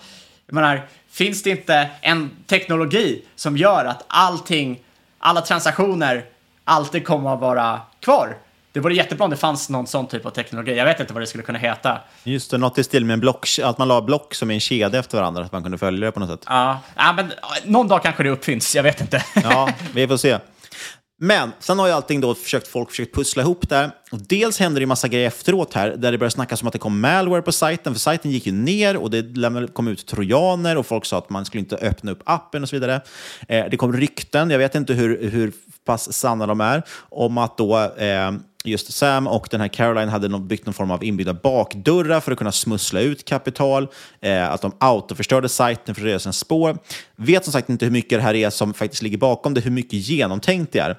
jag 0.47 0.53
menar, 0.53 0.87
finns 1.09 1.43
det 1.43 1.49
inte 1.49 1.89
en 2.01 2.29
teknologi 2.47 3.21
som 3.35 3.57
gör 3.57 3.85
att 3.85 4.03
allting, 4.07 4.79
alla 5.19 5.41
transaktioner 5.41 6.25
alltid 6.63 7.05
kommer 7.05 7.33
att 7.33 7.39
vara 7.39 7.81
kvar? 7.99 8.37
Det 8.75 8.81
vore 8.81 8.95
jättebra 8.95 9.25
om 9.25 9.31
det 9.31 9.37
fanns 9.37 9.69
någon 9.69 9.87
sån 9.87 10.07
typ 10.07 10.25
av 10.25 10.29
teknologi. 10.29 10.77
Jag 10.77 10.85
vet 10.85 10.99
inte 10.99 11.13
vad 11.13 11.21
det 11.21 11.27
skulle 11.27 11.43
kunna 11.43 11.59
heta. 11.59 12.01
Just 12.23 12.51
det, 12.51 12.57
något 12.57 12.77
i 12.77 12.83
stil 12.83 13.05
med 13.05 13.13
en 13.13 13.19
block, 13.19 13.47
att 13.63 13.77
man 13.77 13.87
la 13.87 14.01
block 14.01 14.33
som 14.33 14.51
en 14.51 14.59
kedja 14.59 14.99
efter 14.99 15.17
varandra, 15.17 15.43
att 15.43 15.51
man 15.51 15.63
kunde 15.63 15.77
följa 15.77 16.05
det 16.05 16.11
på 16.11 16.19
något 16.19 16.29
sätt. 16.29 16.45
Ja, 16.47 16.79
ja 16.95 17.13
men 17.13 17.31
någon 17.65 17.87
dag 17.87 18.03
kanske 18.03 18.23
det 18.23 18.29
uppfinns. 18.29 18.75
Jag 18.75 18.83
vet 18.83 19.01
inte. 19.01 19.23
Ja, 19.43 19.69
vi 19.93 20.07
får 20.07 20.17
se. 20.17 20.37
Men 21.17 21.51
sen 21.59 21.79
har 21.79 21.87
ju 21.87 21.93
allting 21.93 22.21
då 22.21 22.35
försökt, 22.35 22.67
folk 22.67 22.89
försökt 22.89 23.15
pussla 23.15 23.43
ihop 23.43 23.69
där. 23.69 23.91
Och 24.11 24.19
dels 24.21 24.59
händer 24.59 24.79
det 24.79 24.83
ju 24.83 24.87
massa 24.87 25.07
grejer 25.07 25.27
efteråt 25.27 25.73
här, 25.73 25.89
där 25.89 26.11
det 26.11 26.17
började 26.17 26.31
snackas 26.31 26.61
om 26.61 26.67
att 26.67 26.73
det 26.73 26.79
kom 26.79 26.99
malware 26.99 27.41
på 27.41 27.51
sajten, 27.51 27.93
för 27.93 27.99
sajten 27.99 28.31
gick 28.31 28.45
ju 28.45 28.51
ner 28.51 28.97
och 28.97 29.11
det 29.11 29.73
kom 29.73 29.87
ut 29.87 30.05
trojaner 30.05 30.77
och 30.77 30.85
folk 30.85 31.05
sa 31.05 31.17
att 31.17 31.29
man 31.29 31.45
skulle 31.45 31.59
inte 31.59 31.75
öppna 31.75 32.11
upp 32.11 32.21
appen 32.25 32.63
och 32.63 32.69
så 32.69 32.75
vidare. 32.75 33.01
Eh, 33.47 33.65
det 33.71 33.77
kom 33.77 33.93
rykten, 33.93 34.49
jag 34.49 34.57
vet 34.57 34.75
inte 34.75 34.93
hur, 34.93 35.29
hur 35.29 35.53
pass 35.85 36.13
sanna 36.13 36.47
de 36.47 36.61
är, 36.61 36.83
om 37.09 37.37
att 37.37 37.57
då 37.57 37.77
eh, 37.97 38.31
just 38.67 38.93
Sam 38.93 39.27
och 39.27 39.47
den 39.51 39.61
här 39.61 39.67
Caroline 39.67 40.09
hade 40.09 40.39
byggt 40.39 40.65
någon 40.65 40.73
form 40.73 40.91
av 40.91 41.03
inbyggda 41.03 41.33
bakdörrar 41.33 42.19
för 42.19 42.31
att 42.31 42.37
kunna 42.37 42.51
smussla 42.51 43.01
ut 43.01 43.25
kapital, 43.25 43.87
eh, 44.21 44.51
att 44.51 44.61
de 44.61 44.71
autoförstörde 44.77 45.49
sajten 45.49 45.95
för 45.95 46.01
att 46.01 46.05
röja 46.05 46.19
sina 46.19 46.33
spår. 46.33 46.77
Vet 47.15 47.43
som 47.43 47.53
sagt 47.53 47.69
inte 47.69 47.85
hur 47.85 47.91
mycket 47.91 48.19
det 48.19 48.23
här 48.23 48.33
är 48.33 48.49
som 48.49 48.73
faktiskt 48.73 49.01
ligger 49.01 49.17
bakom 49.17 49.53
det, 49.53 49.61
hur 49.61 49.71
mycket 49.71 49.93
genomtänkt 49.93 50.73
det 50.73 50.79
är. 50.79 50.97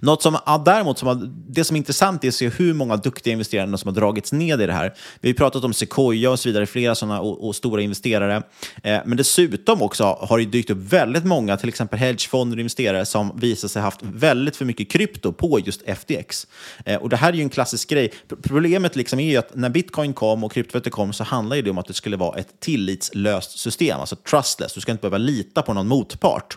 Något 0.00 0.22
som 0.22 0.38
ja, 0.46 0.62
däremot, 0.64 0.98
som 0.98 1.08
har, 1.08 1.30
det 1.48 1.64
som 1.64 1.76
är 1.76 1.78
intressant 1.78 2.24
är 2.24 2.28
att 2.28 2.34
se 2.34 2.48
hur 2.48 2.74
många 2.74 2.96
duktiga 2.96 3.32
investerare 3.32 3.78
som 3.78 3.88
har 3.88 3.94
dragits 3.94 4.32
ned 4.32 4.60
i 4.60 4.66
det 4.66 4.72
här. 4.72 4.94
Vi 5.20 5.28
har 5.28 5.34
pratat 5.34 5.64
om 5.64 5.72
Sequoia 5.72 6.30
och 6.30 6.40
så 6.40 6.48
vidare, 6.48 6.66
flera 6.66 6.94
sådana 6.94 7.20
och, 7.20 7.48
och 7.48 7.56
stora 7.56 7.82
investerare. 7.82 8.42
Eh, 8.82 9.00
men 9.06 9.16
dessutom 9.16 9.82
också 9.82 10.04
har 10.04 10.38
det 10.38 10.44
dykt 10.44 10.70
upp 10.70 10.78
väldigt 10.78 11.24
många, 11.24 11.56
till 11.56 11.68
exempel 11.68 11.98
hedgefonder 11.98 12.56
och 12.56 12.60
investerare 12.60 13.06
som 13.06 13.38
visar 13.40 13.68
sig 13.68 13.82
haft 13.82 14.00
väldigt 14.02 14.56
för 14.56 14.64
mycket 14.64 14.90
krypto 14.90 15.32
på 15.32 15.58
just 15.58 15.82
FTX. 15.82 16.46
Eh, 16.84 16.96
och 16.96 17.08
det 17.08 17.16
här 17.16 17.28
är 17.28 17.36
ju 17.36 17.42
en 17.42 17.50
klassisk 17.50 17.90
grej. 17.90 18.12
Problemet 18.42 18.96
liksom 18.96 19.20
är 19.20 19.30
ju 19.30 19.36
att 19.36 19.54
när 19.54 19.70
bitcoin 19.70 20.12
kom 20.12 20.44
och 20.44 20.52
kryptovalutor 20.52 20.90
kom 20.90 21.12
så 21.12 21.24
handlade 21.24 21.62
det 21.62 21.70
om 21.70 21.78
att 21.78 21.86
det 21.86 21.94
skulle 21.94 22.16
vara 22.16 22.38
ett 22.38 22.60
tillitslöst 22.60 23.58
system, 23.58 24.00
alltså 24.00 24.16
trustless. 24.16 24.74
Du 24.74 24.80
ska 24.80 24.92
inte 24.92 25.02
behöva 25.02 25.18
lita 25.18 25.62
på 25.62 25.72
någon 25.72 25.88
motpart. 25.88 26.56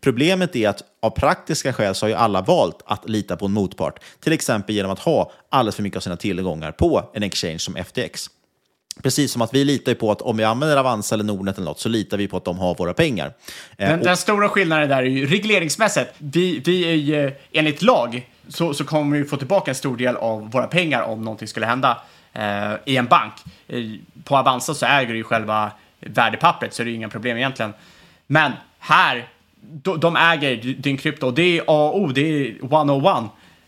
Problemet 0.00 0.56
är 0.56 0.68
att 0.68 0.82
av 1.02 1.10
praktiska 1.10 1.72
skäl 1.72 1.94
så 1.94 2.04
har 2.06 2.08
ju 2.08 2.14
alla 2.16 2.40
valt 2.40 2.82
att 2.86 3.08
lita 3.08 3.36
på 3.36 3.46
en 3.46 3.52
motpart, 3.52 3.98
till 4.20 4.32
exempel 4.32 4.74
genom 4.74 4.90
att 4.90 4.98
ha 4.98 5.32
alldeles 5.48 5.76
för 5.76 5.82
mycket 5.82 5.96
av 5.96 6.00
sina 6.00 6.16
tillgångar 6.16 6.72
på 6.72 7.10
en 7.14 7.22
exchange 7.22 7.58
som 7.58 7.76
FTX. 7.76 8.26
Precis 9.02 9.32
som 9.32 9.42
att 9.42 9.54
vi 9.54 9.64
litar 9.64 9.92
ju 9.92 9.96
på 9.96 10.10
att 10.10 10.22
om 10.22 10.36
vi 10.36 10.44
använder 10.44 10.76
Avanza 10.76 11.14
eller 11.14 11.24
Nordnet 11.24 11.56
eller 11.56 11.64
något 11.64 11.80
så 11.80 11.88
litar 11.88 12.16
vi 12.16 12.28
på 12.28 12.36
att 12.36 12.44
de 12.44 12.58
har 12.58 12.74
våra 12.74 12.94
pengar. 12.94 13.26
Eh, 13.26 13.88
Men 13.90 13.98
och- 13.98 14.04
den 14.04 14.16
stora 14.16 14.48
skillnaden 14.48 14.88
där 14.88 14.96
är 15.02 15.02
ju 15.06 15.26
regleringsmässigt. 15.26 16.10
Vi, 16.18 16.58
vi 16.64 16.84
är 16.90 16.94
ju, 16.94 17.32
enligt 17.52 17.82
lag 17.82 18.28
så, 18.48 18.74
så 18.74 18.84
kommer 18.84 19.18
vi 19.18 19.24
få 19.24 19.36
tillbaka 19.36 19.70
en 19.70 19.74
stor 19.74 19.96
del 19.96 20.16
av 20.16 20.50
våra 20.50 20.66
pengar 20.66 21.02
om 21.02 21.24
någonting 21.24 21.48
skulle 21.48 21.66
hända 21.66 22.02
eh, 22.32 22.72
i 22.84 22.96
en 22.96 23.06
bank. 23.06 23.32
Eh, 23.68 23.78
på 24.24 24.36
Avanza 24.36 24.74
så 24.74 24.86
äger 24.86 25.12
du 25.12 25.16
ju 25.16 25.24
själva 25.24 25.72
värdepappret 26.00 26.74
så 26.74 26.82
är 26.82 26.86
det 26.86 26.92
inga 26.92 27.08
problem 27.08 27.36
egentligen. 27.36 27.72
Men 28.26 28.52
här, 28.78 29.28
de, 29.72 30.00
de 30.00 30.16
äger 30.16 30.56
din 30.56 30.96
krypto 30.96 31.30
det 31.30 31.58
är 31.58 31.62
A 31.66 31.88
och 31.88 32.00
O, 32.00 32.06
det 32.06 32.20
är 32.20 32.64
101. 32.64 33.24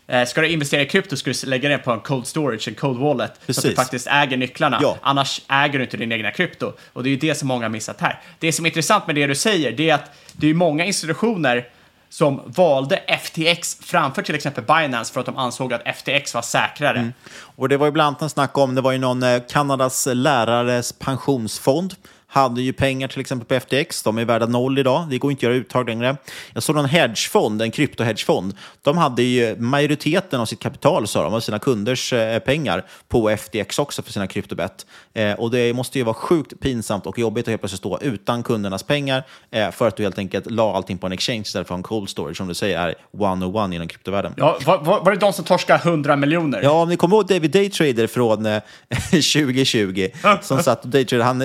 Eh, 0.07 0.25
ska 0.25 0.41
du 0.41 0.49
investera 0.49 0.81
i 0.81 0.85
krypto 0.85 1.17
ska 1.17 1.31
du 1.31 1.47
lägga 1.49 1.69
det 1.69 1.77
på 1.77 1.91
en 1.91 1.99
cold 1.99 2.27
storage, 2.27 2.67
en 2.67 2.75
cold 2.75 2.99
wallet, 2.99 3.31
så 3.31 3.35
att 3.35 3.47
du 3.47 3.53
Precis. 3.53 3.75
faktiskt 3.75 4.07
äger 4.07 4.37
nycklarna. 4.37 4.79
Ja. 4.81 4.97
Annars 5.01 5.41
äger 5.49 5.79
du 5.79 5.85
inte 5.85 5.97
din 5.97 6.11
egna 6.11 6.31
krypto. 6.31 6.73
Och 6.93 7.03
det 7.03 7.09
är 7.09 7.11
ju 7.11 7.17
det 7.17 7.35
som 7.35 7.47
många 7.47 7.65
har 7.65 7.69
missat 7.69 8.01
här. 8.01 8.21
Det 8.39 8.51
som 8.51 8.65
är 8.65 8.69
intressant 8.69 9.07
med 9.07 9.15
det 9.15 9.27
du 9.27 9.35
säger, 9.35 9.71
det 9.71 9.89
är 9.89 9.95
att 9.95 10.11
det 10.33 10.47
är 10.47 10.53
många 10.53 10.85
institutioner 10.85 11.67
som 12.09 12.41
valde 12.45 12.97
FTX 13.23 13.77
framför 13.81 14.21
till 14.21 14.35
exempel 14.35 14.63
Binance 14.63 15.13
för 15.13 15.19
att 15.19 15.25
de 15.25 15.37
ansåg 15.37 15.73
att 15.73 15.97
FTX 15.97 16.33
var 16.33 16.41
säkrare. 16.41 16.99
Mm. 16.99 17.13
Och 17.39 17.69
det 17.69 17.77
var 17.77 17.85
ju 17.85 17.91
bland 17.91 18.07
annat 18.07 18.21
en 18.21 18.29
snack 18.29 18.57
om, 18.57 18.75
det 18.75 18.81
var 18.81 18.91
ju 18.91 18.97
någon 18.97 19.23
eh, 19.23 19.41
Kanadas 19.49 20.07
lärares 20.11 20.93
pensionsfond 20.93 21.95
hade 22.29 22.61
ju 22.61 22.73
pengar 22.73 23.07
till 23.07 23.21
exempel 23.21 23.47
på 23.47 23.65
FTX. 23.65 24.03
De 24.03 24.17
är 24.17 24.25
värda 24.25 24.45
noll 24.45 24.79
idag. 24.79 25.07
Det 25.09 25.17
går 25.17 25.31
inte 25.31 25.39
att 25.39 25.43
göra 25.43 25.55
uttag 25.55 25.89
längre. 25.89 26.17
Jag 26.53 26.63
såg 26.63 26.75
någon 26.75 26.85
hedgefond, 26.85 27.61
en 27.61 27.71
kryptohedgefond. 27.71 28.53
De 28.81 28.97
hade 28.97 29.23
ju 29.23 29.55
majoriteten 29.59 30.39
av 30.39 30.45
sitt 30.45 30.59
kapital, 30.59 31.07
sa 31.07 31.23
de, 31.23 31.33
av 31.33 31.39
sina 31.39 31.59
kunders 31.59 32.13
eh, 32.13 32.39
pengar 32.39 32.85
på 33.07 33.29
FTX 33.37 33.79
också 33.79 34.01
för 34.01 34.11
sina 34.11 34.27
kryptobett. 34.27 34.85
Eh, 35.13 35.33
och 35.33 35.51
det 35.51 35.73
måste 35.73 35.97
ju 35.97 36.03
vara 36.03 36.13
sjukt 36.13 36.59
pinsamt 36.59 37.05
och 37.05 37.19
jobbigt 37.19 37.43
att 37.43 37.49
helt 37.49 37.61
plötsligt 37.61 37.79
stå 37.79 37.99
utan 38.01 38.43
kundernas 38.43 38.83
pengar 38.83 39.23
eh, 39.51 39.71
för 39.71 39.87
att 39.87 39.97
du 39.97 40.03
helt 40.03 40.17
enkelt 40.17 40.51
la 40.51 40.75
allting 40.75 40.97
på 40.97 41.07
en 41.07 41.13
exchange 41.13 41.41
istället 41.41 41.67
för 41.67 41.75
en 41.75 41.83
cold 41.83 42.09
storage, 42.09 42.37
som 42.37 42.47
du 42.47 42.53
säger 42.53 42.87
är 42.87 42.95
one-on-one 43.11 43.75
inom 43.75 43.87
kryptovärlden. 43.87 44.33
Ja, 44.37 44.57
var, 44.65 44.77
var, 44.77 45.03
var 45.03 45.11
det 45.11 45.17
de 45.17 45.33
som 45.33 45.45
torskade 45.45 45.79
100 45.83 46.15
miljoner? 46.15 46.61
Ja, 46.63 46.71
om 46.81 46.89
ni 46.89 46.97
kommer 46.97 47.15
ihåg 47.15 47.27
David 47.27 47.51
Daytrader 47.51 48.07
från 48.07 48.45
eh, 48.45 48.61
2020 49.11 50.07
som 50.41 50.63
satt 50.63 50.83
och 50.83 50.89
daytradade. 50.89 51.25
Han, 51.27 51.41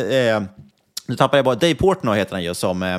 nu 1.06 1.16
tappar 1.16 1.38
jag 1.38 1.44
bara, 1.44 1.54
Dave 1.54 1.74
Portnoy 1.74 2.18
heter 2.18 2.32
han 2.32 2.44
ju, 2.44 2.54
som 2.54 2.82
eh, 2.82 2.98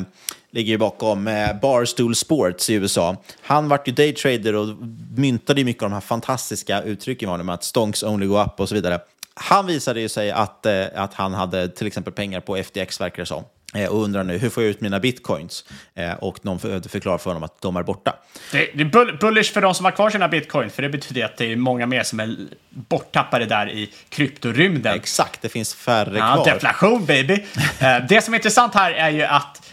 ligger 0.51 0.77
bakom 0.77 1.27
eh, 1.27 1.59
Barstool 1.61 2.15
Sports 2.15 2.69
i 2.69 2.73
USA. 2.73 3.17
Han 3.41 3.67
vart 3.67 3.87
ju 3.87 3.91
daytrader 3.91 4.55
och 4.55 4.67
myntade 5.15 5.61
ju 5.61 5.65
mycket 5.65 5.83
av 5.83 5.89
de 5.89 5.93
här 5.93 6.01
fantastiska 6.01 6.81
uttrycken 6.81 7.27
med 7.27 7.33
honom, 7.33 7.49
att 7.49 7.63
stonks 7.63 8.03
only 8.03 8.25
go 8.25 8.41
up 8.41 8.59
och 8.59 8.69
så 8.69 8.75
vidare. 8.75 8.99
Han 9.33 9.67
visade 9.67 10.01
ju 10.01 10.09
sig 10.09 10.31
att, 10.31 10.65
eh, 10.65 10.85
att 10.95 11.13
han 11.13 11.33
hade 11.33 11.67
till 11.67 11.87
exempel 11.87 12.13
pengar 12.13 12.39
på 12.39 12.57
FTX, 12.57 13.01
verkar 13.01 13.21
det 13.21 13.25
som. 13.25 13.43
Eh, 13.73 13.89
och 13.89 14.03
undrar 14.03 14.23
nu, 14.23 14.37
hur 14.37 14.49
får 14.49 14.63
jag 14.63 14.69
ut 14.69 14.81
mina 14.81 14.99
bitcoins? 14.99 15.65
Eh, 15.95 16.13
och 16.13 16.45
någon 16.45 16.59
för- 16.59 16.89
förklarar 16.89 17.17
för 17.17 17.29
honom 17.29 17.43
att 17.43 17.61
de 17.61 17.75
är 17.75 17.83
borta. 17.83 18.15
Det, 18.51 18.69
det 18.73 18.81
är 18.81 18.85
bull, 18.85 19.17
bullish 19.21 19.53
för 19.53 19.61
de 19.61 19.73
som 19.75 19.85
har 19.85 19.91
kvar 19.91 20.09
sina 20.09 20.27
bitcoin, 20.27 20.69
för 20.69 20.81
det 20.81 20.89
betyder 20.89 21.25
att 21.25 21.37
det 21.37 21.51
är 21.51 21.55
många 21.55 21.85
mer 21.85 22.03
som 22.03 22.19
är 22.19 22.35
borttappade 22.69 23.45
där 23.45 23.69
i 23.69 23.89
kryptorymden. 24.09 24.95
Exakt, 24.95 25.41
det 25.41 25.49
finns 25.49 25.73
färre 25.75 26.17
Ja, 26.17 26.33
kvar. 26.35 26.45
deflation 26.53 27.05
baby. 27.05 27.33
Eh, 27.79 27.97
det 28.09 28.21
som 28.21 28.33
är 28.33 28.37
intressant 28.37 28.73
här 28.75 28.91
är 28.91 29.09
ju 29.09 29.23
att, 29.23 29.71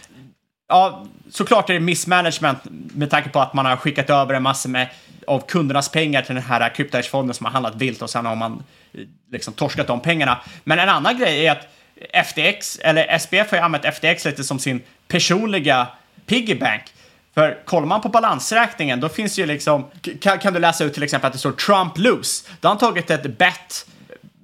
ja, 0.69 1.05
såklart 1.31 1.69
är 1.69 1.73
det 1.73 1.79
missmanagement 1.79 2.59
med 2.95 3.09
tanke 3.09 3.29
på 3.29 3.39
att 3.39 3.53
man 3.53 3.65
har 3.65 3.75
skickat 3.77 4.09
över 4.09 4.33
en 4.33 4.43
massa 4.43 4.69
med, 4.69 4.87
av 5.27 5.39
kundernas 5.47 5.89
pengar 5.89 6.21
till 6.21 6.35
den 6.35 6.43
här 6.43 6.75
kryptohedgefonden 6.75 7.33
som 7.33 7.45
har 7.45 7.53
handlat 7.53 7.75
vilt 7.75 8.01
och 8.01 8.09
sen 8.09 8.25
har 8.25 8.35
man 8.35 8.63
liksom 9.31 9.53
torskat 9.53 9.87
de 9.87 9.99
pengarna. 9.99 10.41
Men 10.63 10.79
en 10.79 10.89
annan 10.89 11.17
grej 11.17 11.47
är 11.47 11.51
att 11.51 11.67
FTX, 12.25 12.79
eller 12.83 13.07
SBF 13.19 13.51
har 13.51 13.57
ju 13.57 13.63
använt 13.63 13.85
FTX 13.95 14.25
lite 14.25 14.43
som 14.43 14.59
sin 14.59 14.81
personliga 15.07 15.87
piggybank. 16.25 16.81
För 17.33 17.59
kollar 17.65 17.87
man 17.87 18.01
på 18.01 18.09
balansräkningen, 18.09 18.99
då 18.99 19.09
finns 19.09 19.35
det 19.35 19.41
ju 19.41 19.47
liksom, 19.47 19.85
kan, 20.21 20.39
kan 20.39 20.53
du 20.53 20.59
läsa 20.59 20.83
ut 20.83 20.93
till 20.93 21.03
exempel 21.03 21.27
att 21.27 21.33
det 21.33 21.39
står 21.39 21.51
Trump 21.51 21.97
lose. 21.97 22.45
Då 22.59 22.67
har 22.67 22.69
han 22.75 22.79
tagit 22.79 23.09
ett 23.09 23.37
bet 23.37 23.85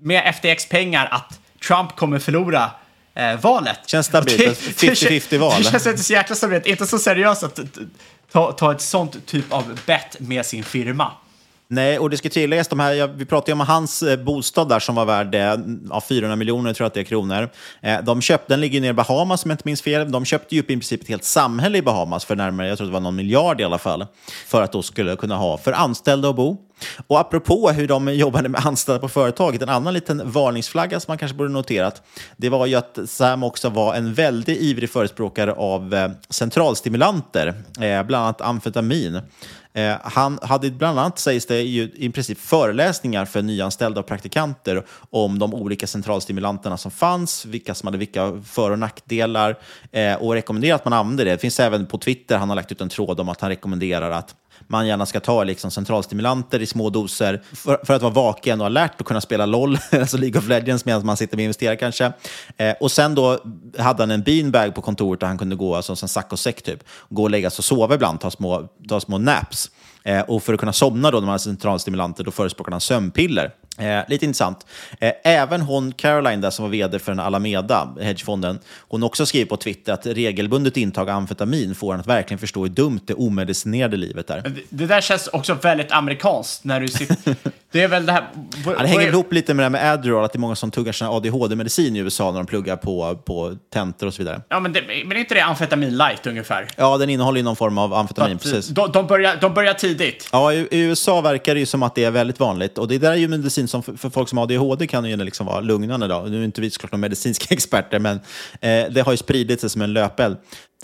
med 0.02 0.36
FTX-pengar 0.36 1.08
att 1.12 1.40
Trump 1.68 1.96
kommer 1.96 2.20
förlora 2.20 2.72
eh, 3.16 3.40
valet. 3.40 3.80
Känns 3.86 4.06
stabilt, 4.06 4.38
Det- 4.38 4.46
ett 4.46 4.80
det- 4.80 4.94
50-50 4.94 5.38
val. 5.38 5.54
Det 5.58 5.64
känns 5.72 5.88
inte 5.88 6.04
så 6.04 6.14
jäkla 6.14 6.36
stabilt, 6.36 6.66
inte 6.66 6.88
så 6.88 7.00
seriöst 7.00 7.44
att 7.44 7.60
ta, 8.32 8.52
ta 8.52 8.72
ett 8.72 8.82
sånt 8.82 9.26
typ 9.26 9.54
av 9.54 9.80
bet 9.86 10.20
med 10.20 10.46
sin 10.46 10.64
firma. 10.64 11.12
Nej, 11.70 12.00
och 12.00 12.10
det 12.10 12.18
ska 12.18 12.30
tilläggas, 12.30 12.68
de 12.68 12.80
här, 12.80 12.94
ja, 12.94 13.08
vi 13.08 13.26
pratade 13.26 13.52
ju 13.52 13.54
om 13.54 13.60
hans 13.60 14.04
eh, 14.04 14.20
bostad 14.20 14.70
där 14.70 14.80
som 14.80 14.96
var 14.96 15.06
värd 15.06 15.36
eh, 15.36 15.56
ja, 15.90 16.02
400 16.10 16.36
miljoner, 16.36 16.74
tror 16.74 16.86
jag 16.86 16.88
att 16.88 16.94
det 16.94 17.00
är 17.00 17.04
kronor. 17.04 17.50
Eh, 17.82 18.04
de 18.04 18.22
köpte, 18.22 18.54
den 18.54 18.62
ligger 18.62 18.82
nere 18.82 18.90
i 18.90 18.94
Bahamas 18.94 19.46
om 19.46 19.52
jag 19.52 19.54
inte 19.54 19.68
minns 19.68 19.82
fel. 19.82 20.12
De 20.12 20.26
köpte 20.26 20.56
ju 20.56 20.62
upp 20.62 20.70
i 20.70 20.74
princip 20.74 21.02
ett 21.02 21.08
helt 21.08 21.24
samhälle 21.24 21.78
i 21.78 21.82
Bahamas 21.82 22.26
för 22.26 22.36
närmare, 22.36 22.68
jag 22.68 22.78
tror 22.78 22.88
det 22.88 22.94
var 22.94 23.00
någon 23.00 23.16
miljard 23.16 23.62
i 23.62 23.64
alla 23.64 23.78
fall, 23.78 24.06
för 24.48 24.62
att 24.62 24.72
då 24.72 24.82
skulle 24.82 25.16
kunna 25.16 25.36
ha 25.36 25.58
för 25.58 25.72
anställda 25.72 26.30
att 26.30 26.36
bo. 26.36 26.58
Och 27.08 27.20
apropå 27.20 27.70
hur 27.70 27.88
de 27.88 28.14
jobbade 28.14 28.50
med 28.50 28.66
anställda 28.66 29.00
på 29.00 29.10
företaget, 29.10 29.62
en 29.62 29.70
annan 29.70 29.94
liten 29.94 30.32
varningsflagga 30.32 31.00
som 31.00 31.12
man 31.12 31.18
kanske 31.18 31.38
borde 31.38 31.50
noterat, 31.50 32.02
det 32.38 32.50
var 32.50 32.66
ju 32.66 32.76
att 32.76 33.00
Sam 33.06 33.44
också 33.44 33.70
var 33.70 33.94
en 33.94 34.14
väldigt 34.14 34.62
ivrig 34.62 34.90
förespråkare 34.90 35.54
av 35.54 35.94
eh, 35.94 36.12
centralstimulanter, 36.30 37.48
eh, 37.82 38.04
bland 38.04 38.24
annat 38.24 38.42
amfetamin. 38.42 39.22
Eh, 39.78 39.96
han 40.04 40.40
hade 40.42 40.72
bland 40.72 41.00
annat, 41.00 41.20
sägs 41.20 41.46
det, 41.46 41.62
ju 41.62 41.92
i 41.96 42.10
princip 42.10 42.40
föreläsningar 42.40 43.26
för 43.26 43.42
nyanställda 43.42 44.00
och 44.00 44.08
praktikanter 44.08 44.86
om 45.10 45.40
de 45.40 45.54
olika 45.54 45.88
centralstimulanterna 45.88 46.78
som 46.78 46.92
fanns, 46.92 47.46
vilka 47.46 47.76
som 47.76 47.88
hade 47.88 47.98
vilka 47.98 48.42
för 48.46 48.72
och 48.72 48.80
nackdelar 48.80 49.56
eh, 49.92 50.16
och 50.16 50.34
rekommenderar 50.34 50.76
att 50.76 50.86
man 50.86 50.94
använder 50.94 51.26
det. 51.26 51.32
Det 51.32 51.38
finns 51.38 51.60
även 51.60 51.86
på 51.86 51.98
Twitter, 51.98 52.38
han 52.38 52.50
har 52.50 52.56
lagt 52.56 52.72
ut 52.72 52.82
en 52.82 52.90
tråd 52.90 53.20
om 53.20 53.30
att 53.30 53.42
han 53.42 53.50
rekommenderar 53.50 54.12
att 54.12 54.36
man 54.68 54.88
gärna 54.88 55.06
ska 55.06 55.20
ta 55.20 55.44
liksom 55.44 55.72
centralstimulanter 55.72 56.62
i 56.62 56.66
små 56.66 56.90
doser 56.90 57.42
för, 57.54 57.80
för 57.84 57.94
att 57.94 58.02
vara 58.02 58.14
vaken 58.14 58.62
och 58.62 58.68
alert 58.68 59.02
och 59.02 59.08
kunna 59.08 59.22
spela 59.22 59.46
LOL, 59.46 59.78
alltså 59.92 60.18
League 60.18 60.40
of 60.40 60.48
Legends, 60.48 60.86
medan 60.86 61.06
man 61.06 61.18
sitter 61.18 61.38
med 61.38 61.44
investerare 61.44 61.76
kanske. 61.76 62.12
Eh, 62.58 62.76
och 62.80 62.92
sen 62.92 63.16
då 63.16 63.40
hade 63.78 64.04
han 64.04 64.12
en 64.12 64.22
beanbag 64.22 64.76
på 64.76 64.82
kontoret 64.82 65.20
där 65.20 65.28
han 65.28 65.38
kunde 65.38 65.56
gå, 65.56 65.76
alltså 65.76 65.92
en 65.92 66.08
sack 66.08 66.32
och 66.32 66.40
säck 66.40 66.62
typ, 66.62 66.84
gå 67.10 67.24
och 67.24 67.30
lägga 67.30 67.50
sig 67.50 67.58
och 67.58 67.66
sova 67.66 67.96
ibland, 67.96 68.20
ta 68.20 68.32
små, 68.32 68.68
ta 68.90 69.00
små 69.00 69.18
naps. 69.18 69.72
Eh, 70.04 70.22
och 70.22 70.44
för 70.44 70.54
att 70.54 70.60
kunna 70.60 70.74
somna 70.74 71.12
då 71.12 71.18
när 71.18 71.26
man 71.26 71.32
har 71.32 71.38
centralstimulanter, 71.38 72.24
då 72.24 72.32
förespråkar 72.32 72.72
han 72.72 72.82
sömnpiller. 72.82 73.52
Eh, 73.78 74.04
lite 74.08 74.26
intressant. 74.26 74.66
Eh, 75.00 75.12
även 75.24 75.62
hon, 75.62 75.92
Caroline, 75.92 76.42
där 76.42 76.50
som 76.50 76.64
var 76.64 76.70
vd 76.70 77.00
för 77.00 77.12
den 77.12 77.20
Alameda, 77.20 77.96
hedgefonden, 78.02 78.60
hon 78.80 79.02
har 79.02 79.08
också 79.08 79.26
skrivit 79.26 79.50
på 79.50 79.58
Twitter 79.58 79.94
att 79.94 80.06
regelbundet 80.06 80.78
intag 80.78 81.10
av 81.10 81.16
amfetamin 81.16 81.76
får 81.76 81.94
en 81.94 82.00
att 82.00 82.08
verkligen 82.08 82.40
förstå 82.40 82.62
hur 82.62 82.70
dumt 82.70 83.00
det 83.06 83.14
omedicinerade 83.14 83.98
livet 83.98 84.30
är. 84.30 84.42
Det, 84.42 84.62
det 84.70 84.86
där 84.86 85.02
känns 85.02 85.28
också 85.28 85.54
väldigt 85.54 85.92
amerikanskt 85.92 86.64
när 86.64 86.80
du 86.80 86.88
sitter... 86.88 87.36
det 87.72 87.84
är 87.84 87.88
väl 87.88 88.06
det 88.06 88.12
här... 88.12 88.28
Ja, 88.66 88.76
det 88.80 88.88
hänger 88.88 89.08
ihop 89.08 89.34
lite 89.34 89.54
med 89.54 89.62
det 89.62 89.66
här 89.66 89.70
med 89.70 89.94
Adderall, 89.94 90.26
att 90.26 90.34
det 90.34 90.38
är 90.38 90.40
många 90.40 90.56
som 90.56 90.72
tuggar 90.72 90.92
sina 90.92 91.12
ADHD-medicin 91.12 91.96
i 91.96 92.00
USA 92.00 92.32
när 92.32 92.40
de 92.40 92.46
pluggar 92.46 92.76
på, 92.76 93.16
på 93.26 93.58
tentor 93.74 94.08
och 94.08 94.14
så 94.14 94.22
vidare. 94.22 94.42
Ja, 94.50 94.60
men, 94.60 94.74
det, 94.74 94.82
men 95.06 95.12
är 95.12 95.20
inte 95.20 95.34
det 95.34 95.42
amfetamin 95.42 95.98
light 95.98 96.28
ungefär? 96.28 96.68
Ja, 96.76 96.98
den 96.98 97.10
innehåller 97.10 97.38
ju 97.38 97.44
någon 97.44 97.56
form 97.56 97.78
av 97.78 97.94
amfetamin, 97.94 98.38
precis. 98.38 98.68
De, 98.68 98.92
de, 98.92 99.08
börjar, 99.08 99.38
de 99.42 99.54
börjar 99.54 99.74
tidigt. 99.74 100.30
Ja, 100.32 100.54
i, 100.54 100.68
i 100.72 100.80
USA 100.80 101.22
verkar 101.22 101.54
det 101.54 101.60
ju 101.60 101.66
som 101.66 101.84
att 101.84 101.96
det 101.96 102.04
är 102.04 102.12
väldigt 102.12 102.40
vanligt. 102.40 102.78
Och 102.78 102.88
det 102.88 102.98
där 102.98 103.12
är 103.12 103.16
ju 103.16 103.28
medicin 103.28 103.67
som 103.68 103.84
för, 103.84 103.94
för 103.94 104.10
folk 104.10 104.30
som 104.30 104.38
har 104.38 104.44
ADHD 104.44 104.88
kan 104.88 105.06
ju 105.06 105.18
liksom 105.18 105.46
vara 105.46 105.60
lugnande. 105.60 106.08
Då. 106.08 106.26
Nu 106.30 106.42
är 106.42 106.46
inte 106.46 106.62
vi 106.62 106.70
såklart 106.70 106.92
några 106.92 107.02
medicinska 107.02 107.46
experter, 107.54 108.00
men 108.00 108.16
eh, 108.62 108.92
det 108.92 109.02
har 109.06 109.12
ju 109.12 109.18
spridit 109.18 109.62
sig 109.62 109.70
som 109.70 109.82
en 109.82 109.94
löpeld. 109.94 110.38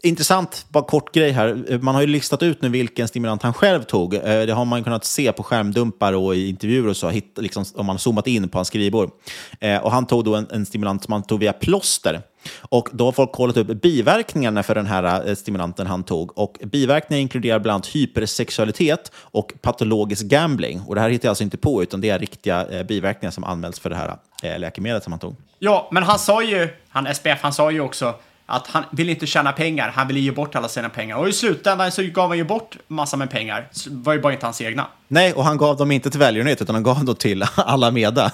Intressant, 0.05 0.65
bara 0.69 0.83
kort 0.83 1.13
grej 1.13 1.31
här. 1.31 1.79
Man 1.81 1.95
har 1.95 2.01
ju 2.01 2.07
listat 2.07 2.43
ut 2.43 2.61
nu 2.61 2.69
vilken 2.69 3.07
stimulant 3.07 3.43
han 3.43 3.53
själv 3.53 3.83
tog. 3.83 4.13
Eh, 4.13 4.21
det 4.21 4.53
har 4.53 4.65
man 4.65 4.83
kunnat 4.83 5.05
se 5.05 5.31
på 5.31 5.43
skärmdumpar 5.43 6.13
och 6.13 6.35
i 6.35 6.49
intervjuer 6.49 6.87
och 6.87 6.97
så, 6.97 7.11
liksom, 7.37 7.65
om 7.75 7.85
man 7.85 7.93
har 7.93 7.97
zoomat 7.97 8.27
in 8.27 8.49
på 8.49 8.57
hans 8.57 8.67
skrivbord. 8.67 9.11
Eh, 9.59 9.83
och 9.83 9.91
han 9.91 10.05
tog 10.05 10.25
då 10.25 10.35
en, 10.35 10.47
en 10.51 10.65
stimulant 10.65 11.03
som 11.03 11.11
han 11.11 11.23
tog 11.23 11.39
via 11.39 11.53
plåster. 11.53 12.21
Och 12.59 12.89
då 12.91 13.05
har 13.05 13.11
folk 13.11 13.31
kollat 13.31 13.57
upp 13.57 13.67
biverkningarna 13.67 14.63
för 14.63 14.75
den 14.75 14.85
här 14.85 15.29
eh, 15.29 15.35
stimulanten 15.35 15.87
han 15.87 16.03
tog. 16.03 16.37
Och 16.37 16.57
biverkningar 16.63 17.21
inkluderar 17.21 17.59
bland 17.59 17.73
annat 17.73 17.87
hypersexualitet 17.87 19.11
och 19.15 19.53
patologisk 19.61 20.25
gambling. 20.25 20.81
Och 20.87 20.95
det 20.95 21.01
här 21.01 21.09
hittar 21.09 21.25
jag 21.25 21.31
alltså 21.31 21.43
inte 21.43 21.57
på, 21.57 21.83
utan 21.83 22.01
det 22.01 22.09
är 22.09 22.19
riktiga 22.19 22.83
biverkningar 22.87 23.31
som 23.31 23.43
anmäls 23.43 23.79
för 23.79 23.89
det 23.89 23.95
här 23.95 24.17
läkemedlet 24.57 25.03
som 25.03 25.13
han 25.13 25.19
tog. 25.19 25.35
Ja, 25.59 25.89
men 25.91 26.03
han 26.03 26.19
sa 26.19 26.43
ju, 26.43 26.69
han 26.89 27.15
SPF, 27.15 27.39
han 27.41 27.53
sa 27.53 27.71
ju 27.71 27.79
också 27.79 28.13
att 28.45 28.67
han 28.67 28.83
vill 28.91 29.09
inte 29.09 29.27
tjäna 29.27 29.51
pengar, 29.51 29.89
han 29.95 30.07
vill 30.07 30.17
ge 30.17 30.31
bort 30.31 30.55
alla 30.55 30.67
sina 30.67 30.89
pengar. 30.89 31.17
Och 31.17 31.29
i 31.29 31.33
slutändan 31.33 31.91
så 31.91 32.03
gav 32.03 32.27
han 32.27 32.37
ju 32.37 32.43
bort 32.43 32.77
massa 32.87 33.17
med 33.17 33.29
pengar. 33.29 33.69
Så 33.71 33.89
var 33.93 34.13
ju 34.13 34.21
bara 34.21 34.33
inte 34.33 34.45
hans 34.45 34.61
egna. 34.61 34.87
Nej, 35.07 35.33
och 35.33 35.43
han 35.43 35.57
gav 35.57 35.77
dem 35.77 35.91
inte 35.91 36.09
till 36.09 36.19
välgörenhet, 36.19 36.61
utan 36.61 36.75
han 36.75 36.83
gav 36.83 37.05
dem 37.05 37.15
till 37.15 37.43
Alameda. 37.55 38.31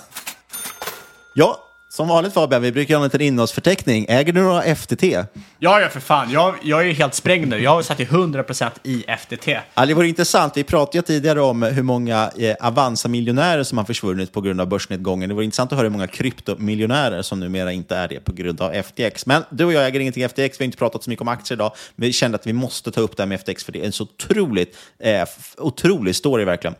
Ja, 1.36 1.57
som 2.00 2.08
vanligt 2.08 2.34
Fabian, 2.34 2.62
vi 2.62 2.72
brukar 2.72 2.95
ha 2.95 3.04
en 3.04 3.08
liten 3.08 3.22
innehållsförteckning. 3.22 4.06
Äger 4.10 4.34
du 4.34 4.41
några 4.41 4.76
FTT? 4.76 5.04
Ja, 5.04 5.28
ja 5.60 5.89
för 5.89 6.00
fan. 6.00 6.32
Jag, 6.32 6.56
jag 6.64 6.88
är 6.88 6.93
helt 6.93 7.14
sprängd 7.14 7.47
nu. 7.47 7.60
Jag 7.64 7.72
har 7.72 7.82
satt 7.82 8.00
i 8.00 8.06
100% 8.06 8.70
i 8.84 9.06
FTT. 9.18 9.47
Ja, 9.74 9.86
det 9.86 9.93
vore 9.93 10.08
intressant. 10.08 10.58
Vi 10.58 10.64
pratade 10.64 10.97
ju 10.97 11.02
tidigare 11.02 11.41
om 11.41 11.64
hur 11.64 11.84
många 11.84 12.32
eh, 12.38 12.56
Avanza-miljonärer 12.60 13.64
som 13.64 13.78
har 13.78 13.86
försvunnit 13.86 14.32
på 14.32 14.41
grund 14.41 14.62
av 14.62 14.68
börsnedgången. 14.68 15.30
Det 15.30 15.36
vore 15.36 15.45
intressant 15.45 15.72
att 15.72 15.78
höra 15.78 15.86
hur 15.86 15.91
många 15.91 16.08
kryptomiljonärer 16.08 17.22
som 17.22 17.39
numera 17.39 17.72
inte 17.72 17.95
är 17.95 18.08
det 18.08 18.20
på 18.20 18.32
grund 18.32 18.62
av 18.62 18.74
FTX. 18.84 19.26
Men 19.26 19.43
du 19.50 19.66
och 19.66 19.74
jag 19.74 19.88
äger 19.88 20.00
ingenting 20.00 20.30
FTX. 20.30 20.60
Vi 20.60 20.64
har 20.64 20.66
inte 20.66 20.78
pratat 20.78 21.04
så 21.04 21.10
mycket 21.10 21.22
om 21.22 21.28
aktier 21.28 21.56
idag. 21.56 21.72
Men 21.95 22.08
vi 22.08 22.14
kände 22.14 22.36
att 22.36 22.47
vi 22.47 22.54
måste 22.54 22.91
ta 22.91 23.02
upp 23.02 23.18
det 23.18 23.24
här 23.24 23.28
med 23.28 23.39
FTX 23.39 23.64
för 23.64 23.72
det 23.72 23.82
är 23.82 23.86
en 23.86 23.91
så 23.91 24.04
otroligt, 24.04 24.78
eh, 25.00 25.28
otrolig 25.58 26.16
story 26.16 26.45
verkligen. 26.45 26.76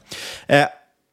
Eh, 0.48 0.66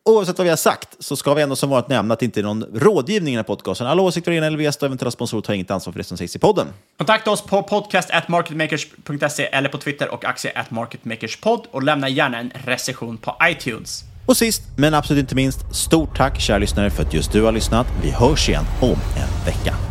oavsett 0.07 0.39
vad 0.39 0.45
vi 0.45 0.51
har 0.51 0.57
sagt 0.57 0.89
så 0.99 1.17
ska 1.17 1.35
vi 1.35 1.43
ändå 1.43 1.57
som 1.57 1.71
vanligt 1.71 1.89
nämna 1.89 2.15
att 2.15 2.21
det 2.21 2.27
inte 2.27 2.41
är 2.41 2.45
någon 2.45 2.65
rådgivning 2.75 3.35
i 3.35 3.37
den 3.37 3.39
här 3.39 3.43
podcasten. 3.47 3.87
Alla 3.87 4.03
åsikter 4.03 4.33
egna 4.33 4.47
eller 4.47 4.59
gäster 4.59 4.87
och 4.87 4.89
eventuella 4.89 5.11
sponsorer 5.11 5.43
tar 5.43 5.55
inget 5.55 5.71
ansvar 5.71 5.93
för 5.93 5.99
det 5.99 6.05
som 6.05 6.17
sägs 6.17 6.37
i 6.37 6.39
podden. 6.39 6.67
Kontakta 6.99 7.31
oss 7.31 7.43
på 7.43 7.63
podcast.marketmakers.se 7.63 9.43
eller 9.43 9.69
på 9.69 9.79
Twitter 9.79 10.09
och 10.09 10.25
aktie.marketmakerspod 10.25 11.67
och 11.71 11.83
lämna 11.83 12.09
gärna 12.09 12.39
en 12.39 12.53
recension 12.65 13.17
på 13.17 13.37
iTunes. 13.43 14.05
Och 14.27 14.37
sist, 14.37 14.63
men 14.77 14.95
absolut 14.95 15.21
inte 15.21 15.35
minst, 15.35 15.75
stort 15.75 16.17
tack 16.17 16.41
kära 16.41 16.59
lyssnare 16.59 16.91
för 16.91 17.03
att 17.03 17.15
just 17.15 17.33
du 17.33 17.43
har 17.43 17.53
lyssnat. 17.53 17.87
Vi 18.03 18.11
hörs 18.11 18.49
igen 18.49 18.65
om 18.81 18.91
en 18.91 19.45
vecka. 19.47 19.86